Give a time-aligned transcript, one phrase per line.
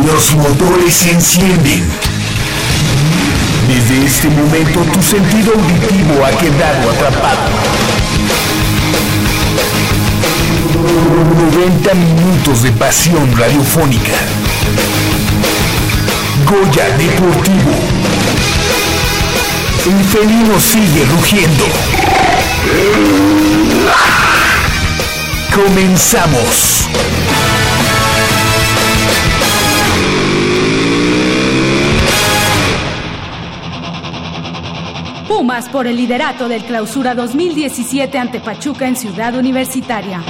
[0.00, 1.84] Los motores se encienden.
[3.68, 7.50] Desde este momento tu sentido auditivo ha quedado atrapado.
[11.52, 14.14] 90 minutos de pasión radiofónica.
[16.46, 17.72] Goya Deportivo.
[19.84, 21.66] El felino sigue rugiendo.
[25.54, 26.88] Comenzamos.
[35.42, 40.22] Pumas por el liderato del Clausura 2017 ante Pachuca en Ciudad Universitaria.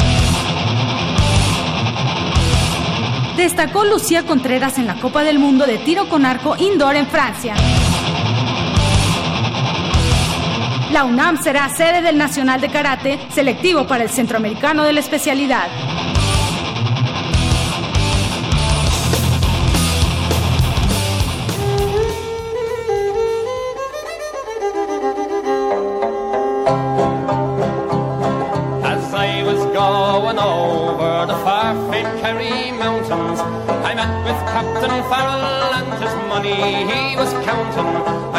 [3.36, 7.54] Destacó Lucía Contreras en la Copa del Mundo de tiro con arco indoor en Francia.
[10.92, 15.68] La UNAM será sede del Nacional de Karate, selectivo para el Centroamericano de la especialidad.
[36.90, 37.90] He was counting.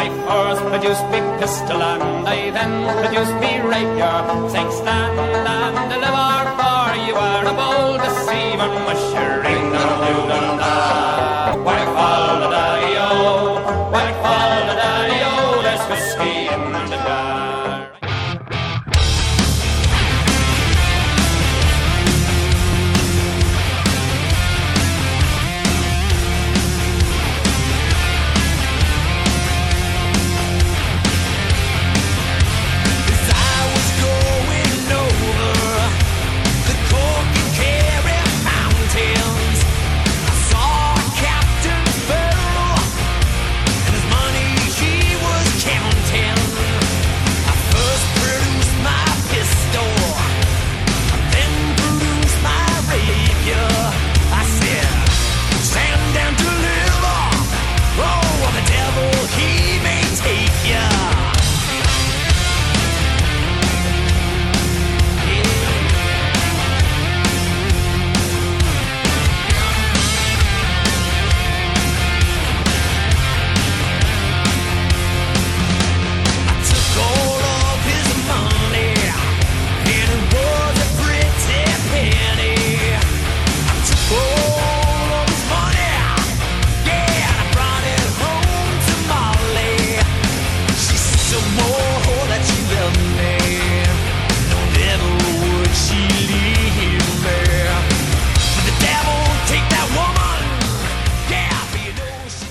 [0.04, 4.16] I first produced me pistol and I then produced me rapier,
[4.52, 9.74] saying stand and deliver for you are a bold deceiver, mushering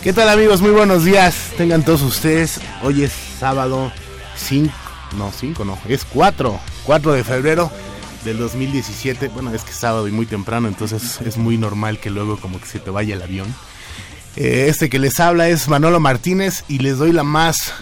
[0.04, 0.60] ¿Qué tal amigos?
[0.60, 1.54] Muy buenos días.
[1.56, 2.60] Tengan todos ustedes.
[2.82, 3.90] Hoy es sábado
[4.36, 4.70] 5,
[5.18, 7.72] no 5 no, es 4, 4 de febrero
[8.26, 9.30] del 2017.
[9.30, 12.60] Bueno, es que es sábado y muy temprano, entonces es muy normal que luego como
[12.60, 13.48] que se te vaya el avión.
[14.36, 17.74] Eh, este que les habla es Manolo Martínez y les doy la más,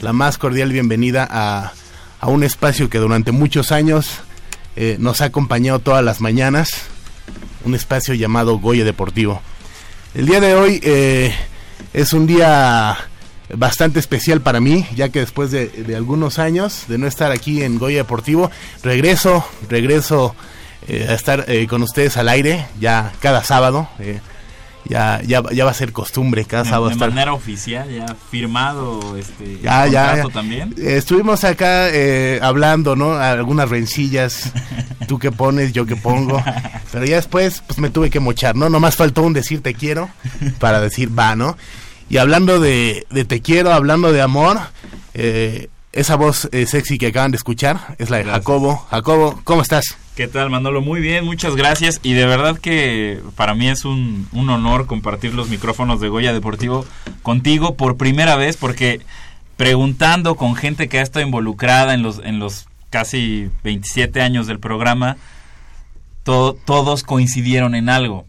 [0.00, 1.74] la más cordial bienvenida a,
[2.20, 4.20] a un espacio que durante muchos años
[4.76, 6.70] eh, nos ha acompañado todas las mañanas,
[7.66, 9.42] un espacio llamado Goya Deportivo.
[10.14, 11.34] El día de hoy eh,
[11.92, 12.96] es un día
[13.54, 17.78] bastante especial para mí, ya que después de, algunos años de no estar aquí en
[17.78, 18.50] Goya Deportivo,
[18.82, 20.34] regreso, regreso
[20.88, 23.88] eh, a estar eh, con ustedes al aire, ya cada sábado.
[23.98, 24.20] eh,
[24.88, 27.08] ya, ya, ya va a ser costumbre cada de, sábado de estar.
[27.10, 30.74] manera oficial, ya firmado este Ya, ya, también.
[30.78, 33.14] Estuvimos acá eh, hablando, ¿no?
[33.14, 34.52] Algunas rencillas,
[35.08, 36.42] tú que pones, yo que pongo.
[36.92, 38.68] Pero ya después, pues me tuve que mochar, ¿no?
[38.68, 40.08] Nomás faltó un decir te quiero
[40.58, 41.56] para decir va, ¿no?
[42.08, 44.58] Y hablando de, de te quiero, hablando de amor,
[45.14, 48.44] eh, esa voz eh, sexy que acaban de escuchar es la de Gracias.
[48.44, 48.86] Jacobo.
[48.90, 49.96] Jacobo, ¿cómo estás?
[50.14, 50.80] ¿Qué tal, Manolo?
[50.80, 52.00] Muy bien, muchas gracias.
[52.02, 56.32] Y de verdad que para mí es un, un honor compartir los micrófonos de Goya
[56.32, 56.86] Deportivo
[57.22, 59.00] contigo por primera vez, porque
[59.56, 64.58] preguntando con gente que ha estado involucrada en los, en los casi 27 años del
[64.58, 65.16] programa,
[66.24, 68.26] to- todos coincidieron en algo.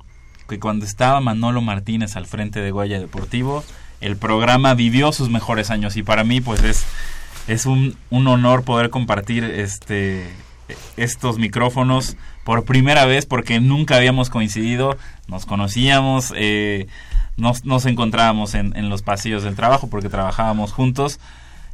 [0.50, 3.63] Que cuando estaba Manolo Martínez al frente de Goya Deportivo,
[4.00, 5.97] el programa vivió sus mejores años.
[5.97, 6.86] Y para mí, pues es,
[7.47, 10.27] es un, un honor poder compartir este
[10.97, 14.97] estos micrófonos por primera vez porque nunca habíamos coincidido,
[15.27, 16.88] nos conocíamos, eh,
[17.38, 21.21] nos, nos encontrábamos en, en los pasillos del trabajo porque trabajábamos juntos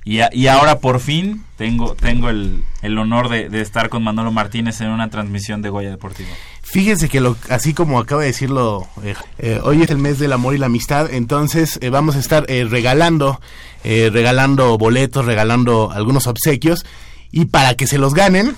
[0.06, 4.32] Y, a- y ahora por fin tengo, tengo el, el honor de, estar con Manolo
[4.32, 6.30] Martínez en una transmisión de Goya Deportivo.
[6.62, 10.34] Fíjense que lo, así como acaba de decirlo, eh, eh, hoy es el mes del
[10.34, 13.40] amor y la amistad, entonces eh, vamos a estar regalando,
[13.84, 16.86] regalando boletos, regalando algunos obsequios
[17.32, 18.56] y para que se los ganen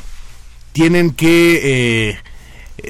[0.71, 2.17] tienen que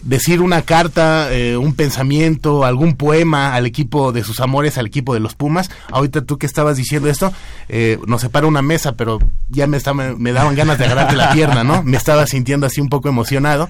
[0.04, 5.14] decir una carta, eh, un pensamiento, algún poema al equipo de sus amores, al equipo
[5.14, 5.70] de los Pumas.
[5.92, 7.32] Ahorita tú que estabas diciendo esto,
[7.70, 11.32] eh, nos separa una mesa, pero ya me, estaba, me daban ganas de agarrarte la
[11.34, 11.84] pierna, ¿no?
[11.84, 13.70] Me estaba sintiendo así un poco emocionado.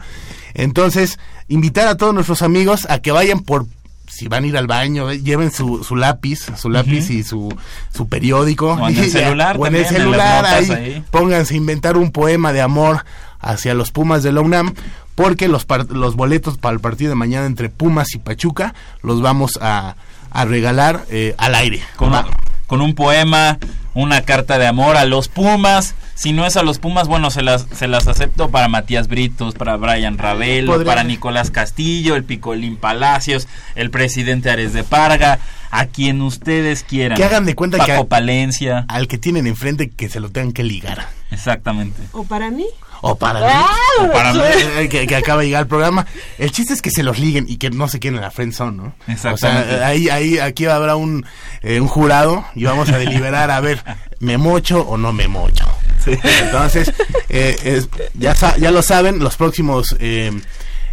[0.53, 3.65] Entonces, invitar a todos nuestros amigos a que vayan por
[4.07, 7.53] si van a ir al baño, eh, lleven su, su lápiz, su lápiz y su,
[7.93, 8.73] su periódico.
[8.73, 11.03] O en el celular O en el también, en las celular, notas ahí, ahí.
[11.11, 13.03] pónganse a inventar un poema de amor
[13.39, 14.73] hacia los Pumas de la UNAM,
[15.15, 19.21] porque los, par- los boletos para el partido de mañana entre Pumas y Pachuca los
[19.21, 19.95] vamos a,
[20.31, 21.81] a regalar eh, al aire.
[21.95, 22.27] Con, Va.
[22.67, 23.57] con un poema,
[23.93, 25.95] una carta de amor a los Pumas.
[26.15, 29.53] Si no es a los Pumas, bueno, se las, se las acepto para Matías Britos,
[29.53, 31.03] para Brian Ravelo, Podría para.
[31.03, 35.39] Nicolás Castillo, el Picolín Palacios, el presidente Ares de Parga,
[35.71, 37.17] a quien ustedes quieran.
[37.17, 40.53] Que hagan de cuenta Paco que- Palencia, Al que tienen enfrente que se lo tengan
[40.53, 41.09] que ligar.
[41.31, 42.01] exactamente.
[42.13, 42.65] ¿O para mí?
[43.01, 43.45] O para mí.
[44.07, 44.39] O para mí.
[44.77, 46.05] Eh, que, que acaba de llegar el programa.
[46.37, 48.75] El chiste es que se los liguen y que no se queden en la friendzone,
[48.77, 48.93] ¿no?
[49.07, 49.73] Exactamente.
[49.75, 51.25] O sea, ahí, ahí, aquí habrá un,
[51.61, 53.83] eh, un jurado y vamos a deliberar a ver,
[54.19, 55.65] ¿me mocho o no me mocho?
[56.05, 56.91] Entonces,
[57.29, 60.31] eh, es- ya, ya lo saben, los próximos eh,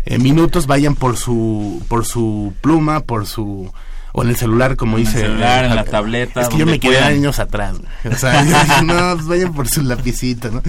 [0.06, 3.72] eh, minutos vayan por su, por su pluma, por su...
[4.14, 5.20] O en el celular, como En el dice.
[5.22, 7.12] celular, eh, en la tableta, Es que yo me quedé puedan.
[7.14, 7.76] años atrás.
[8.04, 10.62] O sea, yo dije, no, pues vayan por su lapicito, ¿no?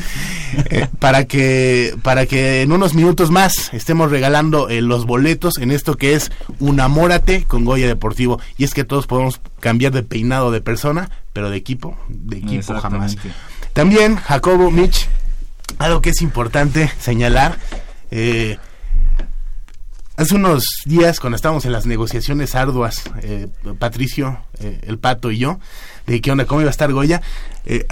[0.69, 5.71] Eh, para que para que en unos minutos más estemos regalando eh, los boletos en
[5.71, 8.39] esto que es Unamórate con Goya Deportivo.
[8.57, 12.79] Y es que todos podemos cambiar de peinado de persona, pero de equipo, de equipo
[12.79, 13.17] jamás.
[13.73, 15.09] También, Jacobo, Mitch,
[15.79, 17.57] algo que es importante señalar.
[18.11, 18.57] eh,
[20.17, 23.47] hace unos días, cuando estábamos en las negociaciones arduas, eh,
[23.79, 25.59] Patricio, eh, el Pato y yo,
[26.07, 27.21] de qué onda, cómo iba a estar Goya,
[27.65, 27.85] eh,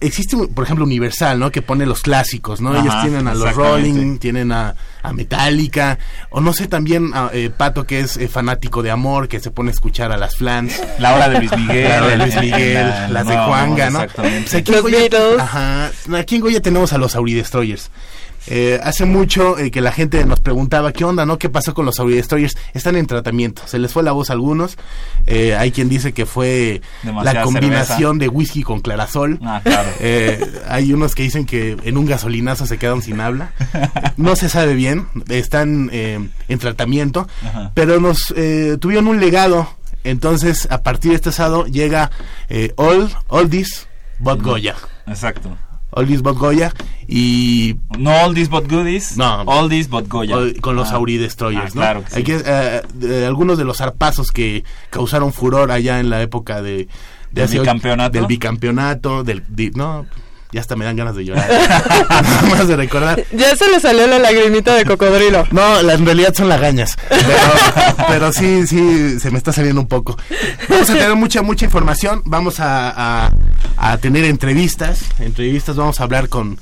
[0.00, 1.50] existe, un- por ejemplo, Universal, ¿no?
[1.52, 2.74] Que pone los clásicos, ¿no?
[2.78, 3.54] Ellos tienen a los.
[3.54, 5.98] Rolling, tienen a, a Metallica,
[6.30, 9.52] o no sé, también a eh, Pato, que es eh, fanático de amor, que se
[9.52, 10.80] pone a escuchar a las flans.
[10.98, 11.88] La hora de Luis Miguel.
[11.88, 14.02] La de Luis Miguel, la- las de Juanga, ¿no?
[14.02, 14.40] Exactamente.
[14.50, 15.40] Pues aquí en Los Goya- Beatles.
[15.40, 15.90] Ajá.
[16.18, 17.90] Aquí en Goya tenemos a los Auri Destroyers.
[18.46, 21.38] Eh, hace mucho eh, que la gente nos preguntaba qué onda, ¿no?
[21.38, 22.56] ¿Qué pasó con los Auri Destroyers?
[22.74, 23.62] Están en tratamiento.
[23.66, 24.76] Se les fue la voz a algunos.
[25.26, 29.38] Eh, hay quien dice que fue Demasiada la combinación de whisky con clarasol.
[29.42, 29.88] Ah, claro.
[30.00, 33.52] Eh, hay unos que dicen que en un gasolinazo se quedaron sin habla.
[34.16, 35.08] No se sabe bien.
[35.28, 37.26] Están eh, en tratamiento.
[37.44, 37.72] Ajá.
[37.74, 39.68] Pero nos eh, tuvieron un legado.
[40.04, 42.10] Entonces, a partir de este sábado llega
[42.48, 43.88] eh, All, Oldies
[44.18, 44.74] But Goya.
[45.06, 45.56] Exacto.
[45.92, 46.72] Oldies But Goya.
[47.06, 49.16] Y No oldies but goodies.
[49.16, 49.42] No.
[49.42, 50.36] Oldies but Goya.
[50.60, 50.96] Con los Ah.
[50.96, 51.80] Auri Destroyers, Ah, ¿no?
[51.80, 52.24] claro que Hay sí.
[52.24, 56.72] que, eh, de- algunos de los zarpazos que causaron furor allá en la época de...
[56.72, 56.88] de
[57.32, 58.12] ¿Del hace bicampeonato?
[58.18, 59.42] Del bicampeonato, del...
[59.48, 60.06] di- no,
[60.52, 61.48] ya hasta me dan ganas de llorar.
[62.10, 63.24] Nada más de recordar.
[63.32, 65.46] Ya se le salió la lagrimita de cocodrilo.
[65.50, 66.96] No, la- en realidad son lagañas.
[67.08, 67.22] Pero,
[68.08, 70.16] pero sí, sí, se me está saliendo un poco.
[70.68, 72.22] Vamos a tener mucha, mucha información.
[72.26, 73.32] Vamos a, a-
[73.78, 75.00] a tener entrevistas.
[75.18, 76.58] Entrevistas, vamos a hablar con...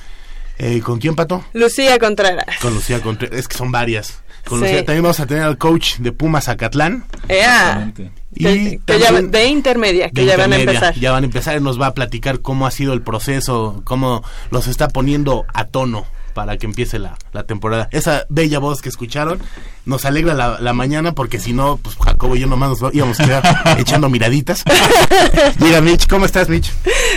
[0.62, 1.42] Eh, ¿Con quién, Pato?
[1.54, 2.44] Lucía Contreras.
[2.60, 3.38] Con Lucía Contreras.
[3.38, 4.22] Es que son varias.
[4.46, 4.66] Con Sí.
[4.66, 4.84] Lucía.
[4.84, 7.06] También vamos a tener al coach de Pumas Zacatlán.
[7.28, 7.56] Ea.
[7.88, 8.10] Exactamente.
[8.34, 10.94] Que, que ya, de intermedia, que de ya van a empezar.
[10.96, 14.22] Ya van a empezar y nos va a platicar cómo ha sido el proceso, cómo
[14.50, 16.06] los está poniendo a tono
[16.40, 17.90] para que empiece la, la temporada.
[17.92, 19.42] Esa bella voz que escucharon
[19.84, 23.20] nos alegra la, la mañana porque si no, pues Jacobo y yo nomás nos íbamos
[23.20, 23.42] a quedar
[23.78, 24.64] echando miraditas.
[25.60, 26.72] Llega Mitch, ¿cómo estás Mitch?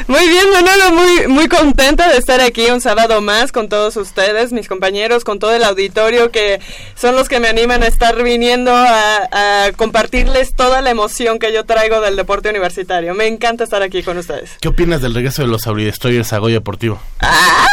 [0.08, 4.52] Muy bien, Manolo, muy, muy contenta de estar aquí un sábado más con todos ustedes,
[4.52, 6.60] mis compañeros, con todo el auditorio que
[6.96, 11.54] son los que me animan a estar viniendo a, a compartirles toda la emoción que
[11.54, 13.14] yo traigo del deporte universitario.
[13.14, 14.52] Me encanta estar aquí con ustedes.
[14.60, 17.00] ¿Qué opinas del regreso de los Auri Destroyers a Goya Deportivo?
[17.22, 17.70] ¡Ah!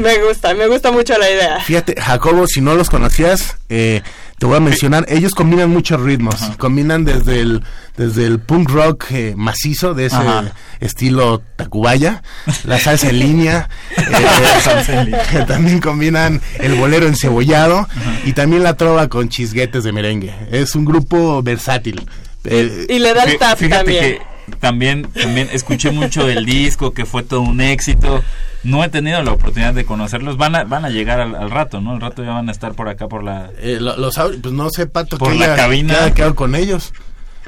[0.00, 1.60] Me gusta, me gusta mucho la idea.
[1.60, 4.02] Fíjate, Jacobo, si no los conocías, eh,
[4.38, 7.62] te voy a mencionar, ellos combinan muchos ritmos, combinan desde el
[7.96, 10.52] desde el punk rock eh, macizo de ese Ajá.
[10.80, 12.22] estilo Tacubaya,
[12.64, 17.86] la salsa en línea, eh, también combinan el bolero encebollado
[18.24, 20.34] y también la trova con chisguetes de merengue.
[20.50, 22.08] Es un grupo versátil.
[22.44, 24.18] Eh, Y le da el tap Fíjate también.
[24.58, 28.22] También, también escuché mucho del disco, que fue todo un éxito.
[28.62, 30.36] No he tenido la oportunidad de conocerlos.
[30.36, 31.92] Van a, van a llegar al, al rato, ¿no?
[31.92, 33.50] Al rato ya van a estar por acá, por la...
[33.58, 35.94] eh, lo- los pues no sé, Pato, Por que la haya- cabina.
[35.94, 36.92] que haya quedado con ellos.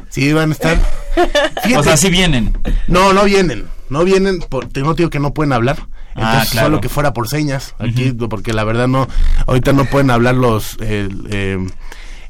[0.08, 0.78] Sí, van a estar.
[1.76, 2.56] O sea, sí vienen.
[2.88, 3.66] No, no vienen.
[3.90, 5.76] no vienen, por, te no digo que no pueden hablar.
[6.14, 6.66] Ah, claro.
[6.66, 9.08] solo que fuera por señas, aquí, porque la verdad no,
[9.46, 11.58] ahorita no pueden hablar los, eh, eh,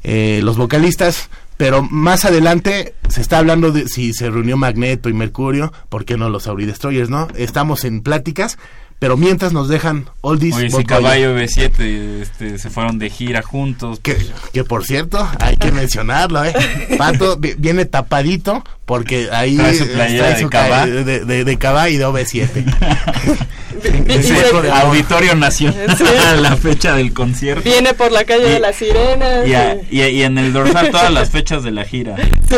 [0.03, 1.29] eh, los vocalistas,
[1.63, 6.17] pero más adelante se está hablando de si se reunió Magneto y Mercurio, ¿por qué
[6.17, 7.29] no los Auri Destroyers, no?
[7.37, 8.57] Estamos en pláticas,
[8.99, 10.83] pero mientras nos dejan Oldies, Oye, si.
[10.85, 13.99] Caballo y B7 este, se fueron de gira juntos.
[14.01, 14.17] Que,
[14.53, 16.53] que por cierto, hay que mencionarlo, ¿eh?
[16.97, 20.69] Pato vi- viene tapadito porque ahí Trae su playera trae de su Cabá.
[20.69, 23.37] ca- de, de, de y de OV7.
[23.83, 26.05] Y Ese se- hijo de- Auditorio Nacional, Sí.
[26.39, 27.63] la fecha del concierto.
[27.69, 29.45] Viene por la calle Y- de las sirenas.
[29.47, 32.15] Y, a- y- y- y en el dorsal todas las fechas de la gira.
[32.17, 32.55] sí.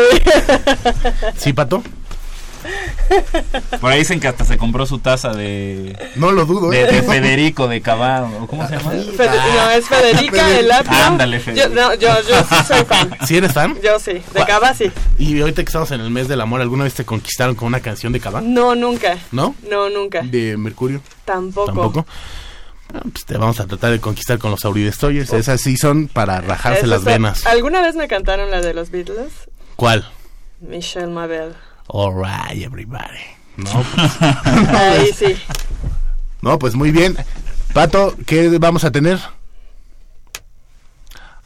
[1.36, 1.82] ¿Sí, Pato?
[3.80, 6.86] Por ahí dicen que hasta se compró su taza de, No lo dudo, de, ¿eh?
[6.92, 8.22] de Federico de Cabá.
[8.40, 8.90] ¿o ¿Cómo se llama?
[8.90, 10.92] Fede- no, es Federica el apio.
[10.92, 11.68] Ándale, yo, Federica.
[11.68, 13.16] no, yo, yo sí soy fan.
[13.26, 13.76] ¿Sí eres fan?
[13.82, 14.90] Yo sí, de Cava sí.
[15.18, 17.80] Y ahorita que estamos en el mes del amor, ¿alguna vez te conquistaron con una
[17.80, 18.40] canción de Cabá?
[18.40, 19.16] No, nunca.
[19.32, 19.54] ¿No?
[19.70, 20.22] No, nunca.
[20.22, 21.00] ¿De Mercurio?
[21.24, 21.66] Tampoco.
[21.66, 22.06] Tampoco.
[22.94, 25.32] Ah, pues te vamos a tratar de conquistar con los Auridestoyers.
[25.32, 27.44] Esas sí son para rajarse Eso las venas.
[27.46, 29.32] ¿Alguna vez me cantaron la de los Beatles?
[29.74, 30.08] ¿Cuál?
[30.60, 31.54] Michelle Mabel.
[31.88, 33.20] Alright, everybody.
[33.56, 34.22] No, pues,
[34.68, 35.36] Ahí sí.
[36.42, 37.16] no, pues muy bien.
[37.72, 39.18] Pato, ¿qué vamos a tener?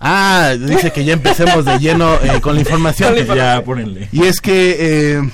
[0.01, 3.15] Ah, dice que ya empecemos de lleno eh, con la información.
[3.35, 4.09] Ya, pónenle.
[4.13, 4.77] Y es que
[5.19, 5.31] eh,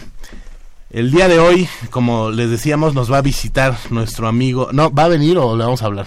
[0.90, 4.70] el día de hoy, como les decíamos, nos va a visitar nuestro amigo.
[4.72, 6.06] No, ¿va a venir o le vamos a hablar?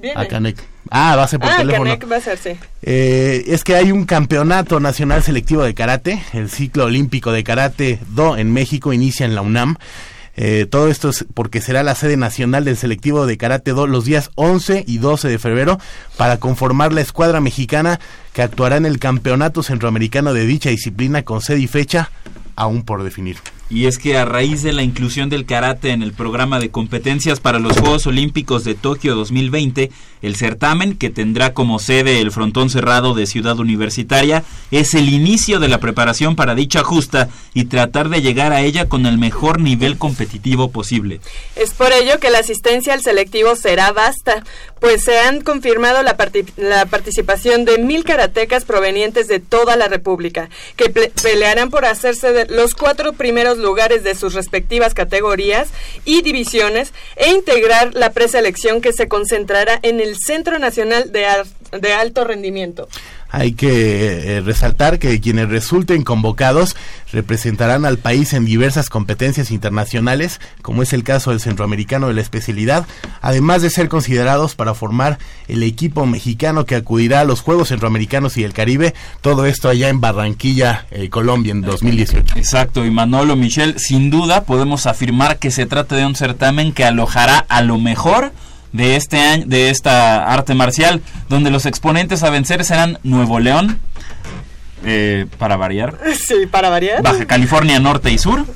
[0.00, 0.20] Viene.
[0.20, 0.56] A Canek.
[0.90, 1.84] Ah, va a ser por ah, teléfono.
[1.84, 2.50] Canek va a ser, sí.
[2.82, 7.98] Eh, es que hay un campeonato nacional selectivo de karate, el ciclo olímpico de karate
[8.08, 9.76] do en México inicia en la UNAM.
[10.36, 14.04] Eh, todo esto es porque será la sede nacional del selectivo de karate do los
[14.04, 15.78] días 11 y 12 de febrero
[16.16, 18.00] para conformar la escuadra mexicana
[18.32, 22.10] que actuará en el campeonato centroamericano de dicha disciplina con sede y fecha
[22.56, 23.36] aún por definir.
[23.70, 27.38] Y es que a raíz de la inclusión del karate en el programa de competencias
[27.38, 32.70] para los Juegos Olímpicos de Tokio 2020, el certamen, que tendrá como sede el frontón
[32.70, 38.08] cerrado de Ciudad Universitaria, es el inicio de la preparación para dicha justa y tratar
[38.08, 41.20] de llegar a ella con el mejor nivel competitivo posible.
[41.56, 44.44] Es por ello que la asistencia al selectivo será vasta,
[44.80, 46.16] pues se han confirmado la,
[46.56, 52.46] la participación de mil karatecas provenientes de toda la República, que pelearán por hacerse de
[52.46, 55.68] los cuatro primeros lugares de sus respectivas categorías
[56.04, 61.46] y divisiones e integrar la preselección que se concentrará en el Centro Nacional de, Ar-
[61.80, 62.88] de Alto Rendimiento.
[63.32, 66.74] Hay que eh, resaltar que quienes resulten convocados
[67.12, 72.22] representarán al país en diversas competencias internacionales, como es el caso del centroamericano de la
[72.22, 72.86] especialidad,
[73.20, 78.36] además de ser considerados para formar el equipo mexicano que acudirá a los Juegos Centroamericanos
[78.36, 82.34] y del Caribe, todo esto allá en Barranquilla, eh, Colombia, en 2018.
[82.36, 86.84] Exacto, y Manolo Michel, sin duda podemos afirmar que se trata de un certamen que
[86.84, 88.32] alojará a lo mejor
[88.72, 93.78] de este año, de esta arte marcial, donde los exponentes a vencer serán Nuevo León,
[94.84, 97.02] eh, para variar, Sí, para variar.
[97.02, 98.46] Baja California Norte y Sur,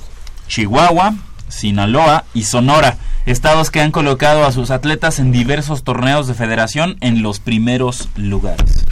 [0.49, 1.15] Chihuahua,
[1.49, 6.97] Sinaloa y Sonora, estados que han colocado a sus atletas en diversos torneos de federación
[7.01, 8.85] en los primeros lugares.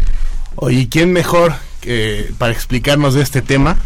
[0.56, 3.78] Oye, ¿quién mejor eh, para explicarnos de este tema?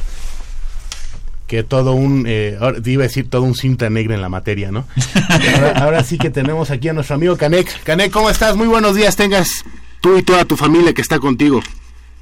[1.46, 4.72] Que todo un, eh, ahora iba a decir todo un cinta negra en la materia,
[4.72, 4.84] ¿no?
[5.54, 7.82] ahora, ahora sí que tenemos aquí a nuestro amigo Canek.
[7.84, 8.56] Canek, ¿cómo estás?
[8.56, 9.64] Muy buenos días, tengas
[10.00, 11.60] tú y toda tu familia que está contigo.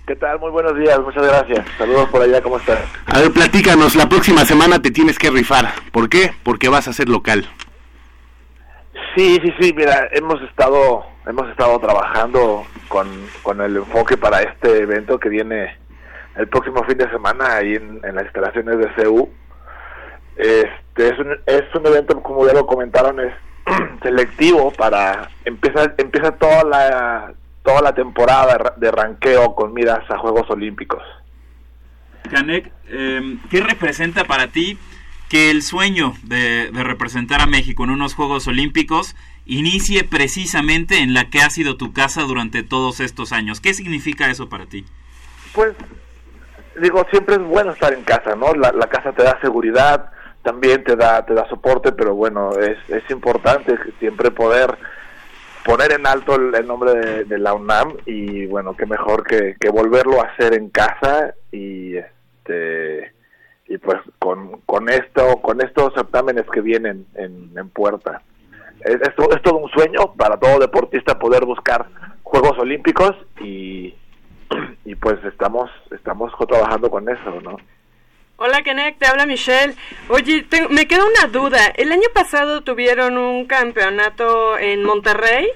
[0.07, 0.39] ¿Qué tal?
[0.39, 1.67] Muy buenos días, muchas gracias.
[1.79, 2.79] Saludos por allá, ¿cómo estás?
[3.07, 5.73] A ver, platícanos, la próxima semana te tienes que rifar.
[5.93, 6.33] ¿Por qué?
[6.43, 7.49] Porque vas a ser local.
[9.17, 13.09] Sí, sí, sí, mira, hemos estado hemos estado trabajando con,
[13.43, 15.77] con el enfoque para este evento que viene
[16.37, 19.29] el próximo fin de semana ahí en, en las instalaciones de CEU.
[20.37, 23.33] Este es un, es un evento, como ya lo comentaron, es
[24.03, 30.51] selectivo para empieza empieza toda la toda la temporada de ranqueo con miras a Juegos
[30.51, 31.03] Olímpicos.
[32.31, 34.79] Canek, eh, ¿qué representa para ti
[35.31, 41.15] que el sueño de, de representar a México en unos Juegos Olímpicos inicie precisamente en
[41.15, 43.61] la que ha sido tu casa durante todos estos años?
[43.61, 44.85] ¿Qué significa eso para ti?
[45.55, 45.75] Pues
[46.81, 48.53] digo, siempre es bueno estar en casa, ¿no?
[48.55, 50.11] La, la casa te da seguridad,
[50.43, 54.77] también te da te da soporte, pero bueno, es, es importante siempre poder
[55.65, 59.71] poner en alto el, el nombre de, la UNAM y bueno, qué mejor que, que,
[59.71, 63.13] volverlo a hacer en casa y este
[63.67, 68.21] y pues con, con esto con estos certámenes que vienen en, en puerta.
[68.81, 71.87] Es, es, es todo un sueño para todo deportista poder buscar
[72.23, 73.95] Juegos Olímpicos y
[74.85, 77.57] y pues estamos estamos trabajando con eso, ¿no?
[78.37, 79.75] Hola, Kenek, te habla Michelle.
[80.09, 81.67] Oye, te- me queda una duda.
[81.77, 85.47] El año pasado tuvieron un campeonato en Monterrey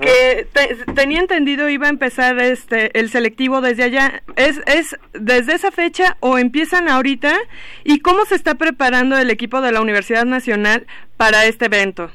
[0.00, 4.22] que te- tenía entendido iba a empezar este el selectivo desde allá.
[4.36, 7.34] ¿Es, ¿Es desde esa fecha o empiezan ahorita?
[7.82, 10.86] ¿Y cómo se está preparando el equipo de la Universidad Nacional
[11.18, 12.10] para este evento?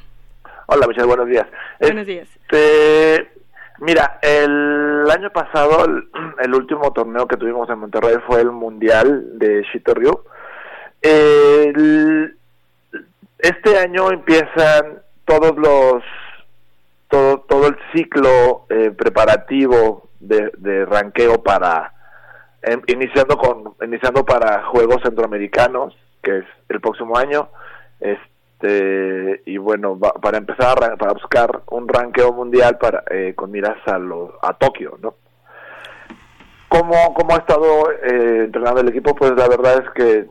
[0.66, 1.46] Hola, Michelle, buenos días.
[1.80, 2.28] Buenos días.
[2.50, 3.29] Este,
[3.80, 5.84] mira, el año pasado,
[6.38, 10.20] el, último torneo que tuvimos en Monterrey fue el Mundial de Shito Ryu.
[11.02, 12.36] El-
[13.38, 16.02] este año empiezan todos los
[17.08, 21.92] todo todo el ciclo eh, preparativo de, de ranqueo para
[22.62, 27.48] em, iniciando con iniciando para Juegos Centroamericanos que es el próximo año
[28.62, 33.76] este y bueno va- para empezar para buscar un ranqueo mundial para eh, con miras
[33.86, 35.14] a los a Tokio no
[36.68, 40.26] cómo cómo ha estado eh, entrenando el equipo pues la verdad es que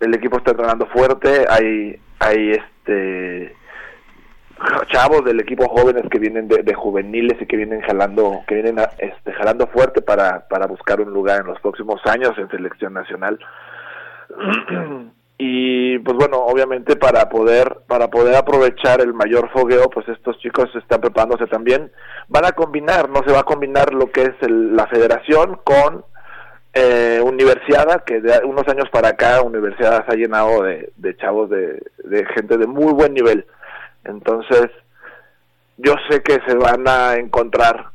[0.00, 3.56] el equipo está entrenando fuerte hay hay este
[4.92, 8.78] chavos del equipo jóvenes que vienen de, de juveniles y que vienen jalando que vienen
[8.80, 12.94] a- este, jalando fuerte para para buscar un lugar en los próximos años en selección
[12.94, 13.38] nacional
[15.36, 20.70] y pues bueno obviamente para poder para poder aprovechar el mayor fogueo pues estos chicos
[20.76, 21.90] están preparándose también.
[22.28, 26.04] Van a combinar no se va a combinar lo que es el- la federación con
[26.76, 31.80] eh, Universidad, que de unos años para acá Universidad se ha llenado de, chavos de,
[32.02, 33.46] de gente de muy buen nivel.
[34.04, 34.70] Entonces
[35.76, 37.90] yo sé que se van a encontrar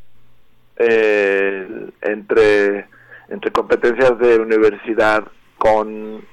[0.77, 1.67] eh,
[2.01, 2.87] entre
[3.29, 5.23] entre competencias de universidad
[5.57, 6.23] con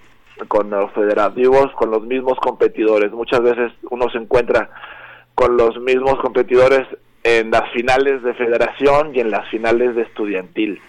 [0.49, 3.12] con los federativos, con los mismos competidores.
[3.12, 4.71] Muchas veces uno se encuentra
[5.35, 6.87] con los mismos competidores
[7.25, 10.81] en las finales de federación y en las finales de estudiantil.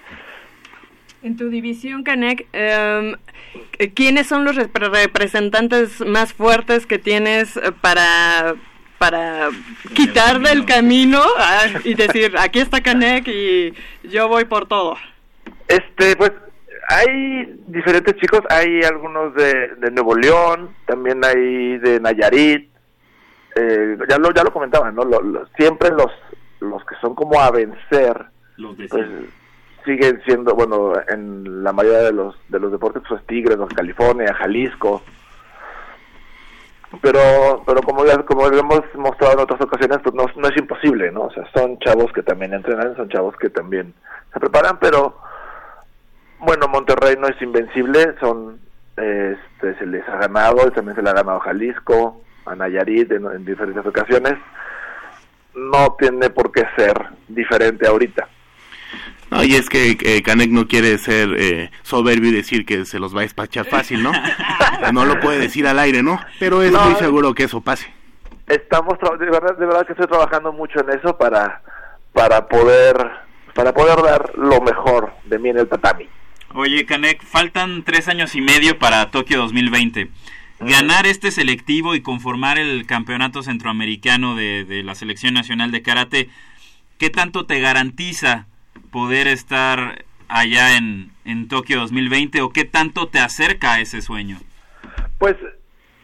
[1.23, 3.15] En tu división, Canek, em,
[3.95, 8.55] ¿quiénes son los repre- representantes más fuertes que tienes eh, para
[8.99, 9.49] para
[9.93, 13.73] quitar del camino ah, y decir, aquí está Canek y
[14.03, 14.97] yo voy por todo?
[15.67, 16.31] Este, pues
[16.87, 22.69] hay diferentes chicos, hay algunos de, de Nuevo León, también hay de Nayarit,
[23.55, 25.03] eh, ya lo ya lo comentaban, ¿no?
[25.03, 26.11] Lo- lo- siempre los
[26.59, 28.25] los que son como a vencer,
[28.57, 29.05] Los pues
[29.85, 34.33] siguen siendo, bueno, en la mayoría de los de los deportes pues Tigres, los California,
[34.33, 35.01] Jalisco.
[37.01, 40.57] Pero pero como ya como lo hemos mostrado en otras ocasiones, pues no, no es
[40.57, 41.23] imposible, ¿no?
[41.23, 43.93] O sea, son chavos que también entrenan, son chavos que también
[44.33, 45.17] se preparan, pero
[46.39, 48.59] bueno, Monterrey no es invencible, son
[48.95, 53.25] este se les ha ganado, también se le ha ganado a Jalisco, a Nayarit en,
[53.25, 54.33] en diferentes ocasiones.
[55.55, 56.93] No tiene por qué ser
[57.27, 58.27] diferente ahorita.
[59.31, 62.99] No, y es que eh, Canek no quiere ser eh, soberbio y decir que se
[62.99, 64.11] los va a despachar fácil, ¿no?
[64.93, 66.19] no lo puede decir al aire, ¿no?
[66.39, 66.81] Pero es No.
[66.85, 67.91] muy seguro que eso pase.
[68.47, 71.61] Estamos tra- de verdad de verdad que estoy trabajando mucho en eso para
[72.13, 72.95] para poder
[73.53, 76.07] para poder dar lo mejor de mí en el tatami.
[76.53, 80.09] Oye, Canek, faltan tres años y medio para Tokio 2020.
[80.59, 86.29] Ganar este selectivo y conformar el campeonato centroamericano de, de la selección nacional de karate,
[86.97, 88.47] ¿qué tanto te garantiza
[88.91, 94.37] poder estar allá en, en Tokio 2020 o qué tanto te acerca a ese sueño?
[95.17, 95.35] Pues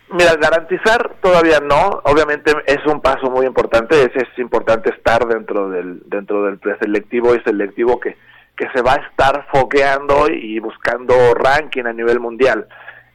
[0.10, 5.69] mira, garantizar todavía no, obviamente es un paso muy importante, es, es importante estar dentro
[5.69, 8.17] del dentro del preselectivo y selectivo que
[8.55, 12.67] que se va a estar fogueando y buscando ranking a nivel mundial.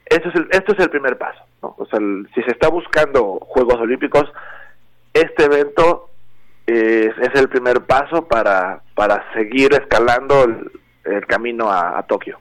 [0.05, 1.41] Eso es el, esto es el primer paso.
[1.61, 1.99] O sea,
[2.35, 4.25] si se está buscando Juegos Olímpicos,
[5.13, 6.11] este evento
[6.67, 12.39] es, es el primer paso para, para seguir escalando el, camino a, Tokio.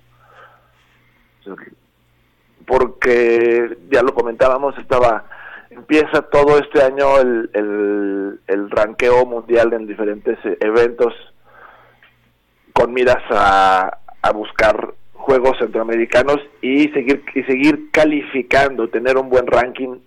[2.66, 5.24] Porque ya lo comentábamos, estaba
[5.70, 11.14] empieza todo este año el, el, el ranqueo mundial en diferentes eh, eventos
[12.78, 19.48] con miras a, a buscar juegos centroamericanos y seguir y seguir calificando, tener un buen
[19.48, 19.98] ranking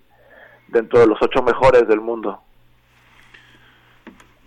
[0.69, 2.41] dentro de los ocho mejores del mundo.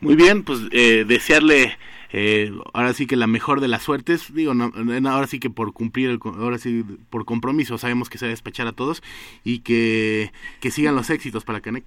[0.01, 1.77] Muy bien, pues eh, desearle
[2.15, 5.51] eh, ahora sí que la mejor de las suertes, digo, no, no, ahora sí que
[5.51, 9.03] por cumplir, el, ahora sí por compromiso, sabemos que se va a despachar a todos
[9.45, 10.33] y que,
[10.63, 11.85] que sigan los éxitos para Canek.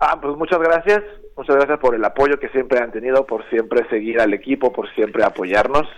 [0.00, 1.02] Ah, pues muchas gracias,
[1.40, 4.92] muchas gracias por el apoyo que siempre han tenido, por siempre seguir al equipo, por
[4.94, 5.88] siempre apoyarnos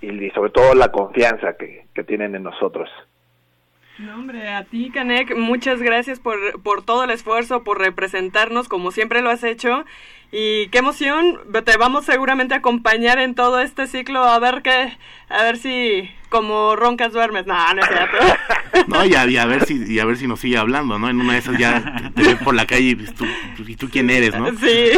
[0.00, 2.90] y, sobre todo la confianza que tienen en nosotros.
[3.98, 8.90] No, hombre, a ti, Canek, muchas gracias por, por todo el esfuerzo, por representarnos como
[8.90, 9.84] siempre lo has hecho.
[10.34, 14.96] Y qué emoción, te vamos seguramente a acompañar en todo este ciclo a ver qué,
[15.28, 17.46] a ver si como roncas duermes.
[17.46, 18.16] No, no es cierto.
[18.88, 21.10] No, y a, y a ver si y a ver si nos sigue hablando, ¿no?
[21.10, 23.26] En una de esas ya te ves por la calle y pues, tú,
[23.66, 24.48] ¿y tú quién eres, no?
[24.52, 24.92] Sí.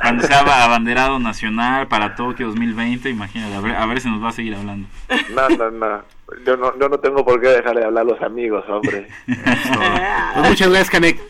[0.00, 4.22] Cuando sea ba- abanderado nacional para Tokio 2020, imagínate, a ver, a ver si nos
[4.22, 4.86] va a seguir hablando.
[5.34, 6.02] No, no, no.
[6.46, 9.06] Yo no, yo no tengo por qué dejar de hablar a los amigos, hombre.
[9.26, 11.20] Pues muchas gracias, Canek.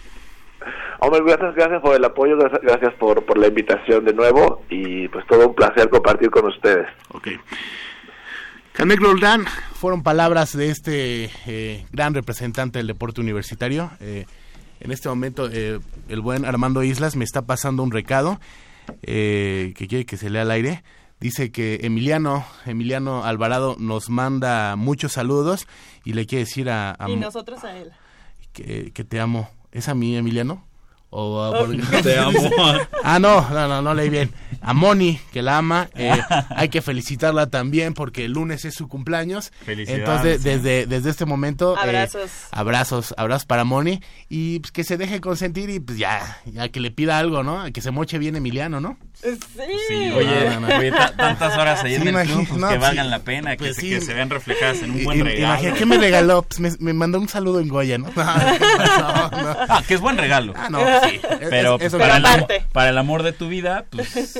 [1.00, 5.08] Hombre, gracias, gracias por el apoyo, gracias, gracias por, por la invitación de nuevo y
[5.08, 6.86] pues todo un placer compartir con ustedes.
[7.14, 7.28] Ok.
[8.72, 13.90] Canek Roldán, fueron palabras de este eh, gran representante del deporte universitario.
[14.00, 14.26] Eh,
[14.80, 18.40] en este momento, eh, el buen Armando Islas me está pasando un recado
[19.02, 20.82] eh, que quiere que se lea al aire.
[21.20, 25.66] Dice que Emiliano, Emiliano Alvarado nos manda muchos saludos
[26.04, 27.92] y le quiere decir a, a Y nosotros a él.
[28.52, 29.48] que, que te amo.
[29.70, 30.64] ¿Es a mí, Emiliano?
[31.12, 32.38] O a- por- Te amo.
[33.02, 34.30] Ah, no, no, no, no leí bien.
[34.60, 36.12] A Moni, que la ama, eh,
[36.50, 39.52] hay que felicitarla también porque el lunes es su cumpleaños.
[39.64, 41.74] Felicidades, Entonces, desde, desde este momento...
[41.76, 42.30] eh, Abrazos.
[42.52, 44.00] abrazos, abrazos para Moni.
[44.28, 47.64] Y pues, que se deje consentir y pues ya, ya que le pida algo, ¿no?
[47.72, 48.96] Que se moche bien Emiliano, ¿no?
[49.22, 49.30] Sí.
[49.88, 50.76] Sí, oye, No, no, no.
[50.78, 52.80] oye, ta- tantas horas ahí Sí, en el club, pues, no, que sí.
[52.80, 55.44] valgan la pena, que, Pues que se vean reflejadas en un I- buen regalo.
[55.46, 56.42] Imagina, ¿qué me regaló?
[56.42, 58.08] Pues me, me mandó un saludo en Goya, ¿no?
[58.16, 58.24] No,
[59.30, 59.56] no, no.
[59.68, 60.52] Ah, que es buen regalo.
[60.56, 61.20] Ah, no, sí.
[61.50, 62.24] Pero, Es- para, el,
[62.72, 64.38] para amor de tu vida, pues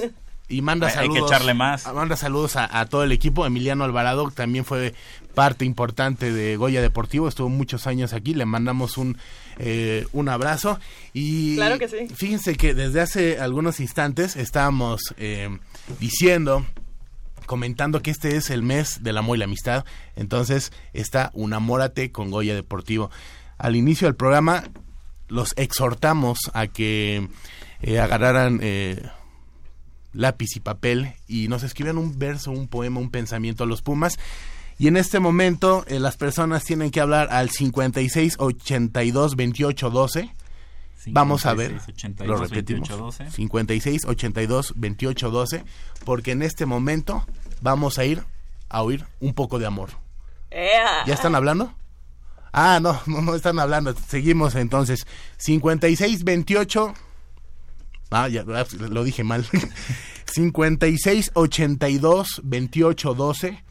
[0.49, 1.31] Y manda Hay- hay que saludos.
[1.31, 1.87] echarle más.
[1.95, 3.47] Manda saludos a, a todo el equipo.
[3.47, 4.95] Emiliano Alvarado también fue
[5.35, 7.29] parte importante de Goya Deportivo.
[7.29, 8.35] Estuvo muchos años aquí.
[8.35, 9.17] Le mandamos un,
[9.59, 10.81] eh, un abrazo.
[11.13, 12.09] Y Claro que sí.
[12.15, 15.57] fíjense que desde hace algunos instantes estábamos eh,
[16.01, 16.67] diciendo
[17.47, 19.85] comentando que este es el mes del amor y la amistad.
[20.17, 23.11] Entonces está Unamórate con Goya Deportivo.
[23.59, 24.65] Al inicio del programa
[25.31, 27.29] los exhortamos a que
[27.81, 29.03] eh, agarraran eh,
[30.13, 34.19] lápiz y papel y nos escribieran un verso, un poema, un pensamiento a los Pumas.
[34.79, 40.35] Y en este momento eh, las personas tienen que hablar al 56 82 28 12.
[41.07, 42.89] Vamos a ver, 56, lo 82, repetimos.
[42.89, 43.31] 28, 12.
[43.31, 45.65] 56 82 28 12
[46.05, 47.25] porque en este momento
[47.63, 48.23] vamos a ir
[48.69, 49.91] a oír un poco de amor.
[51.07, 51.75] ¿Ya están hablando?
[52.53, 53.95] Ah, no, no, no están hablando.
[54.09, 55.07] Seguimos entonces.
[55.39, 56.95] 56 28
[58.11, 59.47] Ah, ya ah, lo dije mal.
[60.27, 63.65] 56 82 28 12.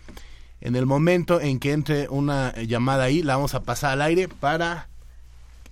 [0.61, 4.27] En el momento en que entre una llamada ahí, la vamos a pasar al aire
[4.27, 4.89] para,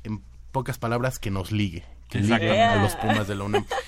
[0.03, 1.83] en pocas palabras, que nos ligue.
[2.09, 3.65] Que ligue a los Pumas de la UNAM.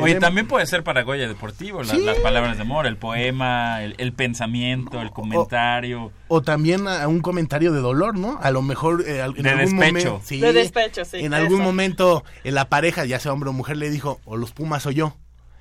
[0.00, 2.04] Oye, también puede ser para Goya Deportivo, la- Sí.
[2.04, 6.12] las palabras de amor, el poema, el, el pensamiento, el comentario.
[6.28, 8.38] O también a un comentario de dolor, ¿no?
[8.42, 10.08] A lo mejor eh, en De algún despecho.
[10.08, 10.20] momento.
[10.24, 11.64] sí, De despecho, sí, En algún eso.
[11.64, 14.90] momento en la pareja, ya sea hombre o mujer, le dijo, o los Pumas o
[14.90, 15.14] yo.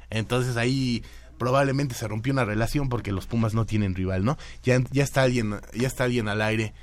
[0.09, 1.03] Entonces ahí
[1.37, 4.37] probablemente se rompió una relación porque los Pumas no tienen rival, ¿no?
[4.63, 6.73] Ya, ya está alguien, ya está alguien al aire.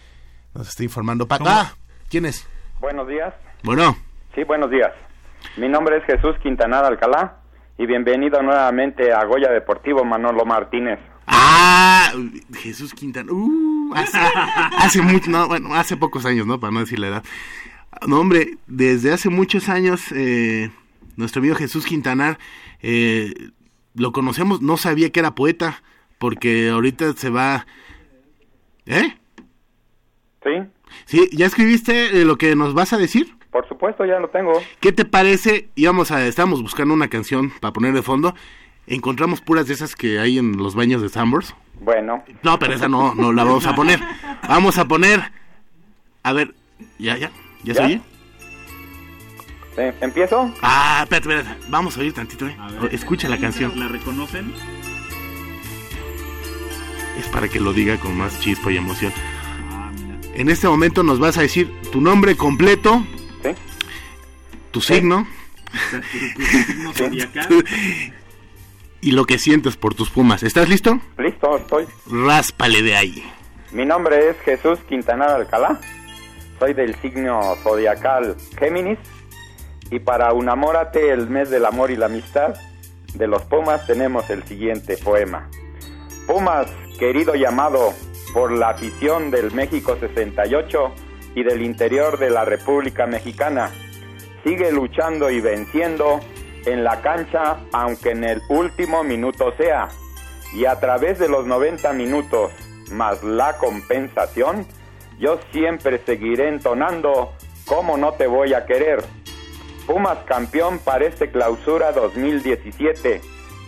[0.55, 1.27] Nos está informando.
[1.27, 1.51] Pa- ¿Cómo?
[1.51, 1.75] ah,
[2.09, 2.47] ¿quién es?
[2.81, 3.35] Buenos días.
[3.63, 3.97] Bueno,
[4.35, 4.91] Sí, buenos días.
[5.57, 7.37] Mi nombre es Jesús Quintanar Alcalá
[7.77, 10.99] y bienvenido nuevamente a Goya Deportivo Manolo Martínez.
[11.27, 12.13] Ah,
[12.53, 13.33] Jesús Quintana.
[13.33, 14.19] Uh, hace,
[14.79, 16.61] hace mucho, no, bueno, hace pocos años, ¿no?
[16.61, 17.25] Para no decir la edad.
[18.07, 20.71] No, hombre, desde hace muchos años, eh,
[21.17, 22.39] nuestro amigo Jesús Quintanar,
[22.83, 23.33] eh,
[23.95, 25.83] lo conocemos, no sabía que era poeta,
[26.19, 27.67] porque ahorita se va...
[28.87, 29.17] ¿Eh?
[30.43, 30.51] ¿Sí?
[31.07, 33.35] Sí, ¿ya escribiste eh, lo que nos vas a decir?
[33.55, 34.61] Por supuesto, ya lo tengo.
[34.81, 35.69] ¿Qué te parece?
[35.77, 38.35] Íbamos a, estábamos buscando una canción para poner de fondo.
[38.89, 41.55] Encontramos puras de esas que hay en los baños de Sambors.
[41.81, 44.01] Bueno, No, pero esa no, no la vamos a poner.
[44.49, 45.31] Vamos a poner.
[46.25, 46.53] A ver,
[46.99, 47.31] ya, ya,
[47.63, 47.87] ya, se ¿Ya?
[47.87, 48.01] oye.
[49.77, 50.53] ¿eh, ¿empiezo?
[50.61, 51.67] Ah, espérate, espérate.
[51.69, 52.57] Vamos a oír tantito, eh.
[52.91, 53.79] Escucha la canción.
[53.79, 54.53] ¿La reconocen?
[57.21, 59.13] Es para que lo diga con más chispa y emoción.
[60.35, 63.05] En este momento nos vas a decir tu nombre completo,
[64.75, 65.25] Tu signo
[69.01, 70.43] y lo que sientes por tus pumas.
[70.43, 70.99] ¿Estás listo?
[71.17, 71.87] Listo, estoy.
[72.11, 73.33] Ráspale de ahí.
[73.71, 75.79] Mi nombre es Jesús Quintanar Alcalá.
[76.59, 78.99] Soy del signo zodiacal Géminis.
[79.93, 82.57] Y para Unamórate, el mes del amor y la amistad,
[83.15, 85.49] de los Pumas tenemos el siguiente poema.
[86.27, 86.67] Pumas,
[86.99, 87.95] querido llamado
[88.33, 90.93] por la afición del México 68
[91.37, 93.71] y del interior de la República Mexicana,
[94.45, 96.21] sigue luchando y venciendo
[96.67, 99.89] en la cancha, aunque en el último minuto sea.
[100.55, 102.53] Y a través de los 90 minutos
[102.93, 104.67] más la compensación,
[105.19, 107.33] yo siempre seguiré entonando
[107.67, 109.03] cómo no te voy a querer.
[109.87, 113.21] Pumas campeón para este clausura 2017,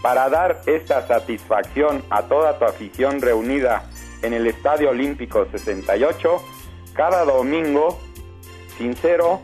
[0.03, 3.91] para dar esta satisfacción a toda tu afición reunida
[4.23, 6.43] en el Estadio Olímpico 68,
[6.95, 7.99] cada domingo,
[8.79, 9.41] sincero,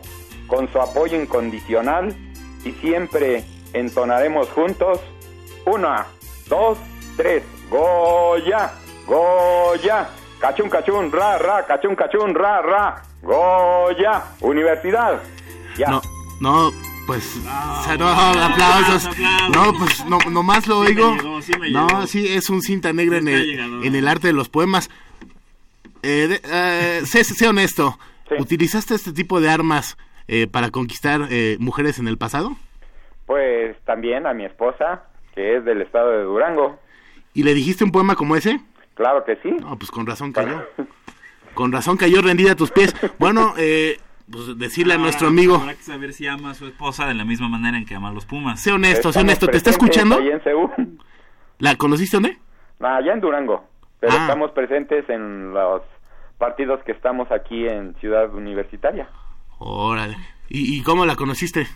[0.53, 2.15] con su apoyo incondicional
[2.63, 4.99] y siempre entonaremos juntos.
[5.65, 6.05] Una,
[6.47, 6.77] dos,
[7.17, 8.71] tres, Goya,
[9.07, 15.21] Goya, cachún, cachún, ra, ra, cachún, cachún, ra, ra, Goya, Universidad.
[15.77, 15.87] Ya.
[15.89, 16.01] No,
[16.39, 16.71] no,
[17.07, 19.09] pues, o sea, no, aplausos.
[19.53, 21.15] No, pues, no, nomás lo oigo.
[21.15, 22.07] llegó, sí me no, llegó.
[22.07, 24.89] sí, es un cinta negra en el, en el arte de los poemas.
[26.03, 27.97] Eh, de- eh, sé, sé honesto,
[28.29, 28.35] Sí.
[28.39, 32.51] ¿utilizaste este tipo de armas eh, para conquistar eh, mujeres en el pasado?
[33.25, 35.03] Pues también a mi esposa,
[35.35, 36.79] que es del estado de Durango.
[37.33, 38.59] ¿Y le dijiste un poema como ese?
[38.95, 39.49] Claro que sí.
[39.51, 40.63] No, pues con razón cayó.
[41.55, 42.95] Con razón cayó rendida a tus pies.
[43.17, 43.97] Bueno, eh,
[44.31, 47.13] pues decirle a Ahora, nuestro amigo, Habrá que saber si ama a su esposa de
[47.13, 48.59] la misma manera en que ama a los Pumas.
[48.61, 50.17] sé honesto, sé honesto, ¿te está escuchando?
[50.17, 50.99] Ahí en.
[51.59, 52.37] ¿La conociste dónde?
[52.79, 53.63] Ah, allá en Durango.
[53.99, 54.21] Pero Ah.
[54.21, 55.81] estamos presentes en los
[56.37, 59.07] partidos que estamos aquí en Ciudad Universitaria.
[59.65, 60.17] Órale.
[60.49, 61.67] ¿Y, y cómo la conociste?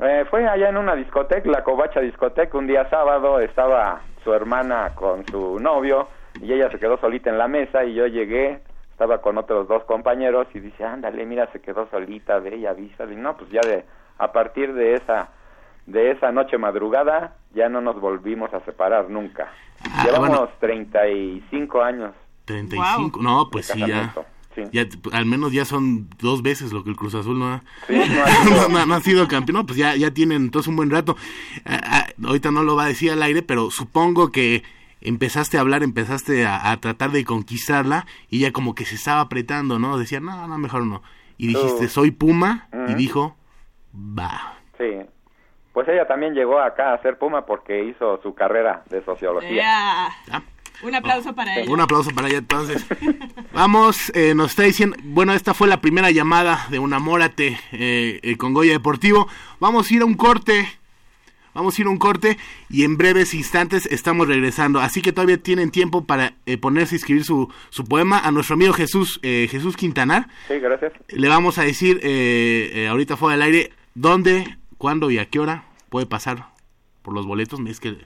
[0.00, 4.94] Eh, fue allá en una discoteca, la Covacha Discoteca, un día sábado estaba su hermana
[4.94, 6.08] con su novio
[6.40, 9.84] y ella se quedó solita en la mesa y yo llegué, estaba con otros dos
[9.84, 13.12] compañeros y dice, ándale, mira, se quedó solita, ve y avísale.
[13.12, 13.84] Y no, pues ya de,
[14.18, 15.28] a partir de esa,
[15.86, 19.52] de esa noche madrugada ya no nos volvimos a separar nunca.
[19.84, 20.48] Ah, Llevamos bueno.
[20.60, 22.12] 35 años
[22.44, 23.22] 35.
[23.22, 24.12] No, pues sí, ya.
[24.54, 24.62] Sí.
[24.72, 27.94] Ya, al menos ya son dos veces lo que el Cruz Azul no ha, Sí,
[27.96, 29.58] no ha sido- no, no- no ha sido campeón.
[29.58, 31.16] No, pues ya, ya tienen entonces un buen rato.
[31.64, 34.62] Ah, ah, ahorita no lo va a decir al aire, pero supongo que
[35.02, 39.20] empezaste a hablar, empezaste a, a tratar de conquistarla y ya como que se estaba
[39.20, 39.96] apretando, ¿no?
[39.98, 41.02] Decía, no, no, mejor no.
[41.38, 41.88] Y dijiste, Uh.
[41.88, 43.36] soy Puma, y dijo,
[43.94, 44.58] va.
[44.78, 44.84] Sí.
[45.72, 49.54] Pues ella también llegó acá a ser Puma porque hizo su carrera de sociología.
[49.54, 50.08] Ya.
[50.32, 50.42] Ah,
[50.82, 51.70] Un aplauso para ella.
[51.70, 52.84] Un aplauso para ella entonces.
[53.52, 58.36] Vamos, eh, nos está diciendo, bueno, esta fue la primera llamada de Unamórate eh, eh,
[58.36, 59.28] con Goya Deportivo.
[59.58, 60.80] Vamos a ir a un corte.
[61.52, 62.38] Vamos a ir a un corte
[62.68, 64.80] y en breves instantes estamos regresando.
[64.80, 68.54] Así que todavía tienen tiempo para eh, ponerse a escribir su, su poema a nuestro
[68.54, 70.28] amigo Jesús, eh, Jesús Quintanar.
[70.46, 70.92] Sí, gracias.
[71.08, 75.40] Le vamos a decir eh, eh, ahorita fuera del aire dónde, cuándo y a qué
[75.40, 76.46] hora puede pasar
[77.02, 77.58] por los boletos.
[77.66, 77.96] Es que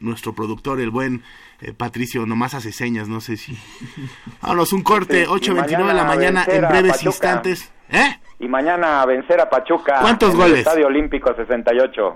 [0.00, 1.22] nuestro productor, el buen
[1.60, 3.56] eh, Patricio, nomás hace señas, no sé si...
[4.42, 7.06] Vámonos, un corte, Sí, 8.29 de la mañana en breves Pachuca.
[7.10, 7.72] instantes.
[7.90, 8.18] ¿Eh?
[8.40, 10.00] Y mañana a vencer a Pachuca.
[10.00, 10.52] ¿Cuántos en goles?
[10.54, 12.14] El Estadio Olímpico 68.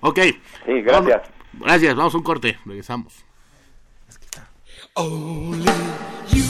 [0.00, 0.18] Ok.
[0.66, 1.22] Sí, gracias.
[1.52, 3.24] Vamos- gracias, vamos a un corte, regresamos.
[4.96, 5.64] Only
[6.28, 6.42] you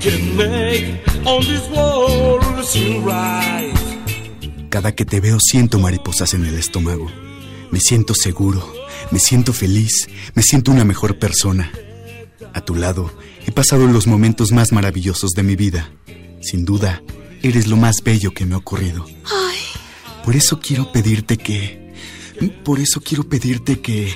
[0.00, 3.74] can make all this world seem right.
[4.70, 7.10] Cada que te veo siento mariposas en el estómago.
[7.72, 8.72] Me siento seguro,
[9.10, 11.72] me siento feliz, me siento una mejor persona.
[12.54, 13.12] A tu lado
[13.44, 15.90] he pasado los momentos más maravillosos de mi vida.
[16.40, 17.02] Sin duda,
[17.42, 19.04] eres lo más bello que me ha ocurrido.
[20.24, 21.92] Por eso quiero pedirte que...
[22.64, 24.14] Por eso quiero pedirte que...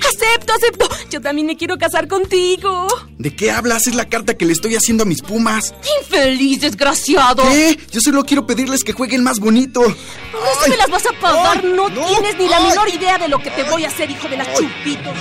[0.55, 0.87] Acepto.
[1.09, 2.87] Yo también me quiero casar contigo.
[3.17, 3.87] ¿De qué hablas?
[3.87, 5.73] Es la carta que le estoy haciendo a mis pumas.
[6.01, 7.43] Infeliz, desgraciado.
[7.43, 7.77] ¿Qué?
[7.91, 9.81] Yo solo quiero pedirles que jueguen más bonito.
[9.81, 11.61] No se me las vas a pagar.
[11.63, 12.67] Ay, no, no, tienes ni la ay.
[12.69, 15.13] menor idea de lo que te voy a hacer, hijo de las chupitos.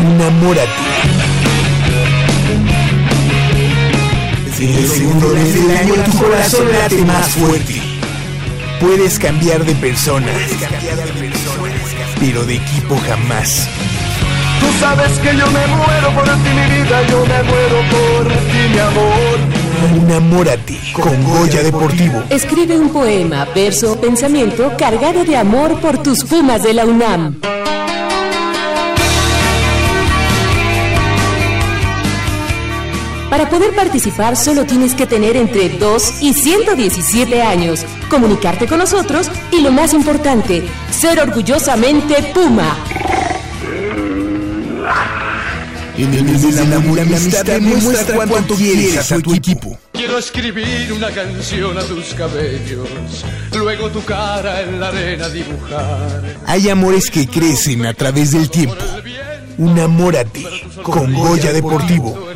[0.00, 0.70] Enamórate.
[4.58, 7.80] Desde el segundo mes del año tu corazón late más fuerte.
[8.80, 10.32] Puedes cambiar de persona,
[12.20, 13.68] pero de equipo jamás.
[14.68, 18.68] Tú sabes que yo me muero por ti, mi vida, yo me muero por ti,
[18.70, 19.38] mi amor.
[19.96, 22.22] Enamórate con Goya Deportivo.
[22.28, 27.40] Escribe un poema, verso o pensamiento cargado de amor por tus pumas de la UNAM.
[33.30, 39.30] Para poder participar solo tienes que tener entre 2 y 117 años, comunicarte con nosotros
[39.50, 42.76] y lo más importante, ser orgullosamente Puma.
[45.98, 49.76] En el mes del amor la amistad demuestra cuánto quieres a tu equipo.
[49.92, 52.88] Quiero escribir una canción a tus cabellos,
[53.52, 56.36] luego tu cara en la arena dibujar.
[56.46, 58.76] Hay amores que crecen a través del tiempo.
[59.58, 60.44] Unamórate
[60.84, 62.28] con Goya Deportivo.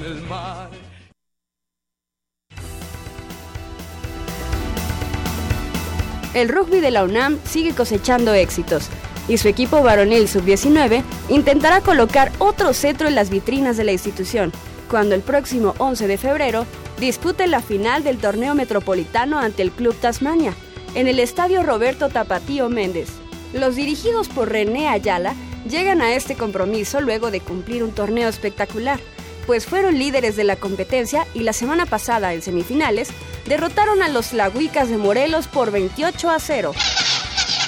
[6.35, 8.89] El rugby de la UNAM sigue cosechando éxitos
[9.29, 14.53] y su equipo varonil sub-19 intentará colocar otro cetro en las vitrinas de la institución
[14.93, 16.67] cuando el próximo 11 de febrero
[17.01, 20.55] dispute la final del torneo metropolitano ante el Club Tasmania
[20.95, 23.09] en el estadio Roberto Tapatío Méndez.
[23.55, 25.35] Los dirigidos por René Ayala
[25.69, 29.01] llegan a este compromiso luego de cumplir un torneo espectacular,
[29.47, 33.09] pues fueron líderes de la competencia y la semana pasada en semifinales
[33.47, 36.73] derrotaron a los Lahuicas de Morelos por 28 a 0.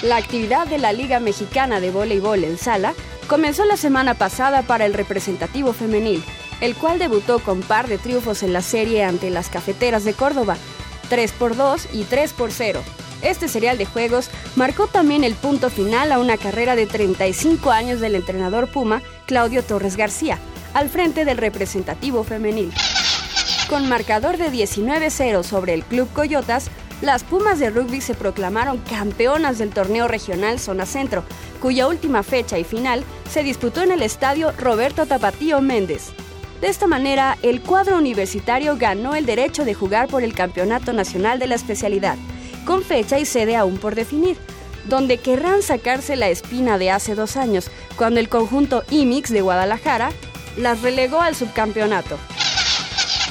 [0.02, 2.94] La actividad de la Liga Mexicana de Voleibol en sala
[3.26, 6.22] comenzó la semana pasada para el representativo femenil,
[6.60, 10.56] el cual debutó con par de triunfos en la serie ante las cafeteras de Córdoba,
[11.08, 12.82] 3 por 2 y 3 por 0.
[13.22, 18.00] Este serial de juegos marcó también el punto final a una carrera de 35 años
[18.00, 20.38] del entrenador Puma, Claudio Torres García,
[20.74, 22.72] al frente del representativo femenil.
[23.70, 26.70] Con marcador de 19-0 sobre el Club Coyotas,
[27.04, 31.22] las Pumas de rugby se proclamaron campeonas del torneo regional Zona Centro,
[31.60, 36.12] cuya última fecha y final se disputó en el estadio Roberto Tapatío Méndez.
[36.60, 41.38] De esta manera, el cuadro universitario ganó el derecho de jugar por el Campeonato Nacional
[41.38, 42.16] de la especialidad,
[42.64, 44.38] con fecha y sede aún por definir,
[44.86, 50.10] donde querrán sacarse la espina de hace dos años, cuando el conjunto IMIX de Guadalajara
[50.56, 52.18] las relegó al subcampeonato.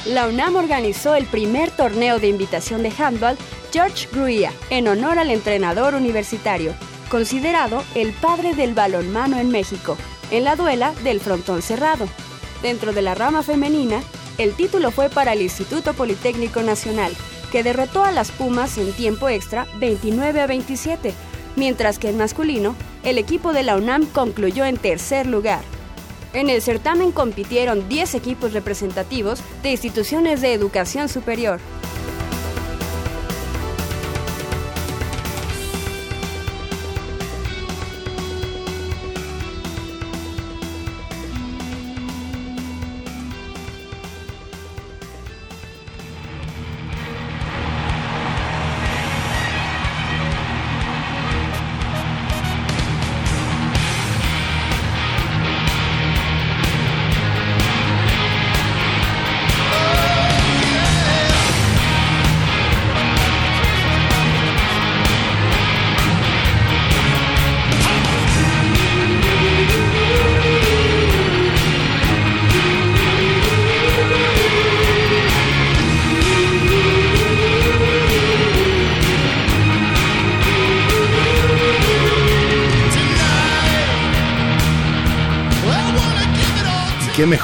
[0.06, 3.38] La UNAM organizó el primer torneo de invitación de handball
[3.74, 6.72] George Gruia en honor al entrenador universitario,
[7.10, 9.96] considerado el padre del balonmano en México,
[10.30, 12.06] en la duela del frontón cerrado.
[12.62, 14.00] Dentro de la rama femenina,
[14.38, 17.12] el título fue para el Instituto Politécnico Nacional,
[17.50, 21.12] que derrotó a las Pumas en tiempo extra 29 a 27,
[21.56, 25.62] mientras que en masculino, el equipo de la UNAM concluyó en tercer lugar.
[26.32, 31.58] En el certamen compitieron 10 equipos representativos de instituciones de educación superior.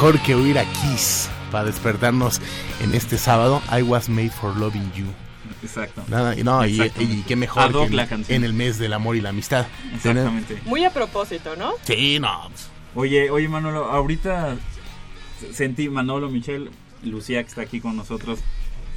[0.01, 2.41] Mejor que oír a Kiss para despertarnos
[2.83, 3.61] en este sábado.
[3.71, 5.05] I was made for loving you.
[5.63, 6.03] Exacto.
[6.09, 6.79] Nada, y no, y,
[7.29, 8.37] qué mejor que la en, canción.
[8.37, 9.67] en el mes del amor y la amistad.
[9.95, 10.59] Exactamente.
[10.65, 11.73] Muy a propósito, ¿no?
[11.85, 12.49] Sí, no.
[12.49, 14.57] pues, Oye, oye Manolo, ahorita
[15.53, 16.71] sentí Manolo, Michelle,
[17.05, 18.39] Lucía que está aquí con nosotros.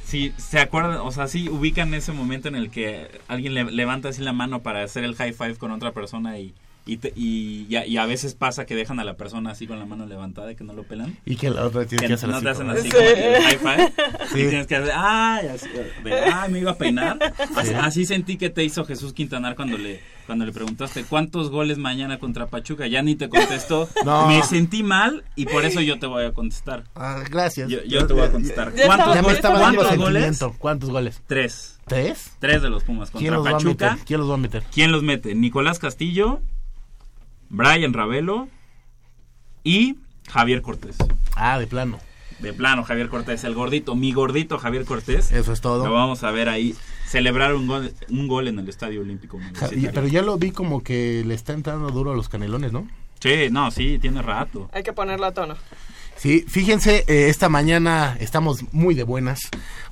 [0.06, 4.08] Sí, se acuerdan, o sea, sí ubican ese momento en el que alguien le- levanta
[4.08, 6.54] así la mano para hacer el high five con otra persona y
[6.86, 9.66] y, te- y, y a, y a veces pasa que dejan a la persona así
[9.66, 11.16] con la mano levantada y que no lo pelan.
[11.24, 12.90] Y que la otra tiene Que que hacer no así te hacen así Sí.
[12.90, 13.92] como el high five.
[14.32, 14.40] Sí.
[14.40, 15.68] Y tienes que hacer, ay, así,
[16.04, 17.18] de, ay, me iba a peinar.
[17.56, 17.74] Así, Sí.
[17.80, 22.18] así sentí que te hizo Jesús Quintanar cuando le cuando le preguntaste cuántos goles mañana
[22.18, 22.86] contra Pachuca.
[22.86, 23.88] Ya ni te contestó.
[24.04, 24.26] No.
[24.28, 26.84] Me sentí mal y por eso yo te voy a contestar.
[26.94, 27.68] Ah, gracias.
[27.70, 28.74] Yo, yo te voy a contestar.
[28.74, 30.38] Ya ¿Cuántos, goles, ya estaba dando ¿cuántos goles?
[30.58, 31.22] ¿Cuántos goles?
[31.26, 31.78] Tres.
[31.86, 32.32] ¿Tres?
[32.38, 33.90] Tres de los Pumas ¿Quién contra los va a Pachuca.
[33.92, 34.06] meter?
[34.06, 34.62] ¿Quién los va a meter?
[34.72, 35.34] ¿Quién los mete?
[35.34, 36.40] Nicolás Castillo,
[37.54, 38.48] Brian Ravelo
[39.62, 39.96] y
[40.28, 40.96] Javier Cortés.
[41.36, 41.98] Ah, de plano.
[42.40, 45.30] De plano, Javier Cortés, el gordito, mi gordito Javier Cortés.
[45.32, 45.86] Eso es todo.
[45.86, 46.74] Lo vamos a ver ahí
[47.06, 49.38] celebrar un gol, un gol en el Estadio Olímpico.
[49.94, 52.88] Pero ya lo vi como que le está entrando duro a los canelones, ¿no?
[53.20, 54.68] Sí, no, sí, tiene rato.
[54.72, 55.54] Hay que ponerlo a tono.
[56.16, 59.40] Sí, fíjense, eh, esta mañana estamos muy de buenas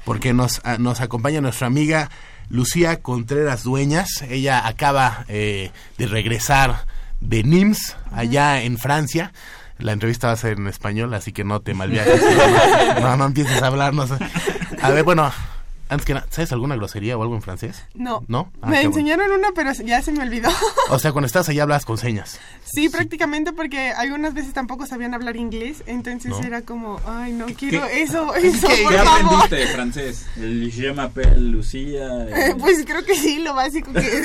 [0.05, 2.11] porque nos, a- nos acompaña nuestra amiga
[2.51, 4.09] Lucía Contreras Dueñas.
[4.29, 6.85] Ella acaba eh, de regresar
[7.23, 9.33] de Nims, allá en Francia.
[9.79, 12.21] La entrevista va a ser en español, así que no te malviajes.
[12.97, 14.11] no, no, no empieces a hablarnos.
[14.81, 15.33] A ver, bueno,
[15.89, 17.83] antes que nada, ¿sabes alguna grosería o algo en francés?
[17.95, 18.23] No.
[18.29, 18.53] ¿No?
[18.61, 18.89] Ah, me bueno.
[18.91, 20.51] enseñaron una, pero ya se me olvidó.
[20.91, 22.39] O sea, cuando estás allá hablas con señas.
[22.65, 26.41] sí, prácticamente porque algunas veces tampoco sabían hablar inglés, entonces ¿No?
[26.43, 29.21] era como, ay, no quiero qué- eso, eso, ¿Qué, por qué favor.
[29.25, 30.27] aprendiste de francés?
[30.37, 32.07] El Je m'appelle Lucía.
[32.29, 34.01] Eh, pues creo que sí, lo básico que...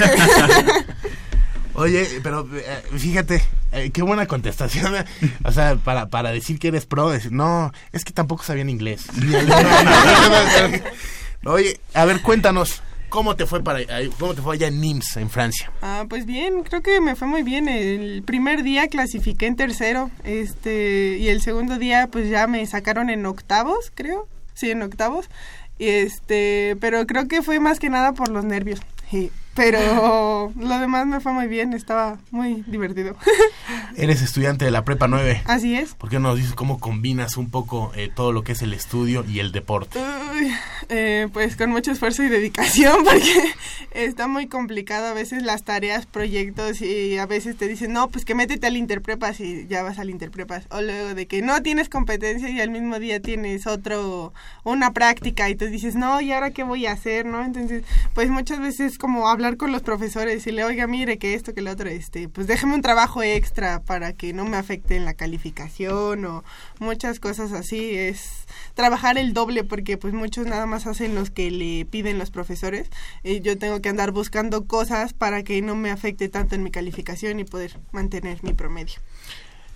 [1.78, 3.39] Oye, pero eh, fíjate,
[3.71, 4.95] eh, qué buena contestación.
[4.95, 5.05] eh.
[5.45, 9.05] O sea, para, para decir que eres pro, decir, no, es que tampoco sabían inglés.
[11.45, 13.80] Oye, a ver, cuéntanos, ¿cómo te fue para
[14.17, 15.71] cómo te fue allá en Nims, en Francia?
[15.84, 17.67] Ah, pues bien, creo que me fue muy bien.
[17.69, 23.11] El primer día clasifiqué en tercero, este, y el segundo día pues ya me sacaron
[23.11, 24.28] en octavos, creo.
[24.55, 25.30] Sí, en octavos.
[25.78, 28.80] Este, pero creo que fue más que nada por los nervios.
[29.11, 33.17] Sí, pero lo demás me fue muy bien, estaba muy divertido.
[33.97, 35.41] Eres estudiante de la Prepa 9.
[35.45, 35.95] Así es.
[35.95, 38.71] ¿Por qué no nos dices cómo combinas un poco eh, todo lo que es el
[38.73, 39.99] estudio y el deporte?
[39.99, 40.53] Uy,
[40.89, 43.55] eh, pues con mucho esfuerzo y dedicación porque
[43.91, 48.25] está muy complicado a veces las tareas, proyectos y a veces te dicen, no, pues
[48.25, 50.67] que métete al Interprepas y ya vas al Interprepas.
[50.69, 54.33] O luego de que no tienes competencia y al mismo día tienes otro,
[54.63, 57.25] una práctica y te dices, no, ¿y ahora qué voy a hacer?
[57.25, 57.43] ¿no?
[57.43, 57.83] Entonces,
[58.13, 61.61] pues muchas veces como hablar con los profesores y le, oiga, mire que esto, que
[61.61, 65.13] lo otro, este, pues déjame un trabajo extra para que no me afecte en la
[65.13, 66.43] calificación o
[66.79, 67.95] muchas cosas así.
[67.95, 72.31] Es trabajar el doble porque pues muchos nada más hacen los que le piden los
[72.31, 72.89] profesores
[73.23, 76.71] y yo tengo que andar buscando cosas para que no me afecte tanto en mi
[76.71, 78.95] calificación y poder mantener mi promedio.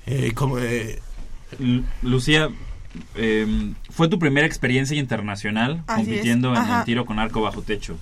[0.06, 1.00] Eh, como, eh,
[2.02, 2.50] Lucía,
[3.16, 7.98] eh, fue tu primera experiencia internacional Así compitiendo en el tiro con arco bajo techo.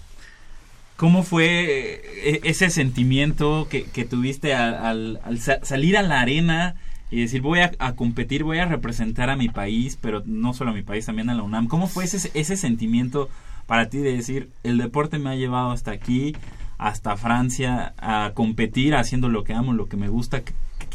[0.99, 6.19] ¿Cómo fue eh, ese sentimiento que, que tuviste al, al- al sa- salir a la
[6.19, 6.75] arena
[7.09, 10.71] y decir voy a, a competir, voy a representar a mi país, pero no solo
[10.71, 11.67] a mi país, también a la UNAM?
[11.69, 13.29] ¿Cómo fue ese, ese sentimiento
[13.65, 16.35] para ti de decir el deporte me ha llevado hasta aquí,
[16.77, 20.41] hasta Francia, a competir haciendo lo que amo, lo que me gusta?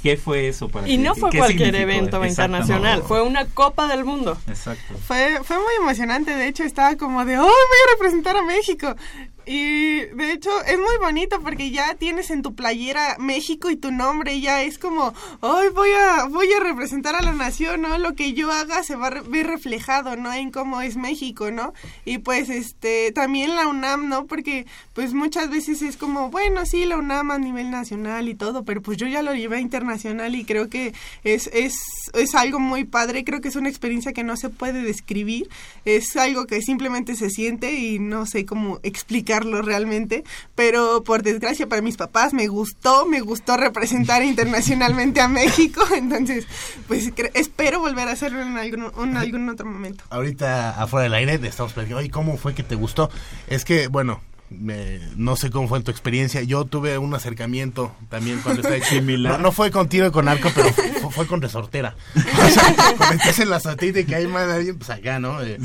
[0.02, 0.92] ¿Qué, fue eso para ti?
[0.92, 4.36] Y no ¿Qué- fue cualquier evento internacional, fue una Copa del Mundo.
[4.48, 4.98] Exacto.
[5.06, 8.94] Fue, fue muy emocionante, de hecho estaba como de, ¡ay, voy a representar a México!
[9.46, 13.90] Y de hecho es muy bonito porque ya tienes en tu playera México y tu
[13.90, 17.98] nombre y ya es como, ¡ay, voy a, voy a representar a la nación, ¿no?
[17.98, 20.32] Lo que yo haga se va a ver reflejado, ¿no?
[20.32, 21.74] En cómo es México, ¿no?
[22.04, 24.26] Y pues este, también la UNAM, ¿no?
[24.26, 28.64] Porque pues muchas veces es como, bueno, sí, la UNAM a nivel nacional y todo,
[28.64, 31.74] pero pues yo ya lo llevé a internacional y creo que es, es,
[32.14, 35.48] es algo muy padre, creo que es una experiencia que no se puede describir,
[35.84, 38.80] es algo que simplemente se siente y no sé cómo
[39.34, 40.24] explicarlo realmente,
[40.54, 46.46] pero por desgracia para mis papás me gustó, me gustó representar internacionalmente a México, entonces
[46.86, 50.04] pues espero volver a hacerlo en algún, en algún otro momento.
[50.10, 53.10] ahorita afuera del aire le estamos platicando, oye, ¿cómo fue que te gustó?
[53.48, 54.20] Es que, bueno,
[54.60, 56.42] me- no sé cómo fue en tu experiencia.
[56.42, 59.32] Yo tuve un acercamiento también cuando estaba Similar.
[59.32, 61.94] No, no fue con tiro y con arco, pero fue, fue con resortera.
[62.44, 65.42] O sea, cuando estás en la satélite y que hay más alguien, pues acá, ¿no?
[65.42, 65.58] Eh,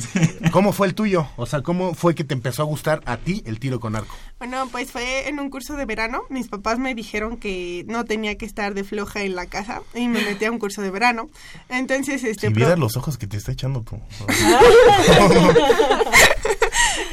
[0.52, 1.28] ¿Cómo fue el tuyo?
[1.36, 4.16] O sea, ¿cómo fue que te empezó a gustar a ti el tiro con arco?
[4.38, 6.22] Bueno, pues fue en un curso de verano.
[6.30, 10.08] Mis papás me dijeron que no tenía que estar de floja en la casa y
[10.08, 11.30] me metí a un curso de verano.
[11.68, 12.48] Entonces, este...
[12.48, 14.00] Si pro- los ojos que te está echando tú.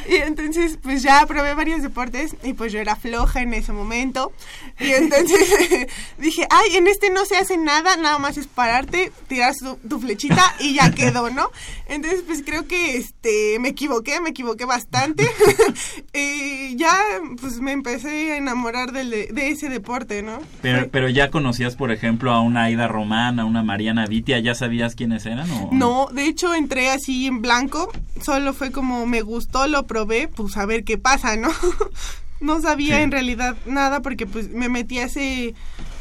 [0.10, 4.32] y entonces, pues ya probé varios deportes y pues yo era floja en ese momento.
[4.78, 5.86] Y entonces
[6.18, 9.98] dije, ay, en este no se hace nada, nada más es pararte, tirar su- tu
[10.00, 11.50] flechita y ya quedó, ¿no?
[11.88, 15.28] Entonces, pues creo que este me equivoqué, me equivoqué bastante.
[16.14, 16.96] y ya,
[17.40, 20.38] pues me empecé a enamorar del de, de ese deporte, ¿no?
[20.62, 24.54] Pero, pero ya conocías, por ejemplo, a una Aida Román, a una Mariana Vitia, ¿ya
[24.54, 25.50] sabías quiénes eran?
[25.50, 25.70] O?
[25.72, 27.90] No, de hecho entré así en blanco,
[28.22, 29.95] solo fue como me gustó, lo probé,
[30.34, 31.48] pues a ver qué pasa, ¿no?
[32.40, 33.02] no sabía Sí.
[33.02, 35.54] en realidad nada porque pues me metí hace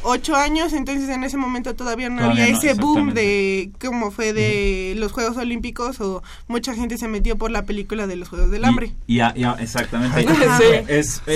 [0.03, 4.11] ocho años, entonces en ese momento todavía no Todavía había no, ese boom de como
[4.11, 8.29] fue de los Juegos Olímpicos o mucha gente se metió por la película de los
[8.29, 8.91] Juegos del Hambre.
[9.07, 10.25] Y, a- y a- exactamente.
[10.29, 10.59] Ajá.
[10.87, 11.33] Es, Sí.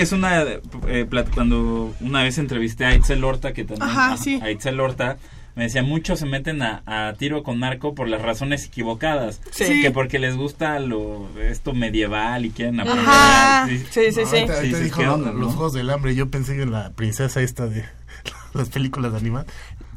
[0.00, 0.42] es, una.
[0.88, 3.88] eh, cuando una vez entrevisté a Itzel Horta, que también.
[3.90, 4.40] Ajá, a- sí.
[4.42, 5.18] A Itzel Horta.
[5.60, 9.42] Me decía, muchos se meten a, a tiro con narco por las razones equivocadas.
[9.50, 9.82] Sí.
[9.82, 13.04] Que porque les gusta lo esto medieval y quieren aprender.
[13.06, 13.66] Ajá.
[13.68, 14.36] Sí, Sí, sí, sí.
[14.38, 16.14] Ahorita- ahorita Sí, dijo los juegos del hambre.
[16.14, 17.84] Yo pensé en la princesa esta de
[18.54, 19.44] las películas de animal.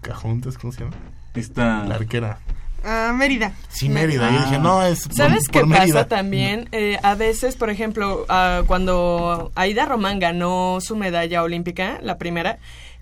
[0.02, 0.98] Cajontas, ¿cómo se llama?
[1.34, 1.86] Esta.
[1.86, 2.40] La arquera.
[2.84, 3.54] Ah, Mérida.
[3.70, 4.30] Sí, Mérida.
[4.34, 5.08] Yo dije, no, es.
[5.16, 5.94] ¿Sabes por qué Mérida.
[6.02, 6.68] pasa también?
[6.74, 12.58] Eh, a veces, por ejemplo, ah, cuando Aida Román ganó su medalla olímpica, la primera,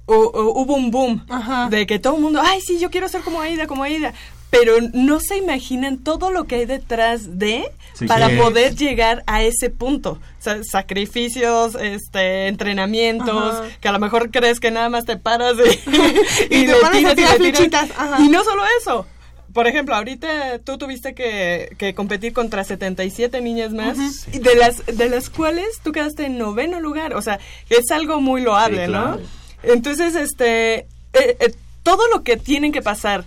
[0.08, 1.26] hu- hu- hubo un boom
[1.70, 4.14] de que todo el mundo, ay, sí, yo quiero ser como Aida, como Aida.
[4.50, 8.36] Pero no se imaginan todo lo que hay detrás de Sí, para sí.
[8.36, 10.20] poder llegar a ese punto.
[10.40, 13.64] O sea, sacrificios, este, entrenamientos, Ajá.
[13.80, 15.90] que a lo mejor crees que nada más te paras y,
[16.64, 17.36] Y te a tiras y tirar le tiras.
[17.38, 18.18] flechitas, ajá.
[18.22, 19.06] Y no solo eso.
[19.54, 23.98] Por ejemplo, ahorita tú tuviste que, que competir contra 77 niñas más,
[24.34, 27.14] y de las de las cuales tú quedaste en noveno lugar.
[27.16, 27.40] O sea,
[27.70, 29.12] es algo muy loable, Sí, claro.
[29.12, 29.41] ¿no?
[29.64, 31.54] Entonces, este, eh, eh,
[31.84, 33.24] todo lo que tienen que pasar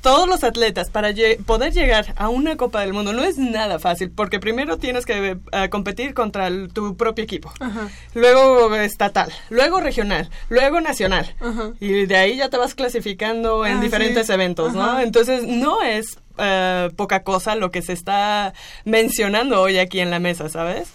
[0.00, 1.12] todos los atletas para
[1.44, 5.36] poder llegar a una Copa del Mundo no es nada fácil, porque primero tienes que
[5.52, 7.88] eh, competir contra el- tu propio equipo, Ajá.
[8.14, 11.72] luego estatal, luego regional, luego nacional, Ajá.
[11.80, 14.32] y de ahí ya te vas clasificando en Ah, diferentes sí.
[14.32, 15.00] eventos, ¿no?
[15.00, 18.54] Entonces no es eh, poca cosa lo que se está
[18.84, 20.88] mencionando hoy aquí en la mesa, ¿sabes?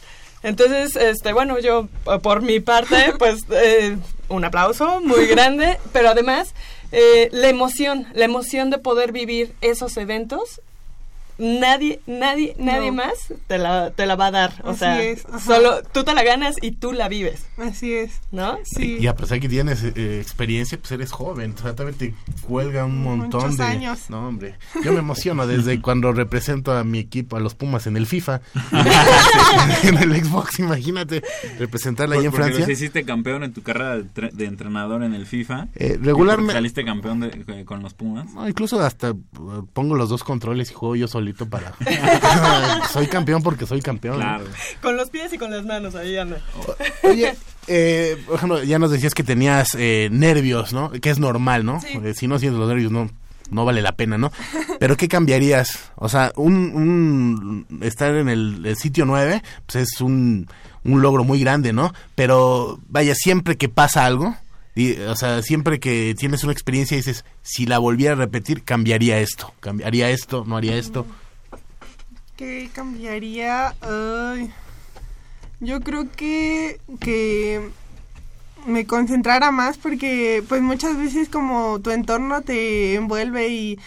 [0.43, 1.87] Entonces, este, bueno, yo
[2.21, 3.97] por mi parte, pues eh,
[4.33, 6.53] un aplauso muy grande, pero además
[6.91, 10.61] eh, la emoción, la emoción de poder vivir esos eventos
[11.37, 12.97] nadie, nadie, nadie No.
[13.03, 14.53] más te la, te la va a dar.
[14.63, 18.21] O Así sea, es, solo tú te la ganas y tú la vives, Así es.
[18.31, 18.57] ¿no?
[18.63, 18.97] Sí.
[18.99, 21.53] Y a pesar que tienes eh, experiencia, pues eres joven.
[21.57, 22.13] O sea, todavía te
[22.47, 23.63] cuelga un montón Muchos de.
[23.63, 24.09] años.
[24.09, 24.55] No, hombre.
[24.83, 28.41] Yo me emociono desde cuando represento a mi equipo, a los Pumas en el FIFA.
[29.83, 31.23] en el Xbox, imagínate.
[31.59, 32.59] Representarla ahí en Porque Francia.
[32.67, 35.67] los hiciste campeón en tu carrera de, tre- de entrenador en el FIFA.
[35.75, 38.33] Eh, Y regularme- porque Saliste campeón de- eh, con los Pumas.
[38.33, 39.13] No, incluso hasta eh,
[39.73, 41.73] pongo los dos controles y juego yo solito para.
[42.91, 44.21] soy campeón porque soy campeón.
[44.81, 46.37] Con los pies y con las manos, ahí anda.
[47.03, 47.35] Oye,
[47.67, 50.91] eh, por ejemplo, ya nos decías que tenías eh, nervios, ¿no?
[50.91, 51.79] Que es normal, ¿no?
[51.81, 51.99] Sí.
[52.03, 53.09] Eh, si no sientes los nervios, no,
[53.49, 54.31] no vale la pena, ¿no?
[54.79, 55.91] Pero ¿qué cambiarías?
[55.95, 60.47] O sea, un, un estar en el, el sitio 9, pues es un,
[60.83, 61.93] un logro muy grande, ¿no?
[62.15, 64.35] Pero vaya, siempre que pasa algo,
[65.07, 69.53] o sea, siempre que tienes una experiencia dices, si la volviera a repetir, cambiaría esto,
[69.59, 71.05] cambiaría esto, no haría esto.
[72.35, 73.75] ¿Qué cambiaría?
[75.59, 77.69] Yo creo que, que
[78.65, 83.79] me concentrara más porque pues muchas veces como tu entorno te envuelve y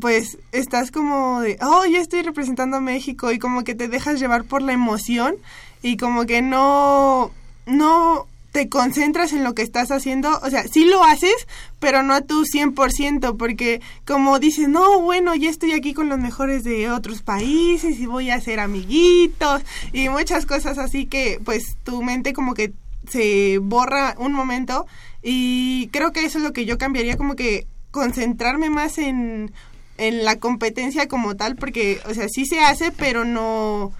[0.00, 4.20] pues estás como de, oh, ya estoy representando a México y como que te dejas
[4.20, 5.34] llevar por la emoción
[5.82, 7.32] y como que no,
[7.66, 11.34] no te concentras en lo que estás haciendo, o sea, sí lo haces,
[11.78, 16.18] pero no a tu 100%, porque como dices, no, bueno, ya estoy aquí con los
[16.18, 21.76] mejores de otros países y voy a hacer amiguitos y muchas cosas así que pues
[21.84, 22.72] tu mente como que
[23.08, 24.86] se borra un momento
[25.22, 29.52] y creo que eso es lo que yo cambiaría, como que concentrarme más en,
[29.98, 33.92] en la competencia como tal, porque, o sea, sí se hace, pero no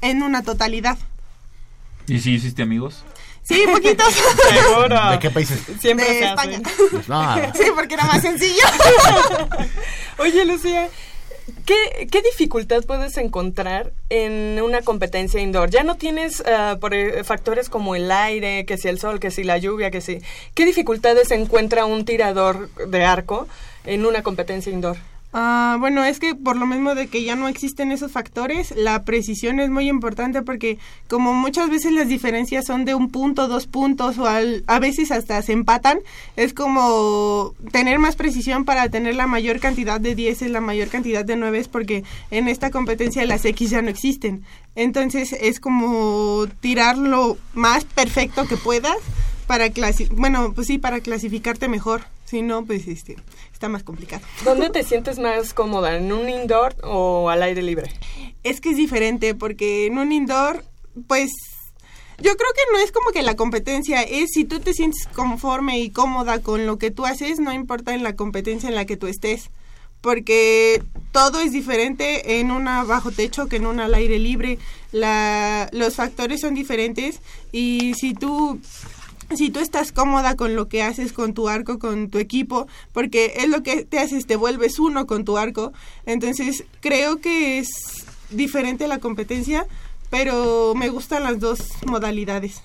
[0.00, 0.98] en una totalidad.
[2.06, 3.04] ¿Y si hiciste amigos?
[3.48, 4.12] Sí, poquitos.
[4.14, 5.10] Seguro.
[5.10, 5.58] ¿De qué países?
[5.80, 6.60] Siempre De se España.
[6.64, 7.02] hacen.
[7.08, 8.62] No, Sí, porque era más sencillo.
[10.18, 10.88] Oye, Lucía,
[11.64, 15.70] ¿qué, qué dificultad puedes encontrar en una competencia indoor?
[15.70, 19.30] Ya no tienes ah, por, eh, factores como el aire, que si el sol, que
[19.30, 20.20] si la lluvia, que si...
[20.54, 23.48] ¿Qué dificultades encuentra un tirador de arco
[23.84, 24.98] en una competencia indoor?
[25.34, 29.02] Ah, bueno, es que por lo mismo de que ya no existen esos factores, la
[29.04, 33.66] precisión es muy importante porque como muchas veces las diferencias son de un punto, dos
[33.66, 35.98] puntos o al- a veces hasta se empatan,
[36.36, 41.26] es como tener más precisión para tener la mayor cantidad de 10, la mayor cantidad
[41.26, 44.44] de 9 porque en esta competencia las X ya no existen.
[44.76, 48.96] Entonces es como tirar lo más perfecto que puedas
[49.46, 49.68] para
[50.12, 52.02] bueno, pues sí, para clasificarte mejor.
[52.26, 53.16] Si no, pues este,
[53.58, 54.22] está más complicado.
[54.44, 55.96] ¿Dónde te sientes más cómoda?
[55.96, 57.90] ¿En un indoor o al aire libre?
[58.44, 60.64] Es que es diferente porque en un indoor,
[61.08, 61.32] pues
[62.18, 65.80] yo creo que no es como que la competencia, es si tú te sientes conforme
[65.80, 68.96] y cómoda con lo que tú haces, no importa en la competencia en la que
[68.96, 69.50] tú estés.
[70.00, 70.80] Porque
[71.10, 74.60] todo es diferente en una bajo techo que en una al aire libre.
[74.92, 77.18] La, los factores son diferentes
[77.50, 78.60] y si tú
[79.34, 83.34] si tú estás cómoda con lo que haces con tu arco, con tu equipo, porque
[83.36, 85.72] es lo que te haces, te vuelves uno con tu arco,
[86.06, 87.68] entonces creo que es
[88.30, 89.66] diferente la competencia,
[90.10, 92.62] pero me gustan las dos modalidades.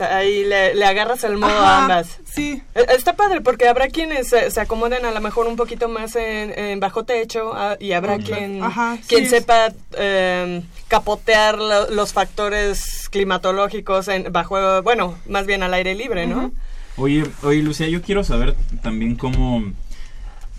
[0.00, 2.18] Ahí le, le agarras el modo Ajá, a ambas.
[2.24, 2.62] Sí.
[2.74, 6.14] Eh, Está padre porque habrá quienes se, se acomoden a lo mejor un poquito más
[6.16, 12.12] en, en bajo techo ah, y habrá quien, Ajá, quien sepa eh, capotear lo- los
[12.12, 16.52] factores climatológicos en, bajo, bueno, más bien al aire libre, ¿no?
[16.96, 19.62] Oye, oye, Lucía, yo quiero saber también cómo,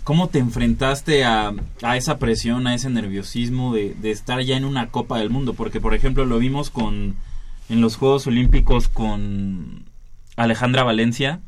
[0.04, 4.64] cómo te enfrentaste a, a esa presión, a ese nerviosismo de, de estar ya en
[4.64, 7.14] una Copa del Mundo, porque por ejemplo lo vimos con
[7.70, 9.84] en los Juegos Olímpicos con
[10.36, 11.40] Alejandra Valencia,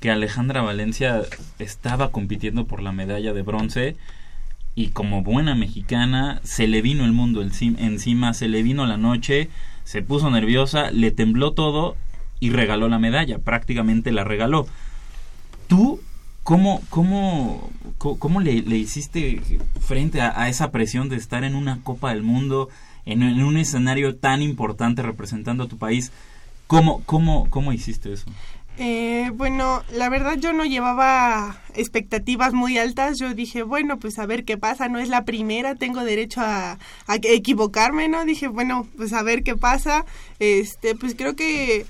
[0.00, 1.22] que Alejandra Valencia
[1.58, 3.96] estaba compitiendo por la medalla de bronce
[4.74, 8.96] y como buena mexicana se le vino el mundo enci- encima, se le vino la
[8.96, 9.50] noche,
[9.84, 11.96] se puso nerviosa, le tembló todo
[12.40, 14.66] y regaló la medalla, prácticamente la regaló.
[15.68, 16.00] ¿Tú
[16.44, 19.42] cómo, cómo, cómo, le, hiciste
[19.80, 22.70] frente a esa presión de estar en una Copa del Mundo,
[23.10, 26.12] en, un escenario tan importante representando a tu país?
[26.66, 28.26] ¿Cómo, cómo, cómo hiciste eso?
[28.78, 33.18] Eh, bueno, la verdad yo no llevaba expectativas muy altas.
[33.18, 34.88] Yo dije, bueno, pues a ver qué pasa.
[34.88, 38.24] No es la primera, tengo derecho a, a equivocarme, ¿no?
[38.24, 40.06] Dije, bueno, pues a ver qué pasa.
[40.38, 41.84] Este, pues creo que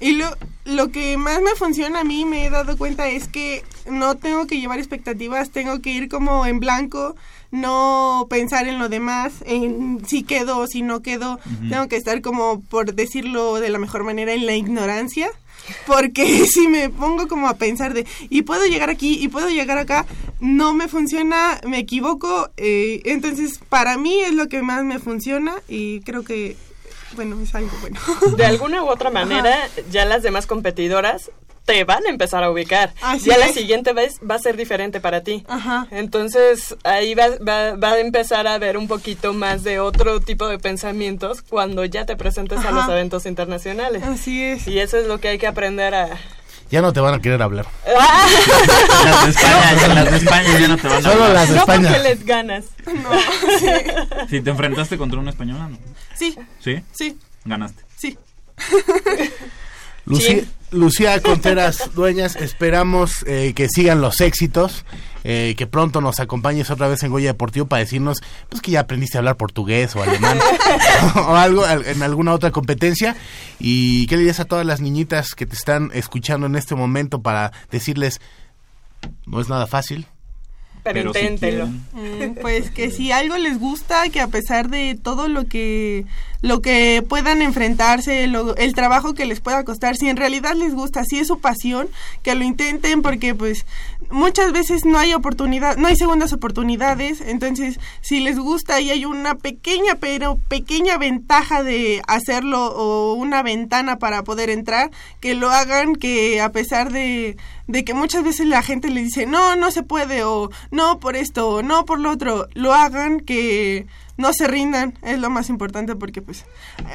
[0.00, 0.26] Y lo,
[0.64, 4.46] lo que más me funciona a mí, me he dado cuenta, es que no tengo
[4.46, 7.16] que llevar expectativas, tengo que ir como en blanco,
[7.60, 11.38] no pensar en lo demás, en si quedo o si no quedo.
[11.68, 15.28] Tengo que estar como, por decirlo de la mejor manera, en la ignorancia.
[15.86, 19.78] Porque si me pongo como a pensar de, y puedo llegar aquí, y puedo llegar
[19.78, 20.06] acá,
[20.38, 22.50] no me funciona, me equivoco.
[22.56, 26.56] eh, entonces, para mí es lo que más me funciona y creo que,
[27.16, 27.98] bueno, es algo bueno.
[28.36, 29.56] De alguna u otra manera,
[29.90, 31.30] ya las demás competidoras
[31.66, 32.94] te van a empezar a ubicar.
[33.02, 33.54] Así ya la es.
[33.54, 35.44] siguiente vez va a ser diferente para ti.
[35.90, 40.46] Entonces ahí va, va, va a empezar a haber un poquito más de otro tipo
[40.48, 42.70] de pensamientos cuando ya te presentes a Ajá.
[42.70, 44.02] los eventos internacionales.
[44.04, 44.66] Así es.
[44.68, 46.08] Y eso es lo que hay que aprender a...
[46.70, 47.66] Ya no te van a querer hablar.
[49.04, 51.32] Las de España, las de España ya no te van a Solo hablar.
[51.34, 51.88] las de no España.
[51.92, 52.64] porque les ganas.
[54.30, 55.78] Si te enfrentaste contra una española, ¿no?
[56.16, 56.82] Sí, ¿Sí?
[56.92, 57.82] sí, Ganaste.
[57.96, 58.18] sí.
[60.06, 64.84] Lucía, Lucía Conteras Dueñas, esperamos eh, que sigan los éxitos,
[65.24, 68.80] eh, que pronto nos acompañes otra vez en Goya Deportivo para decirnos pues que ya
[68.80, 70.38] aprendiste a hablar portugués o alemán
[71.14, 73.16] o algo al- en alguna otra competencia.
[73.60, 77.22] ¿Y qué le dirías a todas las niñitas que te están escuchando en este momento
[77.22, 78.20] para decirles
[79.26, 80.06] no es nada fácil?
[80.82, 81.66] Pero, Pero si inténtelo.
[81.66, 86.06] Mm, Pues que si algo les gusta, que a pesar de todo lo que
[86.42, 90.74] lo que puedan enfrentarse, lo- el trabajo que les pueda costar, si en realidad les
[90.74, 91.88] gusta, si es su pasión,
[92.22, 93.66] que lo intenten porque pues
[94.10, 99.04] muchas veces no hay oportunidad, no hay segundas oportunidades, entonces si les gusta y hay
[99.04, 105.50] una pequeña pero pequeña ventaja de hacerlo o una ventana para poder entrar, que lo
[105.50, 107.36] hagan, que a pesar de
[107.68, 111.16] de que muchas veces la gente le dice, no, no se puede, o no por
[111.16, 113.86] esto, o no por lo otro, lo hagan, que
[114.16, 116.44] no se rindan, es lo más importante porque pues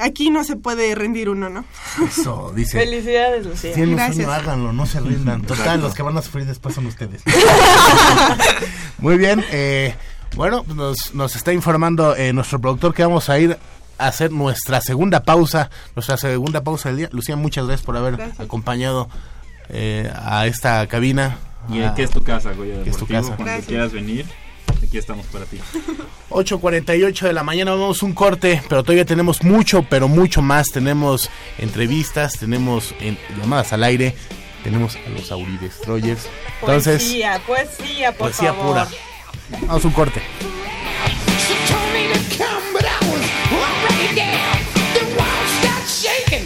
[0.02, 1.66] aquí no se puede rendir uno, ¿no?
[2.08, 2.80] Eso, dice.
[2.80, 3.74] Felicidades, Lucía.
[3.74, 4.16] Tienen un Gracias.
[4.26, 5.42] sueño, háganlo, no se rindan.
[5.42, 5.82] Total, Exacto.
[5.88, 7.22] los que van a sufrir después son ustedes.
[9.00, 9.96] Muy bien, eh,
[10.36, 13.58] bueno, nos, nos está informando eh, nuestro productor que vamos a ir
[13.98, 17.10] a hacer nuestra segunda pausa, nuestra segunda pausa del día.
[17.12, 18.40] Lucía, muchas gracias por haber Gracias.
[18.40, 19.10] acompañado
[19.70, 21.38] eh, a esta cabina.
[21.70, 23.28] Y Ah, aquí es tu casa, Goya que es tu casa.
[23.28, 23.68] Cuando Gracias.
[23.68, 24.26] quieras venir,
[24.92, 25.58] aquí estamos para ti.
[26.30, 30.68] 8.48 de la mañana vamos un corte, pero todavía tenemos mucho, pero mucho más.
[30.70, 31.30] Tenemos
[31.60, 34.14] entrevistas, tenemos en- llamadas al aire,
[34.66, 36.28] tenemos a los Auri Destroyers.
[36.60, 38.68] Entonces, Poesía, poesía, por poesía favor.
[38.68, 38.88] pura.
[39.68, 40.22] Vamos un corte.
[41.40, 44.60] She told me to come, but I was already down.
[44.94, 46.46] The walls started shaking,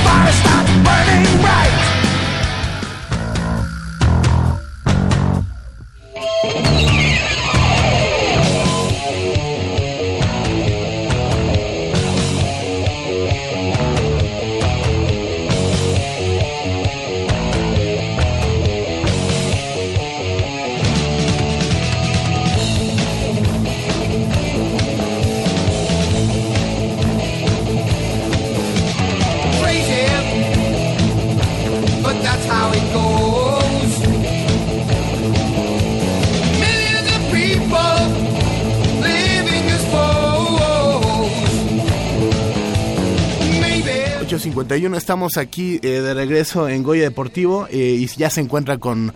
[44.81, 49.13] 8.51, estamos aquí eh, de regreso en Goya Deportivo eh, y ya se encuentra con,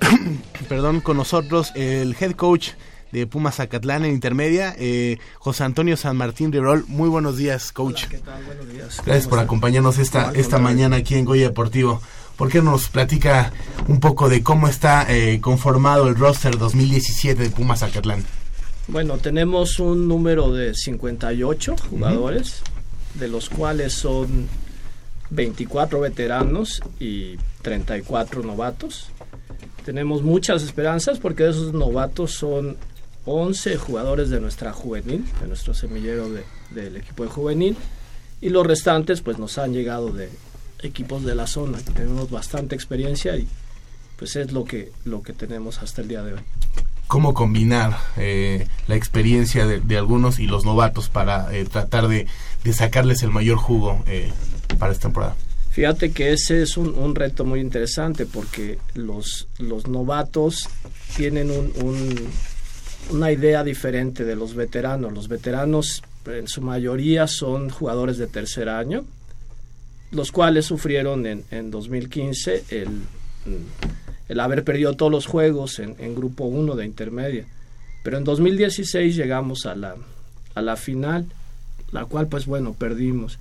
[0.68, 2.70] perdón, con nosotros el head coach
[3.10, 6.84] de Pumas Zacatlán en intermedia, eh, José Antonio San Martín de Rol.
[6.86, 8.04] Muy buenos días, coach.
[9.04, 12.00] Gracias por acompañarnos esta, esta mañana aquí en Goya Deportivo.
[12.36, 13.52] ¿Por qué no nos platica
[13.88, 18.24] un poco de cómo está eh, conformado el roster 2017 de Pumas Zacatlán?
[18.88, 22.62] Bueno, tenemos un número de 58 jugadores,
[23.14, 24.48] de los cuales son
[25.34, 29.08] 24 veteranos y 34 novatos.
[29.84, 32.76] Tenemos muchas esperanzas porque esos novatos son
[33.24, 37.76] 11 jugadores de nuestra juvenil, de nuestro semillero de- del equipo de juvenil,
[38.40, 40.28] y los restantes pues nos han llegado de
[40.82, 41.78] equipos de la zona.
[41.94, 43.46] Tenemos bastante experiencia y
[44.18, 46.40] pues es lo que, lo que tenemos hasta el día de hoy.
[47.08, 52.26] cómo combinar eh, la experiencia de, de algunos y los novatos para eh, tratar de,
[52.64, 54.30] de sacarles el mayor jugo eh,
[54.78, 55.36] para esta temporada.
[55.70, 60.68] Fíjate que ese es un, reto muy interesante porque los, los novatos
[61.16, 62.28] tienen un- un-
[63.10, 65.12] una idea diferente de los veteranos.
[65.12, 69.04] Los veteranos en su mayoría son jugadores de tercer año,
[70.10, 72.88] los cuales sufrieron en, en 2015 el,
[74.28, 77.46] el haber perdido todos los juegos en, en grupo 1 de intermedia.
[78.04, 79.94] Pero en 2016 llegamos a la,
[80.54, 81.26] a la final,
[81.92, 83.38] la cual pues bueno, perdimos.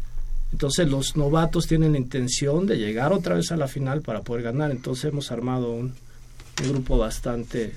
[0.51, 4.43] Entonces los novatos tienen la intención de llegar otra vez a la final para poder
[4.43, 4.71] ganar.
[4.71, 5.93] Entonces hemos armado un,
[6.61, 7.73] un grupo bastante,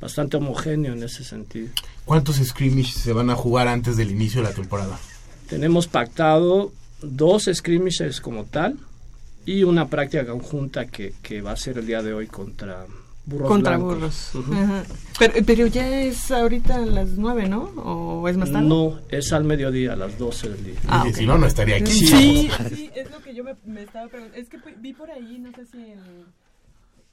[0.00, 1.68] bastante homogéneo en ese sentido.
[2.04, 4.98] ¿Cuántos scrimmages se van a jugar antes del inicio de la temporada?
[5.48, 6.72] Tenemos pactado
[7.02, 8.78] dos skirmishes como tal
[9.44, 12.86] y una práctica conjunta que, que va a ser el día de hoy contra
[13.26, 14.30] burros Contra blancos.
[14.34, 14.56] burros.
[14.58, 14.84] Ajá.
[15.18, 17.62] pero, pero ya es ahorita a las nueve, ¿no?
[17.76, 18.66] ¿O es más tarde?
[18.68, 20.74] No, es al mediodía, a las 12 del día.
[20.88, 21.92] Ah, Si no, no estaría aquí.
[21.92, 24.40] Sí, sí, es lo que yo me, me estaba preguntando.
[24.42, 26.00] Es que vi por ahí, no sé si en,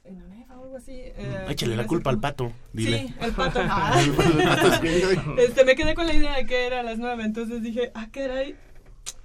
[0.05, 0.93] en o algo así.
[0.93, 3.07] eh, Échale la culpa al pato, dile.
[3.07, 3.60] Sí, el pato.
[3.70, 4.01] Ah.
[5.38, 8.07] Este, me quedé con la idea de que era a las nueve, entonces dije, ah,
[8.12, 8.55] caray,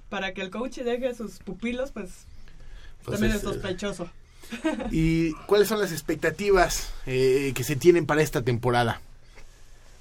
[0.09, 2.25] para que el coach deje a sus pupilos, pues,
[3.03, 4.09] Pues también es, es eh, sospechoso.
[4.91, 9.01] ¿Y cuáles son las expectativas eh, que se tienen para esta temporada?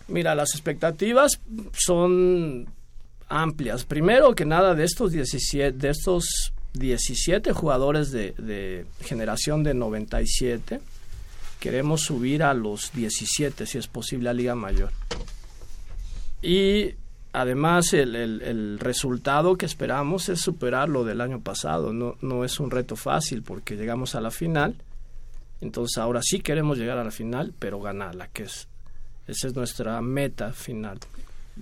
[0.09, 1.41] Mira, las expectativas
[1.73, 2.69] son
[3.29, 3.85] amplias.
[3.85, 10.81] Primero que nada, de estos 17, de estos 17 jugadores de, de generación de 97,
[11.61, 14.91] queremos subir a los 17, si es posible, a Liga Mayor.
[16.43, 16.95] Y
[17.35, 21.93] además el, el- el resultado que esperamos es superar lo del año pasado.
[21.93, 24.77] No, no es un reto fácil porque llegamos a la final.
[25.61, 28.69] Entonces ahora sí queremos llegar a la final, pero ganarla, que es
[29.27, 30.99] esa es nuestra meta final.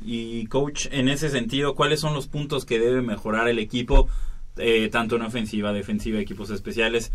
[0.05, 4.09] Y coach, en ese sentido, ¿cuáles son los puntos que debe mejorar el equipo,
[4.57, 7.13] eh, tanto en ofensiva, defensiva, equipos especiales,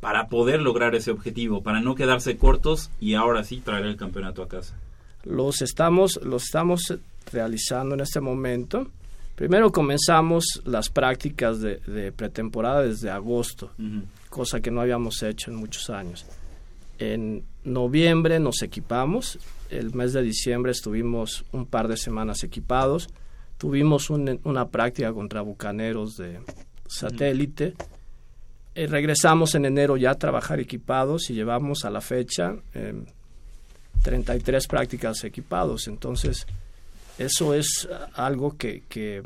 [0.00, 4.42] para poder lograr ese objetivo, para no quedarse cortos y ahora sí traer el campeonato
[4.42, 4.74] a casa?
[5.22, 6.94] Los estamos, los estamos
[7.32, 8.88] realizando en este momento.
[9.34, 13.72] Primero comenzamos las prácticas de, de pretemporada desde agosto,
[14.30, 16.24] cosa que no habíamos hecho en muchos años.
[16.98, 19.38] En noviembre nos equipamos,
[19.70, 23.08] el mes de diciembre estuvimos un par de semanas equipados,
[23.58, 26.38] tuvimos un- una práctica contra bucaneros de
[26.86, 27.74] satélite,
[28.76, 33.04] Eh, regresamos en enero ya a trabajar equipados y llevamos a la fecha eh,
[34.02, 35.86] 33 prácticas equipados.
[35.86, 36.46] Entonces,
[37.18, 39.22] eso es algo que, que,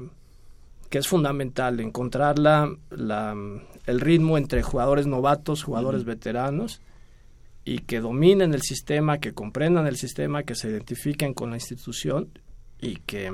[0.91, 3.36] que es fundamental, encontrar la, la-
[3.86, 6.80] el ritmo entre jugadores novatos, jugadores veteranos,
[7.64, 12.28] y que dominen el sistema, que comprendan el sistema, que se identifiquen con la institución
[12.80, 13.32] y que,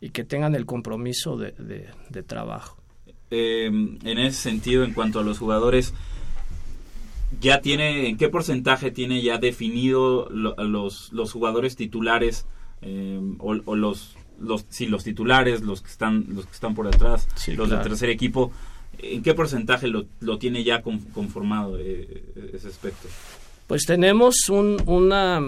[0.00, 2.76] y que tengan el compromiso de, de- de trabajo.
[3.30, 5.92] Eh, en ese sentido, en cuanto a los jugadores,
[7.40, 12.46] ya tiene, ¿en qué porcentaje tiene ya definido lo- los, los jugadores titulares
[12.82, 16.86] eh, o, o los, los, sí, los titulares, los que están, los que están por
[16.86, 17.82] atrás, Sí, los claro.
[17.82, 18.52] del tercer equipo?
[19.00, 23.08] ¿En qué porcentaje lo, lo tiene ya con- conformado eh, ese aspecto?
[23.66, 25.40] Pues tenemos un- una,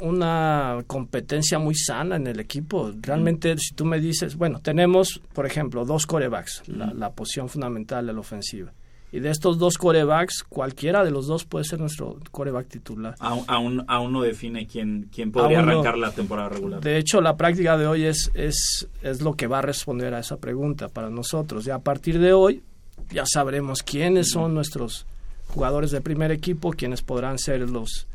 [0.00, 2.92] una competencia muy sana en el equipo.
[3.00, 8.06] Realmente, si tú me dices, bueno, tenemos, por ejemplo, dos corebacks, la, la posición fundamental
[8.06, 8.72] de la ofensiva.
[9.10, 13.14] Y de estos dos corebacks, cualquiera de los dos puede ser nuestro coreback titular.
[13.20, 15.72] Aún, aún, aún no define quién, quién podría Aún no.
[15.72, 16.80] arrancar la temporada regular.
[16.80, 20.18] De hecho, la práctica de hoy es, es, es lo que va a responder a
[20.18, 21.66] esa pregunta para nosotros.
[21.66, 22.62] Y a partir de hoy
[23.10, 25.06] ya sabremos quiénes son nuestros
[25.48, 28.06] jugadores de primer equipo, quiénes podrán ser los,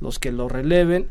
[0.00, 1.08] los que lo releven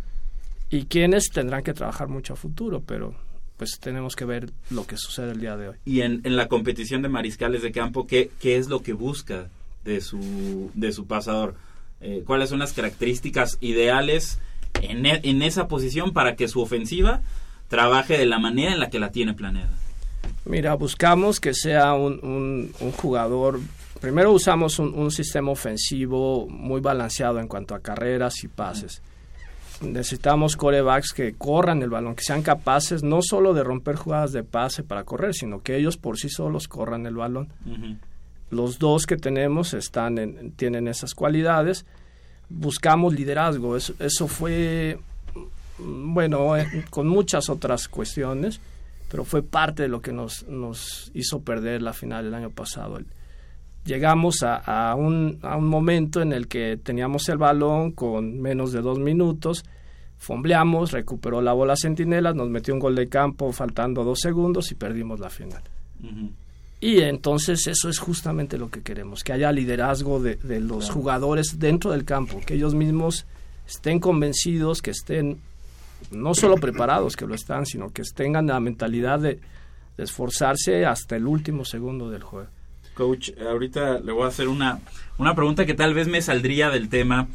[0.70, 3.16] y quiénes tendrán que trabajar mucho a futuro, pero
[3.58, 5.76] pues tenemos que ver lo que sucede el día de hoy.
[5.86, 9.48] Y en, en la competición de mariscales de campo, ¿qué, qué es lo que busca
[9.84, 11.56] de su, de su pasador?
[12.02, 14.40] Eh, ¿Cuáles son las características ideales
[14.82, 17.22] en, e- en esa posición para que su ofensiva
[17.70, 19.72] trabaje de la manera en la que la tiene planeada?
[20.46, 23.60] Mira, buscamos que sea un, un- un jugador.
[24.02, 29.02] Primero usamos un, un sistema ofensivo muy balanceado en cuanto a carreras y pases.
[29.82, 34.44] Necesitamos corebacks que corran el balón, que sean capaces no solo de romper jugadas de
[34.44, 37.50] pase para correr, sino que ellos por sí solos corran el balón.
[38.52, 41.86] Los dos que tenemos están en- tienen esas cualidades.
[42.50, 43.76] Buscamos liderazgo.
[43.76, 45.00] Eso, eso fue,
[45.80, 48.62] mm, bueno, eh, con muchas otras cuestiones,
[49.10, 52.98] pero fue parte de lo que nos, nos hizo perder la final el año pasado.
[52.98, 53.08] El-
[53.86, 58.72] llegamos a, a un, a un momento en el que teníamos el balón con menos
[58.72, 59.64] de dos minutos,
[60.18, 64.76] fombleamos, recuperó la bola Centinela, nos metió un gol de campo faltando dos segundos y
[64.76, 65.62] perdimos la final.
[66.82, 70.94] Y entonces eso es justamente lo que queremos, que haya liderazgo de, de los Claro.
[70.94, 73.26] jugadores dentro del campo, que ellos mismos
[73.68, 75.40] estén convencidos, que estén
[76.12, 79.40] no solo preparados, que lo están, sino que tengan la mentalidad de,
[79.98, 82.50] de esforzarse hasta el último segundo del juego.
[82.96, 84.80] Coach, ahorita le voy a hacer una,
[85.20, 87.28] una pregunta que tal vez me saldría del tema,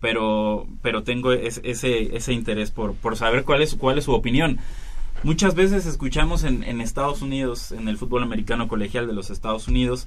[0.00, 4.12] pero, pero tengo es- ese, ese interés por, por saber cuál es, cuál es su
[4.12, 4.58] opinión.
[5.22, 9.68] Muchas veces escuchamos en, en Estados Unidos, en el fútbol americano colegial de los Estados
[9.68, 10.06] Unidos,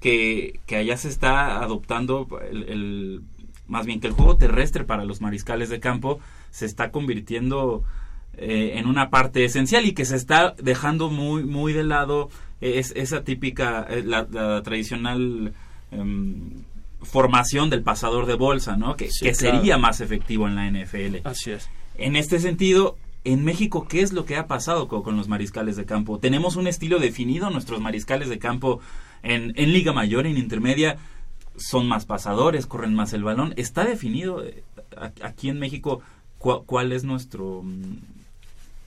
[0.00, 3.20] que, que allá se está adoptando el,
[3.66, 6.20] más bien que el juego terrestre para los mariscales de campo
[6.50, 7.84] se está convirtiendo
[8.38, 12.30] eh, en una parte esencial y que se está dejando muy muy de lado
[12.60, 15.52] es, esa típica eh, la, la tradicional
[15.90, 16.62] em,
[17.02, 19.56] formación del pasador de bolsa no que, Sí, que claro.
[19.58, 21.68] sería más efectivo en la NFL Así es.
[21.96, 25.76] en este sentido, en México, ¿qué es lo que ha pasado co- con, los mariscales
[25.76, 26.18] de campo?
[26.18, 27.50] ¿Tenemos un estilo definido?
[27.50, 28.80] ¿Nuestros mariscales de campo
[29.22, 30.96] en, en Liga Mayor, en Intermedia,
[31.56, 33.52] son más pasadores, corren más el balón?
[33.56, 34.62] ¿Está definido eh,
[35.22, 36.00] aquí en México
[36.38, 37.62] cua- cuál es nuestro...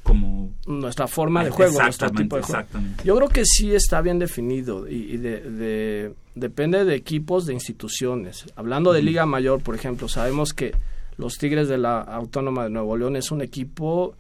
[0.04, 0.52] como...
[0.68, 2.60] nuestra forma de juego, nuestro exactamente, tipo de juego.
[2.60, 3.04] exactamente.
[3.04, 7.54] Yo creo que sí está bien definido y, y de, de- depende de equipos, de
[7.54, 8.46] instituciones.
[8.56, 9.02] Hablando de.
[9.02, 10.74] Liga Mayor, por ejemplo, sabemos que
[11.18, 14.16] los Tigres de la Autónoma de Nuevo León es un equipo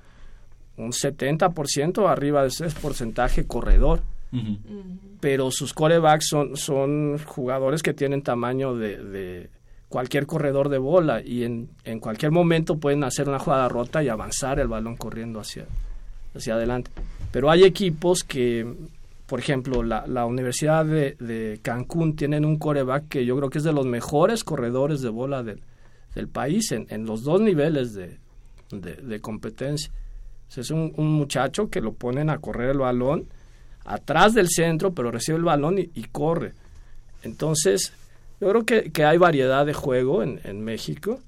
[0.78, 4.02] un 70% arriba de ese porcentaje corredor,
[5.20, 9.50] pero sus corebacks son, son jugadores que tienen tamaño de, de
[9.94, 14.10] cualquier corredor de bola y en, en cualquier momento pueden hacer una jugada rota y
[14.10, 15.68] avanzar el balón corriendo hacia,
[16.34, 16.90] hacia adelante.
[17.32, 18.66] Pero hay equipos que,
[19.28, 23.64] por ejemplo, la, la Universidad de, Cancún tienen un coreback que yo creo que es
[23.64, 25.62] de los mejores corredores de bola del,
[26.16, 28.18] del país en, en los dos niveles de,
[28.72, 29.94] de, competencia.
[30.58, 33.28] Es un, muchacho que lo ponen a correr el balón
[33.86, 36.54] atrás del centro, pero recibe el balón y corre.
[37.22, 37.94] Entonces,
[38.44, 41.20] yo creo que, que hay variedad de juego en, en México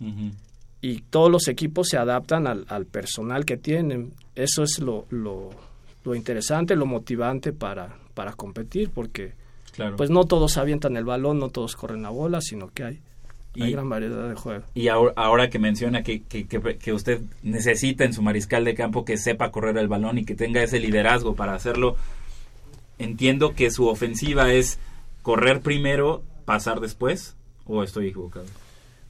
[0.81, 4.11] y todos los equipos se adaptan al, al personal que tienen.
[4.35, 5.49] Eso es lo, lo,
[6.03, 9.33] lo interesante, lo motivante para, para competir, porque
[9.71, 9.97] Claro.
[9.97, 12.99] pues no todos avientan el balón, no todos corren la bola, sino que hay,
[13.55, 14.63] gran variedad de juego.
[14.73, 18.73] Y ahora, ahora que menciona que, que, que- que usted necesita en su mariscal de
[18.73, 21.97] campo que sepa correr el balón y que tenga ese liderazgo para hacerlo,
[22.99, 24.79] entiendo que su ofensiva es
[25.23, 27.35] correr primero, pasar después,
[27.65, 28.45] o estoy equivocado.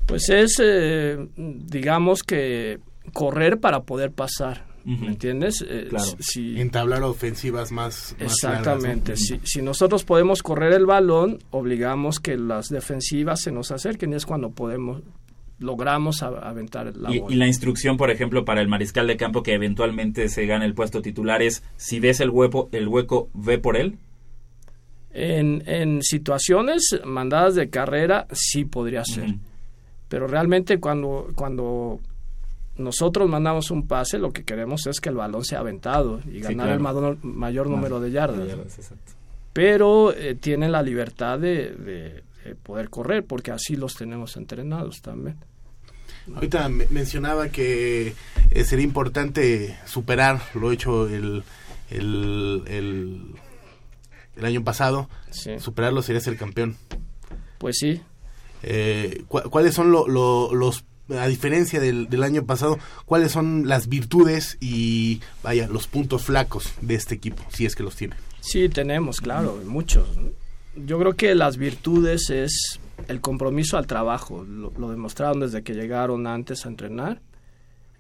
[0.07, 2.79] Pues es, eh, digamos que
[3.13, 4.65] correr para poder pasar.
[4.88, 5.65] ¿me entiendes?
[5.67, 6.05] Eh, Claro.
[6.19, 8.15] si- Entablar ofensivas más.
[8.19, 9.13] más Exactamente.
[9.13, 9.38] largas, ¿no?
[9.39, 14.15] si, si nosotros podemos correr el balón, obligamos que las defensivas se nos acerquen y
[14.17, 15.01] es cuando podemos
[15.57, 17.33] logramos aventar la Y, bola.
[17.33, 20.75] y la instrucción, por ejemplo, para el mariscal de campo que eventualmente se gane el
[20.75, 23.97] puesto titular es, si ves el hueco, el hueco ve por él.
[25.18, 29.36] En, en situaciones mandadas de carrera sí podría ser.
[30.09, 31.99] Pero realmente cuando, cuando
[32.78, 36.39] nosotros mandamos un pase, lo que queremos es que el balón sea aventado y Sí,
[36.41, 37.11] ganar claro.
[37.13, 38.49] el mayor, número de yardas.
[39.53, 45.01] Pero eh, tienen la libertad de, de- de poder correr porque así los tenemos entrenados
[45.01, 45.38] también.
[46.34, 48.13] Ahorita me- mencionaba que
[48.51, 51.43] eh, sería importante superar lo hecho el,
[51.89, 53.22] el, el,
[54.38, 55.09] el año pasado.
[55.59, 56.77] Superarlo sería ser campeón.
[57.57, 58.01] Pues sí.
[58.63, 63.67] Eh, cu- ¿Cuáles son lo- lo- los, a diferencia del, del año pasado, cuáles son
[63.67, 68.15] las virtudes y, vaya, los puntos flacos de este equipo, si es que los tiene?
[68.41, 70.07] Sí, tenemos, claro, muchos.
[70.75, 74.43] Yo creo que las virtudes es el compromiso al trabajo.
[74.43, 77.21] Lo, lo demostraron desde que llegaron antes a entrenar.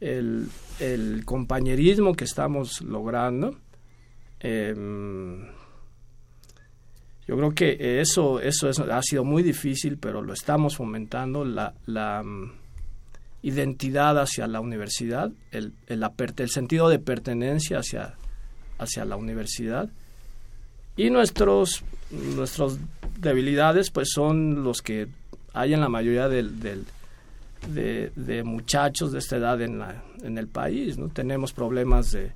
[0.01, 3.57] El, el compañerismo que estamos logrando.
[4.39, 5.47] Em,
[7.27, 11.43] yo creo que eso, eso es- ha sido muy difícil, pero lo estamos fomentando.
[11.45, 12.51] La, la mm,
[13.43, 16.03] identidad hacia la universidad, el, el,
[16.37, 18.13] el sentido de pertenencia hacia,
[18.79, 19.89] hacia la universidad.
[20.97, 22.77] Y nuestros, nuestros
[23.19, 25.07] debilidades pues son los que
[25.53, 26.59] hay en la mayoría del-
[27.69, 30.97] de, de muchachos de esta edad en, la, en el país.
[30.97, 31.09] ¿no?
[31.09, 32.31] Tenemos problemas de,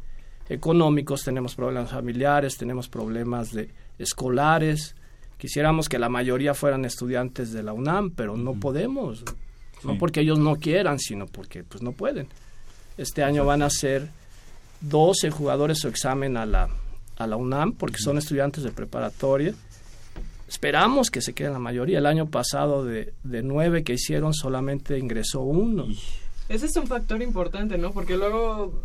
[0.49, 3.69] económicos, tenemos problemas familiares, tenemos problemas de
[3.99, 4.95] escolares.
[5.37, 9.23] Quisiéramos que la mayoría fueran estudiantes de la UNAM, pero no podemos.
[9.83, 12.27] No porque ellos no quieran, sino porque pues no pueden.
[12.97, 14.09] Este año van a ser
[14.81, 16.69] 12 jugadores su examen a la,
[17.17, 19.53] a la UNAM porque son estudiantes de preparatoria.
[20.47, 21.99] Esperamos que se queden la mayoría.
[21.99, 25.87] El año pasado de, de nueve que hicieron solamente ingresó uno.
[26.49, 27.91] Ese es un factor importante, ¿no?
[27.91, 28.81] Porque luego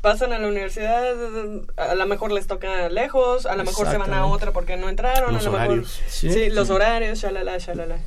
[0.00, 1.04] pasan a la universidad,
[1.76, 4.88] a lo mejor les toca lejos, a lo mejor se van a otra porque no
[4.88, 5.76] entraron, Los a lo horarios.
[6.00, 6.10] mejor...
[6.10, 6.30] Sí.
[6.32, 7.98] Sí, los horarios, shalala, shalala.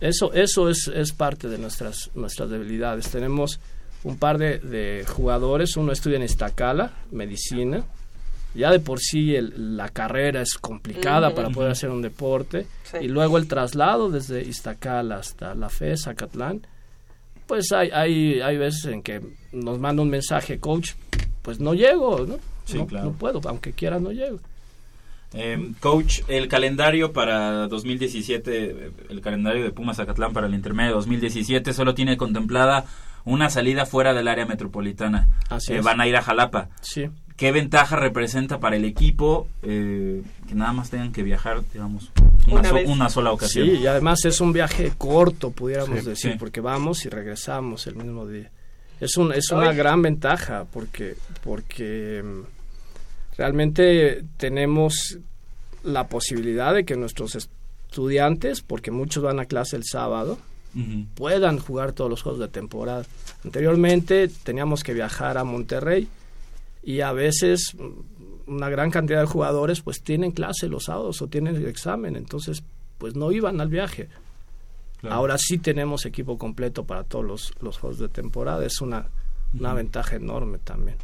[0.00, 3.08] Eso, eso es, es parte de nuestras, nuestras debilidades.
[3.10, 3.60] Tenemos
[4.04, 7.84] un par de, de jugadores, uno estudia en Iztacala, medicina.
[8.54, 12.66] Ya de por sí el- la carrera es complicada para poder hacer un deporte.
[12.90, 12.96] Sí.
[13.02, 16.66] Y luego el traslado desde Iztacala hasta la FE, Zacatlán.
[17.50, 19.20] Pues hay, hay, hay veces en que
[19.50, 20.92] nos manda un mensaje, coach,
[21.42, 22.36] pues no llego, ¿no?
[22.64, 23.06] Sí, no, claro.
[23.06, 24.38] no puedo, aunque quiera no llego.
[25.34, 28.52] Eh, coach, el calendario para 2017,
[28.86, 32.84] eh, el calendario de Pumas Zacatlán para el intermedio 2017 solo tiene contemplada
[33.24, 35.28] una salida fuera del área metropolitana.
[35.48, 35.84] Así Eh, es.
[35.84, 36.68] Van a ir a Jalapa.
[36.82, 37.08] Sí.
[37.36, 42.12] ¿Qué ventaja representa para el equipo eh, que nada más tengan que viajar, digamos,
[42.50, 42.88] una, Una so- vez.
[42.88, 43.66] una sola ocasión?
[43.66, 46.38] Sí, y además es un viaje corto, pudiéramos Sí, decir, sí.
[46.38, 48.50] porque vamos y regresamos el mismo día.
[49.00, 49.76] Es, un, es una Ay.
[49.76, 52.40] gran ventaja porque, porque mm,
[53.38, 55.18] realmente tenemos
[55.82, 60.38] la posibilidad de que nuestros estudiantes, porque muchos van a clase el sábado,
[61.14, 63.04] puedan jugar todos los juegos de temporada.
[63.44, 66.06] Anteriormente teníamos que viajar a Monterrey
[66.84, 67.88] y a veces mm,
[68.50, 72.62] una gran cantidad de jugadores pues tienen clase los sábados o tienen el examen, entonces
[72.98, 74.08] pues no iban al viaje.
[75.00, 75.16] Claro.
[75.16, 79.06] Ahora sí tenemos equipo completo para todos los, los juegos de temporada, es una,
[79.52, 80.98] ventaja enorme también.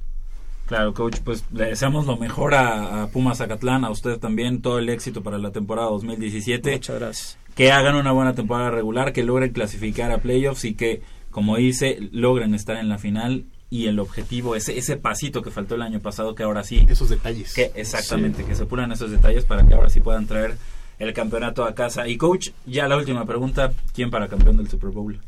[0.66, 4.78] Claro, coach, pues le deseamos lo mejor a, a Pumas Zacatlán, a usted también, todo
[4.80, 6.72] el éxito para la temporada 2017.
[6.72, 7.38] Muchas gracias.
[7.54, 11.98] Que hagan una buena temporada regular, que logren clasificar a playoffs y que, como dice,
[12.10, 16.00] logren estar en la final y el objetivo, ese, ese pasito que faltó el año
[16.00, 16.86] pasado, que ahora sí.
[16.88, 17.52] Esos detalles.
[17.52, 20.56] Que, exactamente, que se pulan esos detalles para que ahora sí puedan traer
[20.98, 22.06] el campeonato a casa.
[22.06, 25.18] Y coach, ya la última pregunta, ¿quién para campeón del Super Bowl?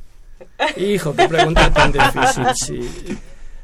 [0.76, 3.18] Hijo, qué pregunta tan difícil, sí.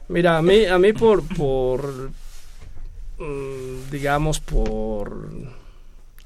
[0.08, 2.10] Mira, a mí, a mí por, por
[3.18, 5.28] mm, digamos, por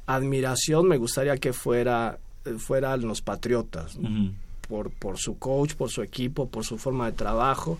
[0.07, 2.19] admiración me gustaría que fuera,
[2.59, 3.99] fueran los Patriotas,
[4.69, 7.79] por, por su coach, por su equipo, por su forma de trabajo,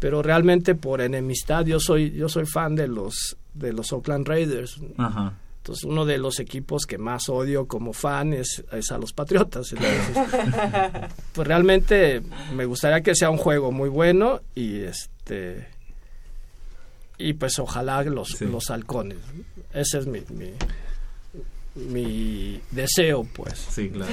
[0.00, 4.80] pero realmente por enemistad, yo soy, yo soy fan de los, de los Oakland Raiders,
[4.96, 5.34] Ajá.
[5.58, 9.72] entonces uno de los equipos que más odio como fan es, es a los Patriotas.
[9.72, 10.16] Entonces,
[11.32, 12.22] pues realmente
[12.56, 15.68] me gustaría que sea un juego muy bueno y este
[17.18, 19.18] y pues ojalá los, los halcones.
[19.74, 20.52] Ese es mi, mi,
[21.74, 23.66] mi deseo, pues.
[23.70, 24.10] Sí, claro.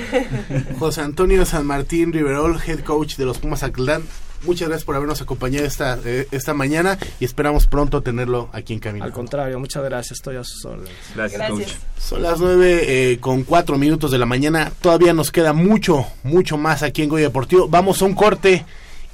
[0.77, 4.03] José Antonio San Martín Riverol, head coach de los Pumas Zacatlán.
[4.43, 8.79] Muchas gracias por habernos acompañado esta, eh, esta mañana y esperamos pronto tenerlo aquí en
[8.79, 9.03] Camino.
[9.05, 10.93] Al contrario, muchas gracias, estoy a sus órdenes.
[11.15, 11.71] Gracias, Gracias.
[11.71, 11.77] coach.
[11.99, 14.71] Son las nueve eh, con cuatro minutos de la mañana.
[14.81, 17.67] Todavía nos queda mucho, mucho más aquí en Goya Deportivo.
[17.67, 18.65] Vamos a un corte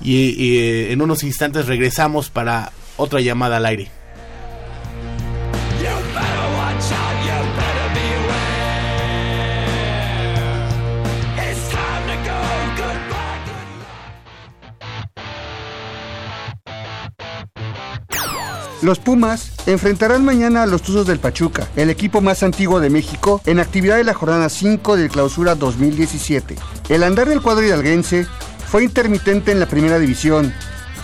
[0.01, 3.89] y, y, eh, en unos instantes regresamos para otra llamada al aire.
[18.83, 23.41] Los Pumas enfrentarán mañana a los Tuzos del Pachuca, el equipo más antiguo de México,
[23.45, 26.57] en actividad de la jornada 5 del Clausura 2017.
[26.89, 28.27] El andar del cuadro hidalguense
[28.67, 30.53] fue intermitente en la primera división,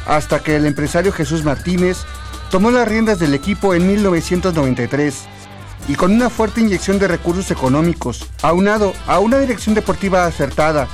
[0.06, 2.00] hasta que el empresario Jesús Martínez
[2.52, 5.16] tomó las riendas del equipo en 1993
[5.88, 10.90] y con una fuerte inyección de recursos económicos, aunado a una dirección deportiva acertada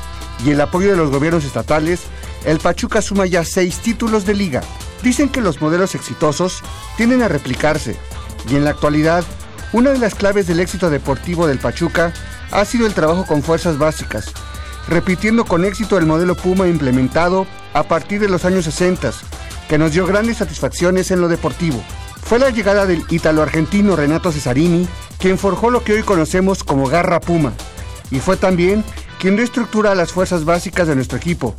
[0.46, 2.02] y el apoyo de los gobiernos estatales,
[2.46, 4.62] el Pachuca suma ya seis títulos de liga.
[5.04, 6.62] Dicen que los modelos exitosos
[6.98, 7.96] tienden a replicarse
[8.50, 9.24] y en la actualidad
[9.74, 12.14] una de las claves del éxito deportivo del Pachuca
[12.52, 14.32] ha sido el trabajo con fuerzas básicas,
[14.88, 19.12] repitiendo con éxito el modelo Puma implementado a partir de los años 60,
[19.68, 21.84] que nos dio grandes satisfacciones en lo deportivo.
[22.24, 24.88] Fue la llegada del ítalo-argentino Renato Cesarini
[25.20, 27.54] quien forjó lo que hoy conocemos como Garra Puma,
[28.12, 28.84] y fue también
[29.20, 31.56] quien dio estructura a las fuerzas básicas de nuestro equipo,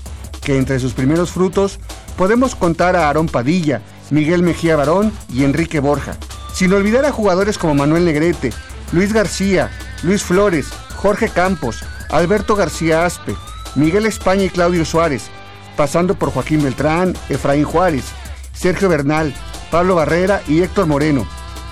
[0.47, 1.81] que entre sus primeros frutos
[2.17, 6.17] podemos contar a Aarón Padilla, Miguel Mejía Barón y Enrique Borja,
[6.55, 8.53] sin olvidar a jugadores como Manuel Negrete,
[8.93, 9.73] Luis García,
[10.05, 11.81] Luis Flores, Jorge Campos,
[12.11, 13.35] Alberto García Aspe,
[13.75, 15.25] Miguel España y Claudio Suárez,
[15.77, 18.05] pasando por Joaquín Beltrán, Efraín Juárez,
[18.53, 19.35] Sergio Bernal,
[19.73, 21.27] Pablo Barrera y Héctor Moreno.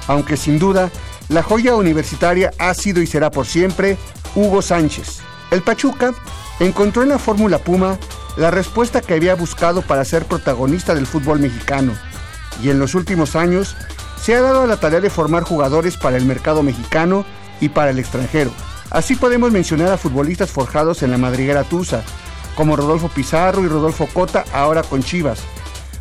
[0.08, 0.90] Aunque sin duda,
[1.28, 3.96] la joya universitaria ha sido y será por siempre
[4.34, 5.20] Hugo Sánchez.
[5.52, 6.12] El Pachuca
[6.58, 7.98] encontró en la Fórmula Puma
[8.36, 11.92] la respuesta que había buscado para ser protagonista del fútbol mexicano.
[12.62, 13.76] Y en los últimos años
[14.20, 17.24] se ha dado a la tarea de formar jugadores para el mercado mexicano
[17.60, 18.50] y para el extranjero.
[18.90, 22.02] Así podemos mencionar a futbolistas forjados en la madriguera Tusa,
[22.54, 25.40] como Rodolfo Pizarro y Rodolfo Cota, ahora con Chivas,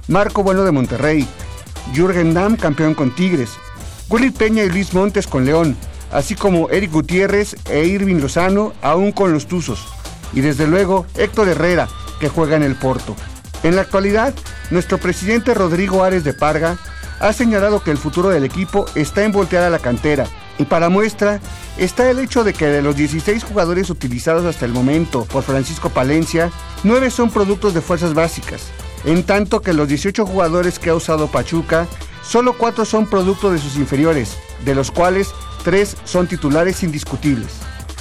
[0.07, 1.27] Marco Bueno de Monterrey,
[1.93, 3.51] Jürgen Damm, campeón con Tigres,
[4.09, 5.75] Willy Peña y Luis Montes con León,
[6.11, 9.87] así como Eric Gutiérrez e Irving Lozano, aún con los Tuzos,
[10.33, 11.87] y desde luego Héctor Herrera,
[12.23, 13.17] que juega en el Porto.
[13.63, 14.33] En la actualidad,
[14.71, 16.77] nuestro presidente Rodrigo Ares de Parga
[17.19, 20.25] ha señalado que el futuro del equipo está en voltear a la cantera,
[20.57, 21.41] y para muestra
[21.77, 25.89] está el hecho de que de los 16 jugadores utilizados hasta el momento por Francisco
[25.89, 26.49] Palencia,
[26.85, 28.69] 9 son productos de fuerzas básicas,
[29.03, 31.87] en tanto que los 18 jugadores que ha usado Pachuca,
[32.25, 35.27] solo 4 son producto de sus inferiores, de los cuales
[35.65, 37.51] 3 son titulares indiscutibles.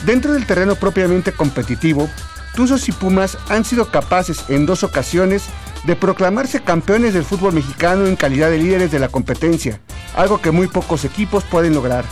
[0.07, 2.09] Dentro del terreno propiamente competitivo,
[2.55, 5.45] Tuzos y Pumas han sido capaces en dos ocasiones
[5.85, 9.81] de proclamarse campeones del fútbol mexicano en calidad de líderes de la competencia,
[10.15, 12.05] algo que muy pocos equipos pueden lograr.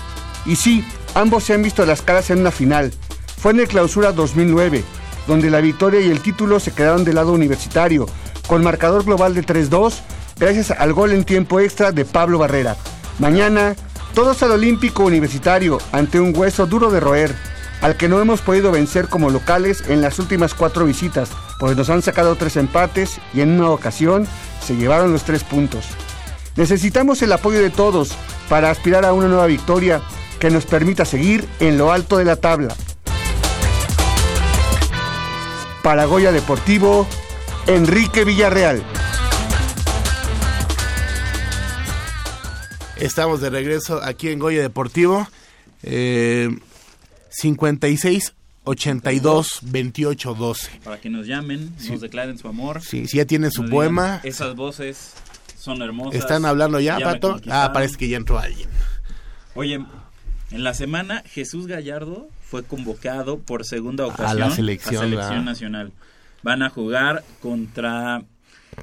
[0.46, 0.84] Y sí,
[1.14, 2.92] ambos se han visto las caras en una final.
[3.36, 4.82] Fue en el Clausura 2009,
[5.26, 8.06] donde la victoria y el título se quedaron del lado universitario,
[8.46, 10.00] con marcador global de 3-2,
[10.38, 12.76] gracias al gol en tiempo extra de Pablo Barrera.
[13.18, 13.76] Mañana,
[14.14, 17.34] todos al Olímpico Universitario, ante un hueso duro de roer,
[17.80, 21.90] al que no hemos podido vencer como locales en las últimas cuatro visitas, pues nos
[21.90, 24.26] han sacado tres empates y en una ocasión
[24.64, 25.86] se llevaron los tres puntos.
[26.56, 28.14] Necesitamos el apoyo de todos
[28.48, 30.02] para aspirar a una nueva victoria
[30.38, 32.74] que nos permita seguir en lo alto de la tabla.
[35.82, 37.06] Para Goya Deportivo,
[37.66, 38.82] Enrique Villarreal.
[42.96, 45.26] Estamos de regreso aquí en Goya Deportivo.
[45.82, 46.50] Eh,
[47.30, 50.70] 56 82 28 12.
[50.84, 51.92] Para que nos llamen, Sí.
[51.92, 52.82] nos declaren su amor.
[52.82, 54.20] Sí, si ya tienen su poema.
[54.22, 55.14] Esas voces
[55.58, 56.20] son hermosas.
[56.20, 57.40] ¿Están hablando ya, Pato?
[57.50, 58.68] Ah, parece que ya entró alguien.
[59.54, 59.74] Oye,
[60.50, 65.42] en la semana Jesús Gallardo fue convocado por segunda ocasión la selección, a selección ¿verdad?
[65.44, 65.92] nacional.
[66.42, 68.22] Van a jugar contra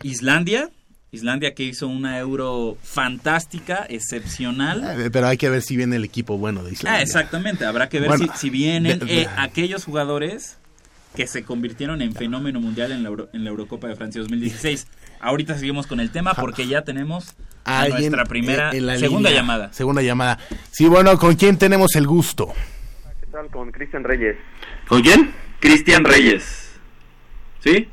[0.03, 0.69] Islandia.
[1.17, 5.01] Islandia que hizo una euro fantástica, excepcional.
[5.01, 6.99] Eh, Pero hay que ver si viene el equipo bueno de Islandia.
[6.99, 7.65] Ah, exactamente.
[7.65, 10.57] Habrá que ver Bueno, si, si vienen de- de- eh, aquellos jugadores
[11.15, 14.87] que se convirtieron en fenómeno mundial en la, Euro- en la Eurocopa de Francia 2016.
[15.19, 19.29] Ahorita seguimos con el tema porque ya tenemos a nuestra primera, en- en la segunda
[19.29, 19.41] línea.
[19.41, 19.73] llamada.
[19.73, 20.37] Segunda llamada.
[20.71, 22.53] Sí, bueno, ¿con quién tenemos el gusto?
[23.19, 23.47] ¿Qué tal?
[23.47, 24.35] Con Cristian Reyes.
[24.87, 25.33] ¿Con quién?
[25.59, 26.69] Cristian Reyes.
[27.63, 27.87] ¿Sí?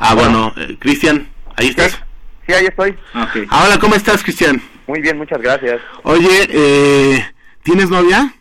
[0.00, 2.00] Ah, bueno, eh, Cristian, ¿ahí estás?
[2.46, 2.94] Sí, ahí estoy.
[3.14, 4.62] Ah, hola, ¿cómo estás, Cristian?
[4.86, 5.80] Muy bien, muchas gracias.
[6.04, 7.26] Oye, eh,
[7.64, 8.32] ¿tienes novia?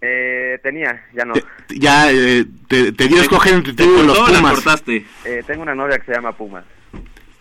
[0.00, 1.34] Eh, tenía, ya no.
[1.68, 4.64] Ya eh, te, te dio a escoger entre tú y los Pumas.
[5.24, 6.64] Eh, tengo una novia que se llama Pumas.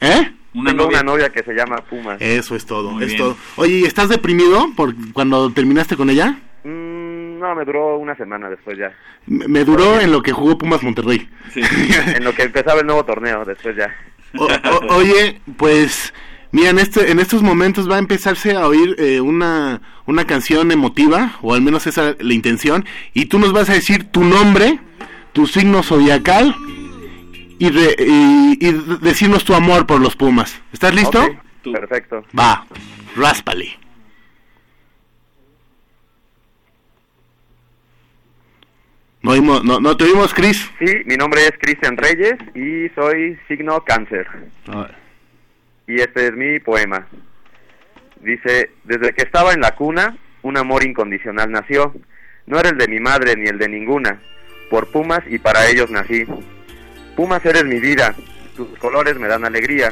[0.02, 0.32] ¿Eh?
[0.66, 2.18] tengo una novia que se llama Pumas.
[2.20, 3.22] Eso es todo, Muy es bien.
[3.22, 3.38] todo.
[3.56, 6.38] Oye, ¿y ¿estás deprimido por cuando terminaste con ella?
[6.64, 7.07] Mm,
[7.38, 8.92] no, me duró una semana después ya.
[9.28, 11.28] Me, me duró en lo que jugó Pumas Monterrey.
[11.56, 13.94] en lo que empezaba el nuevo torneo, después ya.
[14.38, 16.14] O- o- oye, pues
[16.52, 20.72] mira, en, este, en estos momentos va a empezarse a oír eh, una, una canción
[20.72, 24.24] emotiva, o al menos esa es la intención, y tú nos vas a decir tu
[24.24, 24.80] nombre,
[25.34, 26.56] tu signo zodiacal,
[27.60, 28.72] y, re- y, y
[29.02, 30.62] decirnos tu amor por los Pumas.
[30.74, 31.24] ¿Estás listo?
[31.24, 32.24] Ok, Perfecto.
[32.38, 32.66] Va,
[33.16, 33.78] ráspale.
[39.28, 40.70] No, oímos- no, no te oímos, Chris.
[40.80, 44.26] Sí, mi nombre es Cristian Reyes y soy signo cáncer.
[45.88, 47.08] Y este es mi poema.
[48.22, 51.94] Dice, desde que estaba en la cuna, un amor incondicional nació.
[52.46, 54.20] No era el de mi madre ni el de ninguna.
[54.70, 56.26] Por Pumas y para ellos nací.
[57.18, 58.16] Pumas eres mi vida,
[58.56, 59.92] tus colores me dan alegría.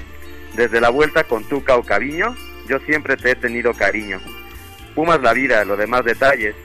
[0.56, 2.36] Desde la vuelta con Tuca o Caviño,
[2.70, 4.20] yo siempre te he tenido cariño.
[4.96, 6.56] Pumas la vida, los demás detalles.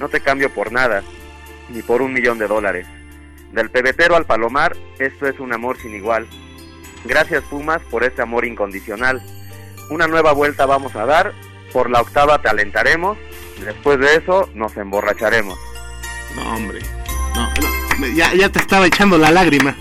[0.00, 1.02] No te cambio por nada,
[1.70, 2.86] ni por un millón de dólares.
[3.52, 6.26] Del pebetero al palomar, esto es un amor sin igual.
[7.04, 9.22] Gracias Pumas por este amor incondicional.
[9.90, 11.32] Una nueva vuelta vamos a dar,
[11.72, 13.16] por la octava te alentaremos,
[13.64, 15.58] después de eso nos emborracharemos.
[16.34, 16.80] No, hombre.
[17.34, 19.76] No, ya, ya te estaba echando la lágrima.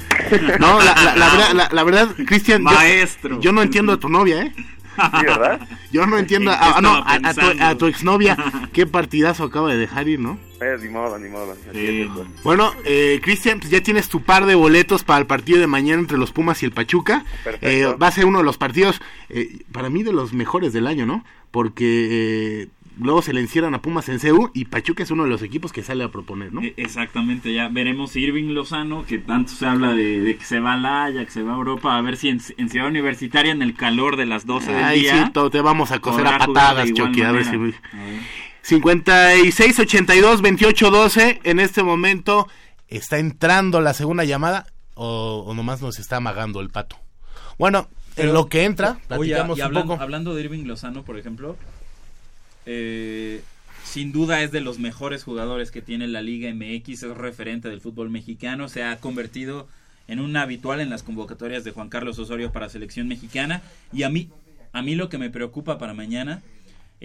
[0.59, 3.39] No, la, la- la verdad, la, la verdad, Cristian, yo- Maestro.
[3.41, 4.53] Yo, no entiendo a tu novia, ¿eh?
[4.55, 5.59] Sí, ¿verdad?
[5.91, 8.37] Yo no entiendo ¿En a, qué ah, no, a, a tu, a tu exnovia.
[8.71, 10.39] Qué partidazo acaba de dejar ir, ¿no?
[10.61, 11.53] Eh, ni modo, ni modo.
[11.73, 12.27] esto.
[12.44, 15.99] Bueno, eh, Cristian, pues ya tienes tu par de boletos para el partido de mañana
[16.02, 17.26] entre los Pumas y el Pachuca.
[17.44, 17.68] Perfecto.
[17.68, 20.88] Eh, va a ser uno de los partidos, eh, para mí, de los mejores del
[20.88, 21.26] año, ¿no?
[21.52, 22.07] Porque
[22.64, 22.68] eh,
[22.99, 25.73] luego se le encierran a Pumas en CEU y Pachuca es uno de los equipos
[25.73, 26.61] que sale a proponer, ¿no?
[26.61, 30.73] E- Exactamente, ya veremos Irving Lozano, que tanto se habla de, de que se va
[30.73, 33.52] a la Haya, que se va a Europa, a ver si en, en Ciudad Universitaria,
[33.52, 35.26] en el calor de las 12 del Ahí día...
[35.26, 37.57] sí, to- te vamos a coser a patadas, Chucky, a ver si...
[38.69, 39.05] manera.
[39.05, 42.47] 56 82 28 12 en este momento
[42.87, 46.97] está entrando la segunda llamada o, o nomás nos está amagando el pato.
[47.57, 47.87] Bueno,
[48.17, 50.03] en lo que entra, Oye, platicamos y un hablando, poco.
[50.03, 51.57] hablando de Irving Lozano, por ejemplo,
[52.65, 53.43] eh,
[53.83, 57.81] sin duda es de los mejores jugadores que tiene la Liga MX, es referente del
[57.81, 59.67] fútbol mexicano, se ha convertido
[60.07, 63.61] en un habitual en las convocatorias de Juan Carlos Osorio para selección mexicana
[63.91, 64.29] y a mí
[64.71, 66.41] a mí lo que me preocupa para mañana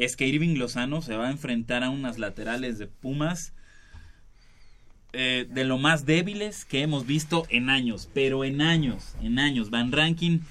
[0.00, 3.52] es que Irving Lozano se va a enfrentar a unas laterales de Pumas
[5.12, 9.68] eh, de lo más débiles que hemos visto en años, pero en años, en años.
[9.68, 10.42] Van Rankin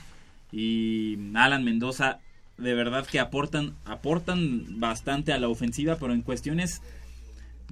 [0.51, 2.19] y Alan Mendoza
[2.57, 6.83] de verdad que aportan aportan bastante a la ofensiva, pero en cuestiones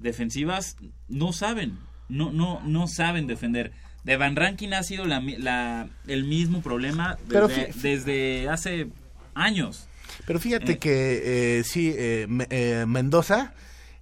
[0.01, 0.77] defensivas
[1.07, 1.77] no saben,
[2.09, 3.71] no no no saben defender.
[4.03, 8.87] De Van Rankin ha sido la, el mismo problema desde hace
[9.35, 9.86] años.
[10.25, 10.77] Pero fíjate Eh.
[10.77, 13.53] que eh, sí, eh, eh, Mendoza,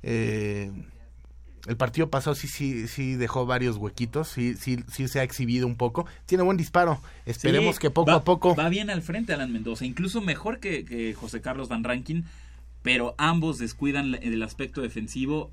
[0.04, 0.72] eh,
[1.68, 5.66] el partido pasado sí, sí, sí dejó varios huequitos, sí, sí, sí se ha exhibido
[5.66, 6.06] un poco.
[6.28, 7.02] Tiene buen disparo.
[7.26, 8.56] Esperemos Sí, que poco va- a poco.
[8.56, 12.26] Va bien al frente Alan Mendoza, incluso mejor que, que José Carlos Van Rankin,
[12.84, 15.50] pero ambos descuidan el aspecto defensivo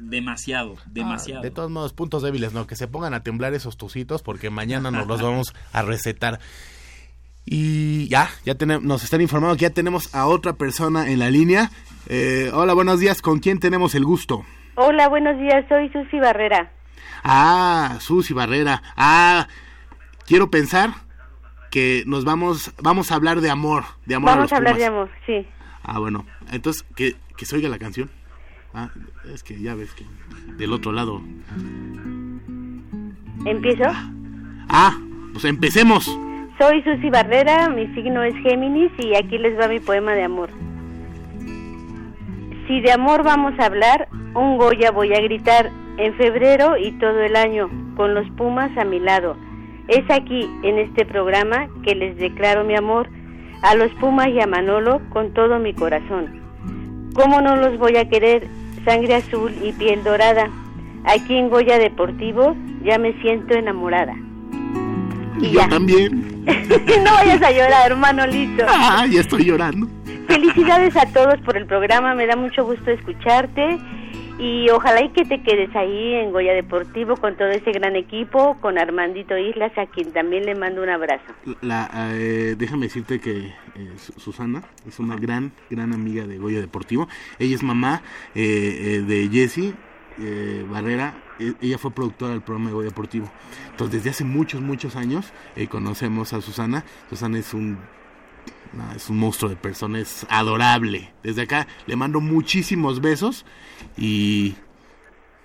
[0.00, 1.40] demasiado, demasiado.
[1.40, 2.66] Ah, de todos modos, puntos débiles, ¿no?
[2.66, 6.40] Que se pongan a temblar esos tucitos porque mañana nos los vamos a recetar.
[7.44, 11.30] Y ya, ya tenemos, nos están informando que ya tenemos a otra persona en la
[11.30, 11.70] línea.
[12.08, 13.20] Eh, hola, buenos días.
[13.20, 14.44] ¿Con quién tenemos el gusto?
[14.76, 16.72] Hola, buenos días, soy Susi Barrera.
[17.24, 18.82] Ah, Susi Barrera.
[18.96, 19.48] Ah,
[20.26, 20.90] quiero pensar
[21.70, 24.30] que nos vamos, vamos a hablar de amor, de amor.
[24.30, 24.80] Vamos a hablar Pumas.
[24.80, 25.46] de amor, sí.
[25.82, 28.10] Ah, bueno, entonces que, que se oiga la canción.
[28.72, 28.90] Ah,
[29.32, 30.06] es que ya ves que
[30.56, 31.20] del otro lado.
[33.44, 33.84] ¿Empiezo?
[34.68, 34.96] Ah,
[35.32, 36.10] pues empecemos.
[36.62, 40.48] Soy Susi Barrera, mi signo es Géminis y aquí les va mi poema de amor.
[42.68, 44.06] Si de amor vamos a hablar,
[44.36, 48.84] un Goya voy a gritar en febrero y todo el año, con los Pumas a
[48.84, 49.36] mi lado.
[49.88, 53.08] Es aquí, en este programa, que les declaro mi amor
[53.64, 56.42] a los Pumas y a Manolo con todo mi corazón.
[57.14, 58.46] ¿Cómo no los voy a querer?
[58.84, 60.48] Sangre azul y piel dorada.
[61.06, 64.14] Aquí en Goya Deportivo ya me siento enamorada.
[65.40, 65.68] Y Yo ya.
[65.68, 66.44] también.
[66.44, 68.64] no vayas a llorar, Manolito.
[68.68, 69.88] Ah, ya estoy llorando.
[70.26, 73.78] Felicidades a todos por el programa, me da mucho gusto escucharte
[74.38, 78.56] y ojalá y que te quedes ahí en Goya Deportivo con todo ese gran equipo,
[78.60, 81.24] con Armandito Islas, a quien también le mando un abrazo.
[81.60, 83.52] La, eh, déjame decirte que eh,
[83.96, 87.08] Su- Susana es una gran, gran amiga de Goya Deportivo.
[87.38, 88.02] Ella es mamá
[88.34, 88.42] eh,
[88.80, 89.74] eh, de Jessie
[90.22, 91.14] eh, Barrera.
[91.38, 93.30] E- ella fue productora del programa de Goya Deportivo.
[93.70, 96.84] Entonces, desde hace muchos, muchos años eh, conocemos a Susana.
[97.10, 97.78] Susana es un
[98.96, 101.12] es un monstruo de persona, es adorable.
[101.22, 103.44] Desde acá le mando muchísimos besos
[103.98, 104.54] y,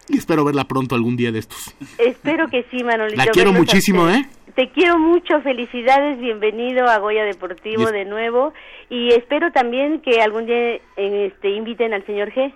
[0.08, 1.76] y espero verla pronto algún día de estos.
[1.98, 3.18] Espero que sí, Manolito.
[3.18, 4.10] La quiero muchísimo.
[4.10, 4.26] ¿eh?
[4.56, 8.54] Te quiero mucho, felicidades, bienvenido a Goya Deportivo de nuevo
[8.90, 12.54] y espero también que algún día eh, este, inviten al señor G,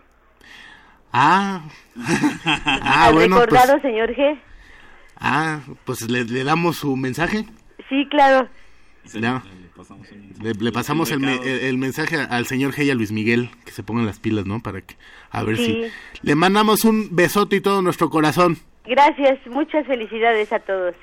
[1.13, 1.63] Ah,
[2.45, 4.39] ah pues, recordado señor G.
[5.17, 7.45] ah, pues le, le damos su mensaje.
[7.89, 8.47] Sí, claro.
[9.13, 9.43] Ya.
[10.41, 13.71] Le, le pasamos el, el- el mensaje al señor G y a Luis Miguel, que
[13.71, 14.61] se pongan las pilas, ¿no?
[14.61, 14.95] Para que,
[15.31, 15.65] a ver Sí.
[15.65, 16.17] si...
[16.27, 18.57] Le mandamos un besote y todo nuestro corazón.
[18.85, 20.93] Gracias, muchas felicidades a todos.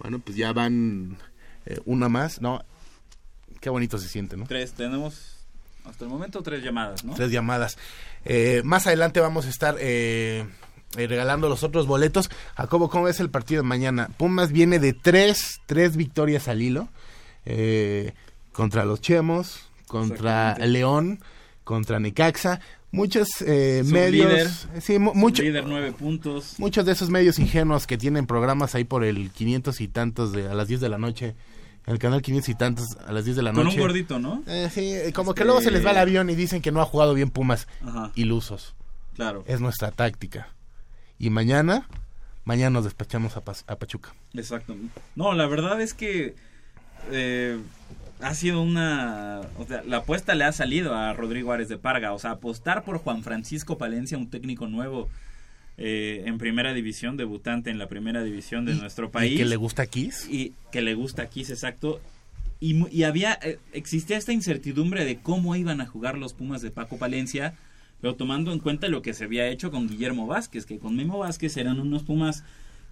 [0.00, 1.18] Bueno, pues ya van
[1.66, 2.62] eh, una más, ¿no?
[3.60, 4.46] Qué bonito se siente, ¿no?
[4.46, 5.37] Tres, tenemos
[5.84, 7.14] hasta el momento tres llamadas, ¿no?
[7.14, 7.78] Tres llamadas.
[8.24, 10.44] Eh, más adelante vamos a estar eh,
[10.96, 12.30] eh, regalando los otros boletos.
[12.56, 14.08] Jacobo, ¿cómo es el partido de mañana?
[14.16, 16.88] Pumas viene de tres, tres victorias al hilo.
[17.46, 18.12] eh,
[18.52, 20.56] contra los Chemos, contra.
[20.58, 21.20] León,
[21.64, 22.60] contra Necaxa.
[22.90, 24.66] Muchos eh, medios...
[24.80, 26.54] Sí, mu- mucho- Líder nueve puntos.
[26.58, 30.48] Muchos de esos medios ingenuos que tienen programas ahí por el 500 y tantos de
[30.48, 31.36] a las 10 de la noche,
[31.88, 33.80] en el canal 500 y tantos a las 10 de la Con un noche.
[33.80, 34.42] gordito, ¿no?
[34.46, 36.70] Eh, sí, eh, como Este- que luego se les va el avión y dicen que
[36.70, 37.66] no ha jugado bien Pumas.
[37.84, 38.12] Ajá.
[38.14, 38.74] Ilusos.
[39.14, 39.42] Claro.
[39.46, 40.48] Es nuestra táctica.
[41.18, 41.88] Y mañana,
[42.44, 44.14] mañana nos despachamos a, a Pachuca.
[44.34, 44.76] Exacto.
[45.16, 46.36] No, la verdad es que
[47.10, 47.58] eh,
[48.20, 49.40] ha sido una...
[49.58, 52.12] O sea, la apuesta le ha salido a Rodrigo Ares de Parga.
[52.12, 55.08] O sea, apostar por Juan Francisco Palencia, un técnico nuevo
[55.78, 59.38] eh, en primera división, debutante en la primera división de nuestro país.
[59.38, 60.28] que le gusta Kiss?
[60.30, 62.00] Y que le gusta Kiss, exacto.
[62.60, 66.72] Y, y había, eh, existía esta incertidumbre de cómo iban a jugar los Pumas de
[66.72, 67.54] Paco Palencia,
[68.00, 71.18] pero tomando en cuenta lo que se había hecho con Guillermo Vázquez, que con Memo
[71.18, 72.42] Vázquez eran unos Pumas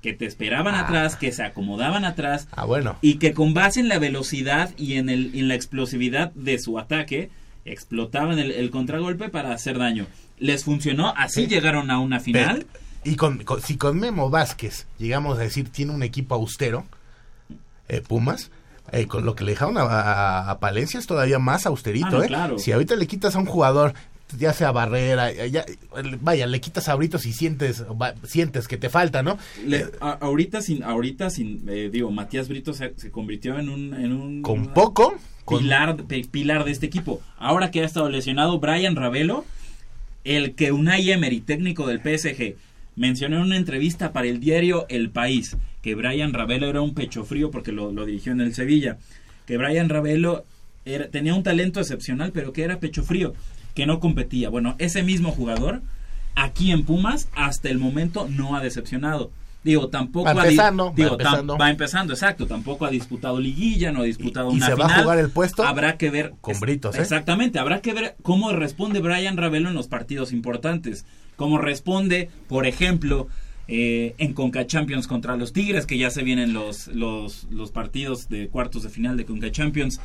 [0.03, 0.83] que te esperaban Ah.
[0.83, 2.97] atrás, que se acomodaban atrás, Ah, bueno.
[3.03, 6.79] y que con base en la velocidad y en, el, en la explosividad de su
[6.79, 7.31] ataque,
[7.65, 10.07] explotaban el, el contragolpe para hacer daño.
[10.39, 11.47] Les funcionó, así Sí.
[11.49, 12.67] llegaron a una final.
[13.05, 16.85] Y con, con- si con Memo Vázquez llegamos a decir tiene un equipo austero,
[17.89, 18.51] eh, Pumas,
[18.93, 22.07] eh, con lo que le dejaron a, a- a Palencia es todavía más austerito.
[22.09, 22.27] Ah, no, eh.
[22.29, 22.59] claro.
[22.59, 23.95] Si ahorita le quitas a un jugador,
[24.37, 25.65] ya sea Barrera, ya- ya-
[26.21, 29.39] vaya, le quitas a Britos y sientes, va- sientes que te falta, ¿no?
[29.65, 33.95] Le- a- ahorita sin, ahorita sin, eh, digo, Matías Brito se, se convirtió en un,
[33.95, 35.17] en un Con poco,
[35.49, 35.97] pilar,
[36.33, 37.21] pilar de este equipo.
[37.39, 39.45] Ahora que ha estado lesionado Brian Ravelo,
[40.27, 42.57] el que Unai Emery, técnico del PSG,
[42.97, 47.25] mencionó en una entrevista para el diario El País que Brian Ravelo era un pecho
[47.25, 48.99] frío porque lo, dirigió en el Sevilla,
[49.47, 50.45] que Brian Ravelo
[51.13, 53.35] tenía un talento excepcional, pero que era pecho frío,
[53.73, 54.49] que no competía.
[54.49, 55.83] Bueno, ese mismo jugador
[56.35, 59.31] aquí en Pumas hasta el momento no ha decepcionado.
[59.67, 61.59] Digo, tampoco Va empezando, va tam- empezando.
[61.59, 62.47] va empezando, exacto.
[62.47, 65.65] Tampoco ha disputado liguilla, no ha disputado y una se va a jugar el puesto
[65.65, 67.03] Habrá que ver con Britos, ¿eh?
[67.03, 71.05] Exactamente, habrá que ver cómo responde Brian Ravelo en los partidos importantes.
[71.35, 73.27] Cómo responde, por ejemplo,
[73.67, 78.29] eh, en Conca Champions contra los Tigres, que ya se vienen los, los, los partidos
[78.29, 80.01] de cuartos de final de Conca Champions.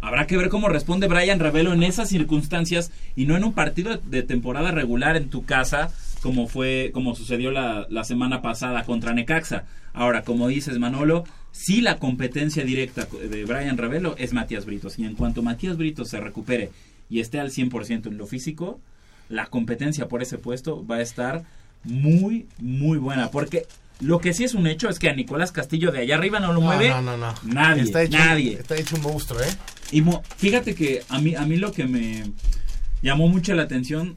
[0.00, 3.98] Habrá que ver cómo responde Brian Ravelo en esas circunstancias y no en un partido
[3.98, 5.90] de temporada regular en tu casa,
[6.22, 9.64] como fue, como sucedió la, la semana pasada contra Necaxa.
[9.92, 14.98] Ahora, como dices Manolo, sí la competencia directa de Brian Ravelo es Matías Britos.
[14.98, 16.70] Y en cuanto Matías Britos se recupere
[17.10, 18.80] y esté al 100% en lo físico,
[19.28, 21.42] la competencia por ese puesto va a estar
[21.84, 23.30] muy, muy buena.
[23.30, 23.66] Porque
[24.00, 26.48] lo que sí es un hecho es que a Nicolás Castillo de allá arriba no
[26.48, 27.34] lo No, mueve no, no, no.
[27.44, 27.82] nadie.
[27.82, 28.52] Está hecho, nadie.
[28.54, 29.50] Está hecho un monstruo, ¿eh?
[29.90, 32.24] Y mo- fíjate que a mí, a mí lo que me
[33.02, 34.16] llamó mucho la atención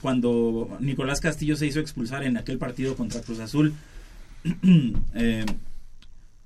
[0.00, 3.74] cuando Nicolás Castillo se hizo expulsar en aquel partido contra Cruz Azul
[5.14, 5.44] eh,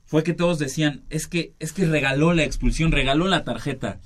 [0.07, 3.99] fue que todos decían es que es que regaló la expulsión, regaló la tarjeta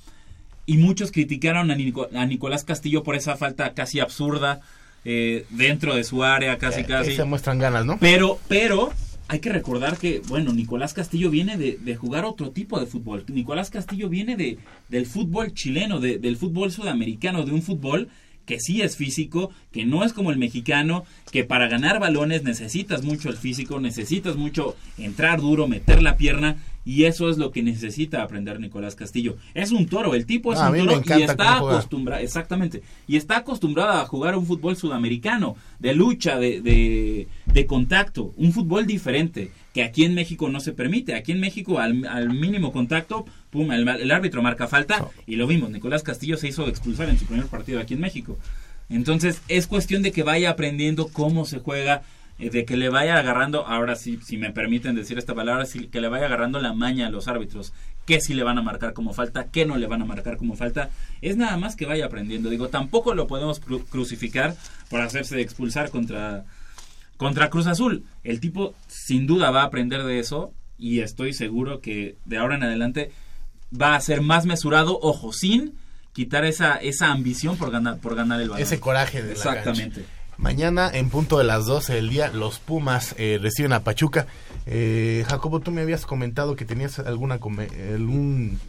[0.65, 4.61] y muchos criticaron a, Nico- a Nicolás Castillo por esa falta casi absurda
[5.05, 7.15] eh, dentro de su área, casi Eh, casi.
[7.15, 7.97] se muestran ganas, ¿no?
[7.99, 8.91] Pero, pero
[9.27, 13.25] hay que recordar que, bueno, Nicolás Castillo viene de, de jugar otro tipo de fútbol.
[13.27, 14.57] Nicolás Castillo viene de,
[14.89, 18.07] del fútbol chileno, de- del fútbol sudamericano, de un fútbol
[18.45, 23.03] que sí es físico, que no es como el mexicano, que para ganar balones necesitas
[23.03, 27.63] mucho el físico, necesitas mucho entrar duro, meter la pierna, y eso es lo que
[27.63, 29.37] necesita aprender Nicolás Castillo.
[29.53, 33.37] Es un toro, el tipo es Ah, un toro y está acostumbrado, exactamente, y está
[33.37, 39.51] acostumbrado a jugar un fútbol sudamericano, de lucha, de, de, de contacto, un fútbol diferente,
[39.73, 41.15] que aquí en México no se permite.
[41.15, 45.47] Aquí en México, al, al mínimo contacto, pum, el, el árbitro marca falta, y lo
[45.47, 48.37] vimos, Nicolás Castillo se hizo expulsar en su primer partido aquí en México.
[48.89, 52.03] Entonces, es cuestión de que vaya aprendiendo cómo se juega,
[52.39, 55.87] eh, de que le vaya agarrando, ahora sí, si me permiten decir esta palabra, sí,
[55.87, 57.73] que le vaya agarrando la maña a los árbitros,
[58.05, 60.55] qué sí le van a marcar como falta, qué no le van a marcar como
[60.55, 60.89] falta,
[61.21, 62.49] es nada más que vaya aprendiendo.
[62.49, 64.55] Digo, tampoco lo podemos cru- crucificar
[64.89, 66.43] por hacerse expulsar contra,
[67.17, 68.03] contra Cruz Azul.
[68.23, 72.55] El tipo sin duda va a aprender de eso y estoy seguro que de ahora
[72.55, 73.11] en adelante
[73.79, 75.73] va a ser más mesurado, ojo, sin
[76.13, 78.61] quitar esa, esa ambición por ganar, por ganar el balón.
[78.61, 80.03] Ese coraje de Exactamente.
[80.37, 84.27] Mañana, en punto de las 12 del día, los Pumas eh, reciben a Pachuca.
[84.65, 88.59] Eh, Jacobo, tú me habías comentado que tenías alguna algún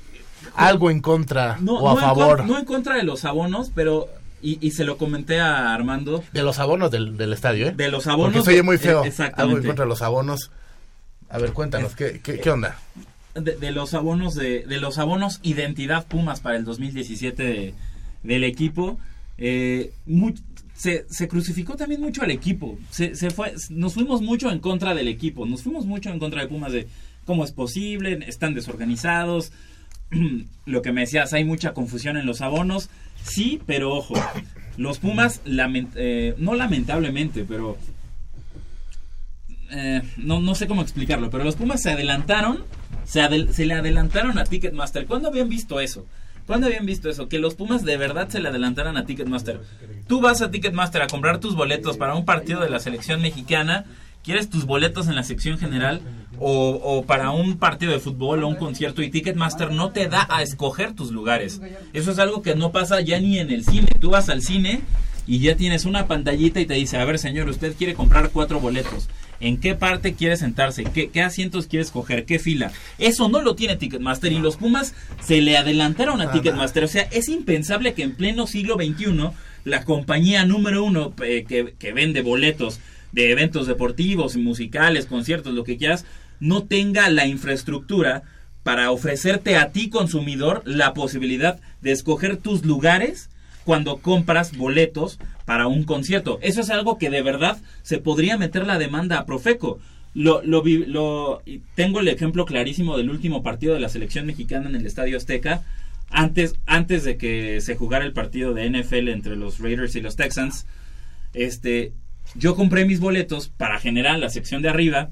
[0.56, 3.24] algo en contra No, o a no en favor con- no en contra de los
[3.24, 4.08] abonos, pero
[4.42, 6.22] y, y se lo comenté a Armando.
[6.32, 7.72] de los abonos del, del estadio, ¿eh?
[7.74, 8.34] De los abonos.
[8.34, 9.02] Porque se oye muy feo.
[9.04, 9.42] eh, exactamente.
[9.42, 10.50] Algo en contra de los abonos.
[11.30, 12.76] A ver, cuéntanos, ¿qué, qué, qué onda?
[13.34, 17.74] de, de los abonos de, de los abonos identidad Pumas para el 2017 de-
[18.22, 18.98] del equipo
[19.38, 19.92] eh,
[20.74, 25.08] se, crucificó también mucho al equipo se, se fue nos fuimos mucho en contra del
[25.08, 26.88] equipo nos fuimos mucho en contra de Pumas de
[27.24, 29.52] cómo es posible están desorganizados
[30.66, 32.90] lo que me decías hay mucha confusión en los abonos
[33.22, 34.14] sí pero ojo
[34.76, 37.78] los Pumas eh, no lamentablemente pero
[39.76, 42.64] eh, no, no sé cómo explicarlo, pero los Pumas se adelantaron,
[43.04, 45.06] se, se le adelantaron a Ticketmaster.
[45.06, 46.06] ¿Cuándo habían visto eso?
[46.46, 47.28] ¿Cuándo habían visto eso?
[47.28, 49.60] Que los Pumas de verdad se le adelantaran a Ticketmaster.
[50.06, 53.86] Tú vas a Ticketmaster a comprar tus boletos para un partido de la selección mexicana,
[54.22, 56.00] quieres tus boletos en la sección general
[56.38, 60.26] o, o para un partido de fútbol o un concierto y Ticketmaster no te da
[60.30, 61.60] a escoger tus lugares.
[61.92, 63.88] Eso es algo que no pasa ya ni en el cine.
[64.00, 64.82] Tú vas al cine
[65.26, 68.60] y ya tienes una pantallita y te dice, a ver señor, usted quiere comprar cuatro
[68.60, 69.08] boletos.
[69.44, 70.84] ¿En qué parte quiere sentarse?
[70.84, 72.24] ¿Qué, qué asientos quiere escoger?
[72.24, 72.72] ¿Qué fila?
[72.96, 76.82] Eso no lo tiene Ticketmaster y los Pumas se le adelantaron a Ticketmaster.
[76.82, 79.28] O sea, es impensable que en pleno siglo XXI
[79.64, 82.80] la compañía número uno eh, que, que vende boletos
[83.12, 86.06] de eventos deportivos, musicales, conciertos, lo que quieras,
[86.40, 88.22] no tenga la infraestructura
[88.62, 93.28] para ofrecerte a ti consumidor la posibilidad de escoger tus lugares
[93.64, 96.38] cuando compras boletos para un concierto.
[96.42, 99.78] Eso es algo que de verdad se podría meter la demanda a Profeco.
[100.14, 100.42] Lo,
[101.74, 105.62] tengo el ejemplo clarísimo del último partido de la selección mexicana en el Estadio Azteca.
[106.10, 110.14] Antes, antes de que se jugara el partido de NFL entre los Raiders y los
[110.14, 110.66] Texans,
[111.32, 111.92] este,
[112.36, 115.10] yo compré mis boletos para general, la sección de arriba,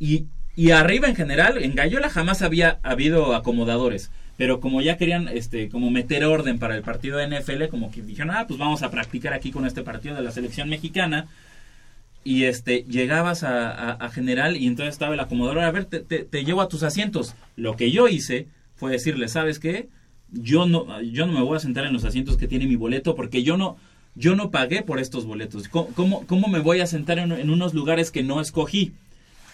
[0.00, 4.10] y, y arriba en general, en Gallola jamás había habido acomodadores.
[4.36, 8.02] Pero como ya querían este, como meter orden para el partido de NFL, como que
[8.02, 11.26] dijeron, ah, pues vamos a practicar aquí con este partido de la selección mexicana.
[12.24, 16.24] Y este, llegabas a, a- general y entonces estaba el acomodador, a ver, te, te-
[16.24, 17.34] te llevo a tus asientos.
[17.56, 19.88] Lo que yo hice fue decirle, ¿sabes qué?
[20.32, 23.14] Yo no, yo no me voy a sentar en los asientos que tiene mi boleto
[23.14, 23.76] porque yo no,
[24.14, 25.68] yo no pagué por estos boletos.
[25.68, 28.92] ¿Cómo, cómo, cómo me voy a sentar en, en unos lugares que no escogí?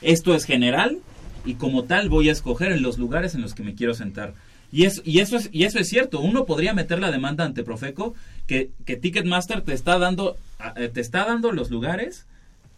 [0.00, 0.98] Esto es general
[1.44, 4.32] y como tal voy a escoger en los lugares en los que me quiero sentar.
[4.72, 6.20] Y, es, y, eso es, y eso es cierto.
[6.20, 8.14] Uno podría meter la demanda ante Profeco
[8.46, 10.36] que, que Ticketmaster te está dando,
[10.76, 12.26] eh, te está dando los lugares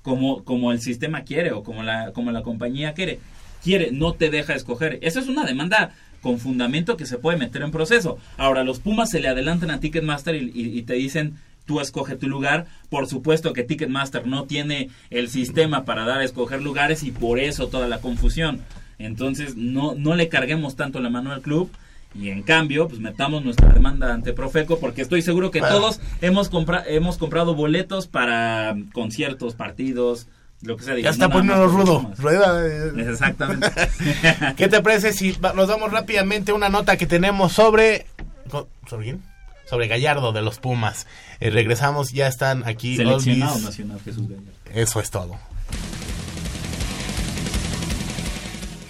[0.03, 3.21] como, como el sistema quiere o como la, como la compañía quiere.
[3.63, 4.99] Quiere, no te deja escoger.
[5.03, 8.19] Esa es una demanda con fundamento que se puede meter en proceso.
[8.37, 11.37] Ahora, los Pumas se le adelantan a Ticketmaster y te dicen,
[11.67, 12.67] tú escoge tu lugar.
[12.89, 17.39] Por supuesto que Ticketmaster no tiene el sistema para dar a escoger lugares y por
[17.39, 18.61] eso toda la confusión.
[18.99, 21.71] Entonces, no, no le carguemos tanto la mano al club.
[22.15, 26.49] Y en cambio, pues metamos nuestra demanda ante Profeco porque estoy seguro que todos hemos,
[26.51, 30.27] compra hemos comprado boletos para conciertos, partidos,
[30.61, 30.99] lo que sea.
[30.99, 32.11] Ya está poniendo rudo.
[32.19, 32.67] Rueda.
[32.67, 32.93] eh.
[33.11, 33.71] Exactamente.
[34.57, 38.07] ¿Qué te parece si nos damos rápidamente una nota que tenemos sobre...
[38.51, 39.23] co- ¿Sobre quién?
[39.69, 41.07] Sobre Gallardo de los Pumas.
[41.41, 42.97] Eh, regresamos, ya están aquí.
[42.97, 43.65] Seleccionado Olvis.
[43.65, 44.51] nacional Jesús Gallardo.
[44.75, 45.39] Eso es todo.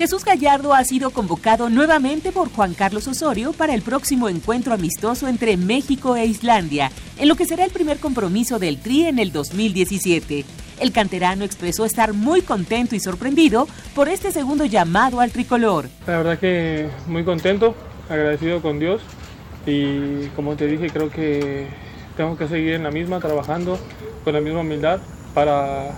[0.02, 5.28] Jesús Gallardo ha sido convocado nuevamente por Juan Carlos Osorio para el próximo encuentro amistoso
[5.28, 9.30] entre México e Islandia, en lo que será el primer compromiso del Tri en el
[9.30, 10.44] 2017.
[10.80, 15.88] El canterano expresó estar muy contento y sorprendido por este segundo llamado al tricolor.
[16.08, 17.76] La verdad que muy contento,
[18.10, 19.02] agradecido con Dios
[19.66, 21.68] y como te dije creo que
[22.16, 23.78] tengo que seguir en la misma, trabajando
[24.24, 24.98] con la misma humildad
[25.32, 25.92] para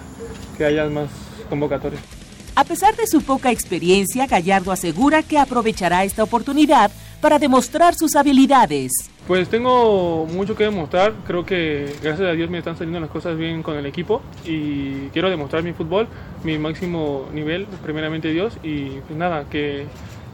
[0.59, 1.09] que haya más
[1.49, 2.14] convocatorias.
[2.57, 8.15] A pesar de su poca experiencia, Gallardo asegura que aprovechará esta oportunidad para demostrar sus
[8.15, 9.11] habilidades.
[9.27, 13.37] Pues tengo mucho que demostrar, creo que gracias a Dios me están saliendo las cosas
[13.37, 16.07] bien con el equipo y quiero demostrar mi fútbol,
[16.45, 19.87] mi máximo nivel, primeramente Dios y pues nada, que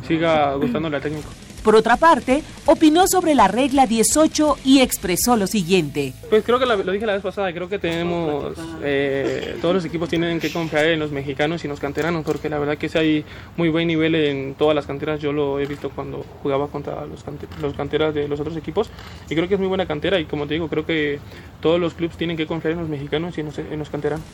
[0.06, 1.30] siga gustándole al técnico.
[1.62, 6.14] Por otra parte, opinó sobre la regla 18 y expresó lo siguiente.
[6.30, 10.08] Pues creo que lo dije la vez pasada, creo que tenemos, eh, todos los equipos
[10.08, 12.96] tienen que confiar en los mexicanos y en los canteranos, porque la verdad que sí
[12.96, 13.24] hay
[13.56, 17.22] muy buen nivel en todas las canteras, yo lo he visto cuando jugaba contra los,
[17.24, 18.88] cante- los canteras de los otros equipos,
[19.28, 21.18] y creo que es muy buena cantera, y como te digo, creo que
[21.60, 24.24] todos los clubes tienen que confiar en los mexicanos y en en los canteranos.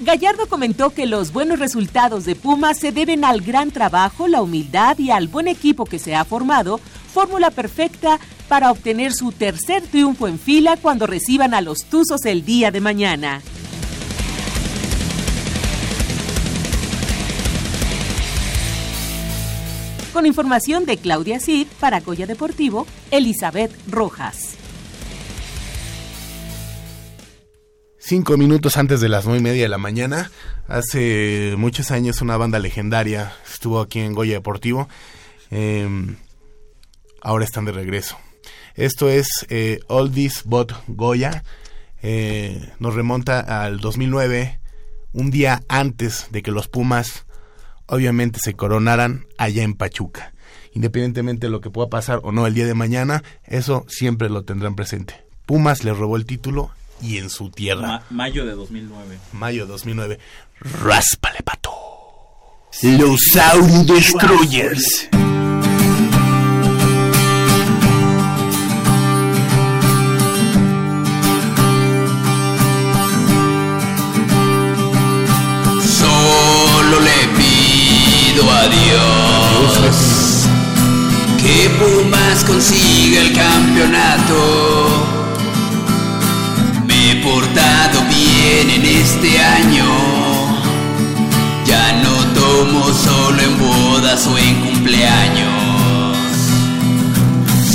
[0.00, 4.96] Gallardo comentó que los buenos resultados de Pumas se deben al gran trabajo, la humildad
[4.98, 6.78] y al buen equipo que se ha formado,
[7.12, 12.44] fórmula perfecta para obtener su tercer triunfo en fila cuando reciban a los Tuzos el
[12.44, 13.42] día de mañana.
[20.12, 24.58] Con información de Claudia Cid para Goya Deportivo, Elizabeth Rojas.
[28.08, 30.30] Cinco minutos antes de las nueve y media de la mañana,
[30.66, 34.88] hace muchos años una banda legendaria estuvo aquí en Goya Deportivo.
[35.50, 36.16] Eh,
[37.20, 38.16] ahora están de regreso.
[38.76, 41.44] Esto es eh, Oldies Bot Goya.
[42.00, 44.58] Eh, nos remonta al 2009,
[45.12, 47.26] un día antes de que los Pumas
[47.84, 50.32] obviamente se coronaran allá en Pachuca.
[50.72, 54.44] Independientemente de lo que pueda pasar o no el día de mañana, eso siempre lo
[54.44, 55.26] tendrán presente.
[55.44, 56.70] Pumas le robó el título
[57.02, 57.86] y en su tierra.
[57.88, 59.18] Ma- mayo de 2009.
[59.32, 60.18] Mayo 2009.
[60.60, 61.70] Ráspale, pato.
[62.82, 65.08] Los Audio Destroyers.
[75.80, 80.46] Solo le pido a Dios
[81.40, 85.07] que Pumas consiga el campeonato.
[88.40, 89.84] En este año.
[91.66, 96.16] Ya no tomo solo en bodas o en cumpleaños.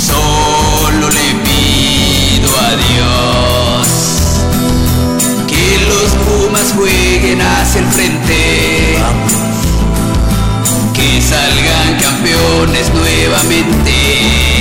[0.08, 3.88] Solo le pido a Dios
[5.46, 8.98] que los Pumas jueguen hacia el frente.
[10.94, 14.53] Que salgan campeones nuevamente.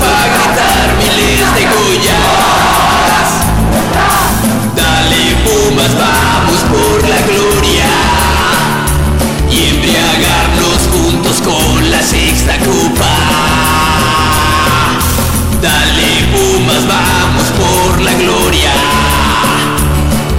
[0.00, 3.28] Para gritar miles de goyas.
[4.76, 7.90] Dale Pumas, vamos por la gloria
[9.50, 13.14] y embriagarnos juntos con la sexta copa.
[15.62, 18.72] Dale Pumas, vamos por la gloria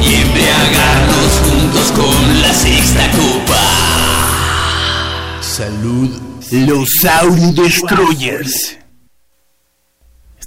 [0.02, 3.64] y embriagarnos juntos con la sexta copa.
[5.42, 6.10] Salud,
[6.52, 8.78] los Audi Destroyers.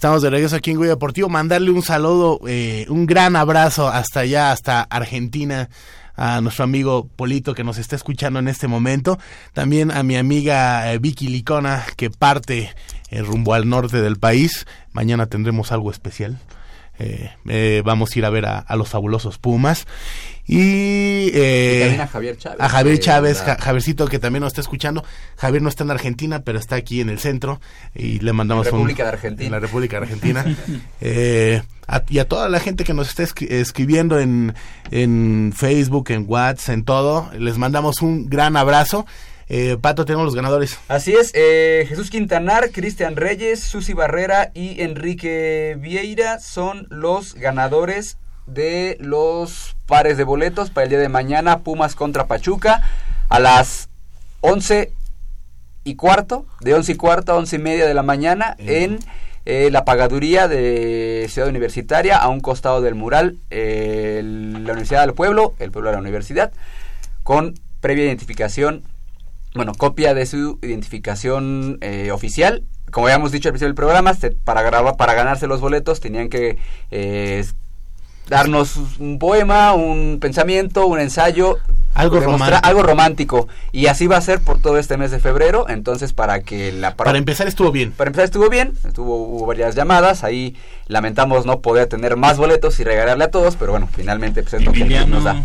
[0.01, 1.29] Estamos de regreso aquí en Goya Deportivo.
[1.29, 5.69] Mandarle un saludo, eh, un gran abrazo hasta allá, hasta Argentina,
[6.17, 9.19] a nuestro amigo Polito que nos está escuchando en este momento.
[9.53, 12.75] También a mi amiga eh, Vicky Licona que parte
[13.11, 14.67] eh, rumbo al norte del país.
[14.95, 16.39] Mañana tendremos algo especial.
[17.01, 19.87] Eh, eh, vamos a ir a ver a, a los fabulosos Pumas.
[20.47, 24.49] Y, eh, Y también a Javier Chávez, A Javier Chávez, Ja- Javiercito que también nos
[24.49, 25.05] está escuchando.
[25.37, 27.61] Javier no está en Argentina, pero está aquí en el centro.
[27.95, 29.47] Y le mandamos un- República de Argentina.
[29.47, 30.45] En la República de Argentina.
[31.01, 34.55] Eh, a- y a toda la gente que nos está escri- escribiendo en,
[34.91, 39.07] en Facebook, en WhatsApp, en todo, les mandamos un gran abrazo.
[39.53, 40.79] Eh, Pato, tenemos los ganadores.
[40.87, 48.17] Así es, eh, Jesús Quintanar, Cristian Reyes, Susi Barrera y Enrique Vieira son los ganadores
[48.47, 52.89] de los pares de boletos para el día de mañana, Pumas contra Pachuca,
[53.29, 53.89] a las
[54.41, 54.93] 11
[55.83, 59.01] y cuarto, de 11 y cuarto a 11 y media de la mañana en
[59.47, 65.15] eh, la pagaduría de Ciudad Universitaria, a un costado del mural, eh, la Universidad del
[65.15, 66.53] Pueblo, el pueblo de la universidad,
[67.25, 68.85] con previa identificación
[69.55, 72.63] bueno, copia de su identificación eh, oficial.
[72.91, 76.29] Como habíamos dicho al principio del programa, se- para, grabar, para ganarse los boletos tenían
[76.29, 76.59] que
[76.91, 77.45] eh,
[78.29, 81.59] darnos un poema, un pensamiento, un ensayo.
[81.95, 82.61] Algo romántico.
[82.63, 83.49] Algo romántico.
[83.73, 85.69] Y así va a ser por todo este mes de febrero.
[85.69, 86.95] Entonces, para que la...
[86.95, 87.91] Para empezar estuvo bien.
[87.91, 90.57] Para empezar estuvo bien, estuvo, hubo varias llamadas, ahí
[90.87, 94.65] lamentamos no poder tener más boletos y regalarle a todos, pero bueno, finalmente pues es
[94.65, 95.43] lo que nos da.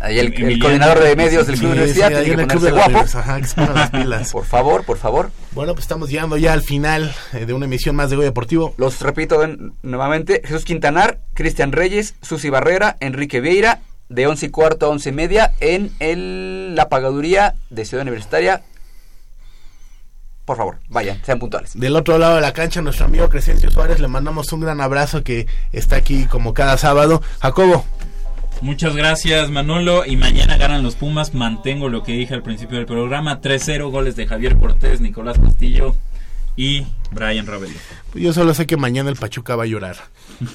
[0.00, 2.90] Ahí el, coordinador de medios del Club Sí, Universidad sí, tiene en que ponerse guapo.
[2.90, 4.32] Universidad, ajá, que se pongan las pilas.
[4.32, 5.30] Por favor, por favor.
[5.52, 8.74] Bueno, pues estamos llegando ya al final eh, de una emisión más de Goya Deportivo.
[8.76, 9.40] Los repito
[9.82, 15.08] nuevamente, Jesús Quintanar, Cristian Reyes, Susi Barrera, Enrique Vieira, de 11 y cuarto a 11
[15.08, 18.62] y media en el, la pagaduría de Ciudad Universitaria.
[20.44, 21.72] Por favor, vayan, sean puntuales.
[21.74, 25.24] Del otro lado de la cancha, nuestro amigo Crescencio Suárez, le mandamos un gran abrazo
[25.24, 27.22] que está aquí como cada sábado.
[27.40, 27.84] Jacobo.
[28.60, 32.86] Muchas gracias Manolo y mañana ganan los Pumas, mantengo lo que dije al principio del
[32.86, 35.94] programa, 3-0 goles de Javier Cortés, Nicolás Castillo
[36.56, 37.74] y Brian Ravello.
[38.14, 39.96] Yo solo sé que mañana el Pachuca va a llorar.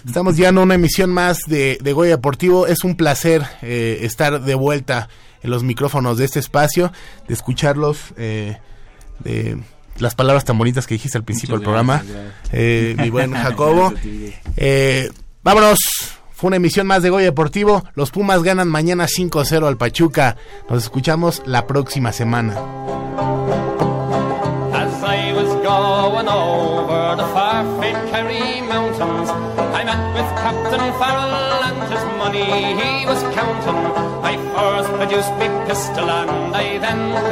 [0.05, 2.67] Estamos ya en una emisión más de, de Goya Deportivo.
[2.67, 5.09] Es un placer eh, estar de vuelta
[5.43, 6.91] en los micrófonos de este espacio,
[7.27, 8.57] de escucharlos, eh,
[9.19, 9.57] de
[9.97, 12.03] las palabras tan bonitas que dijiste al principio del Muchas programa.
[12.03, 12.49] gracias.
[12.53, 13.93] Eh, mi buen Jacobo.
[14.57, 15.09] Eh,
[15.43, 15.77] vámonos.
[16.39, 17.83] Fue una emisión más de Goya Deportivo.
[17.95, 20.37] Los Pumas ganan mañana 5-0 al Pachuca.
[20.69, 22.55] Nos escuchamos la próxima semana.
[34.21, 35.31] I first produced
[36.53, 37.29] I then produced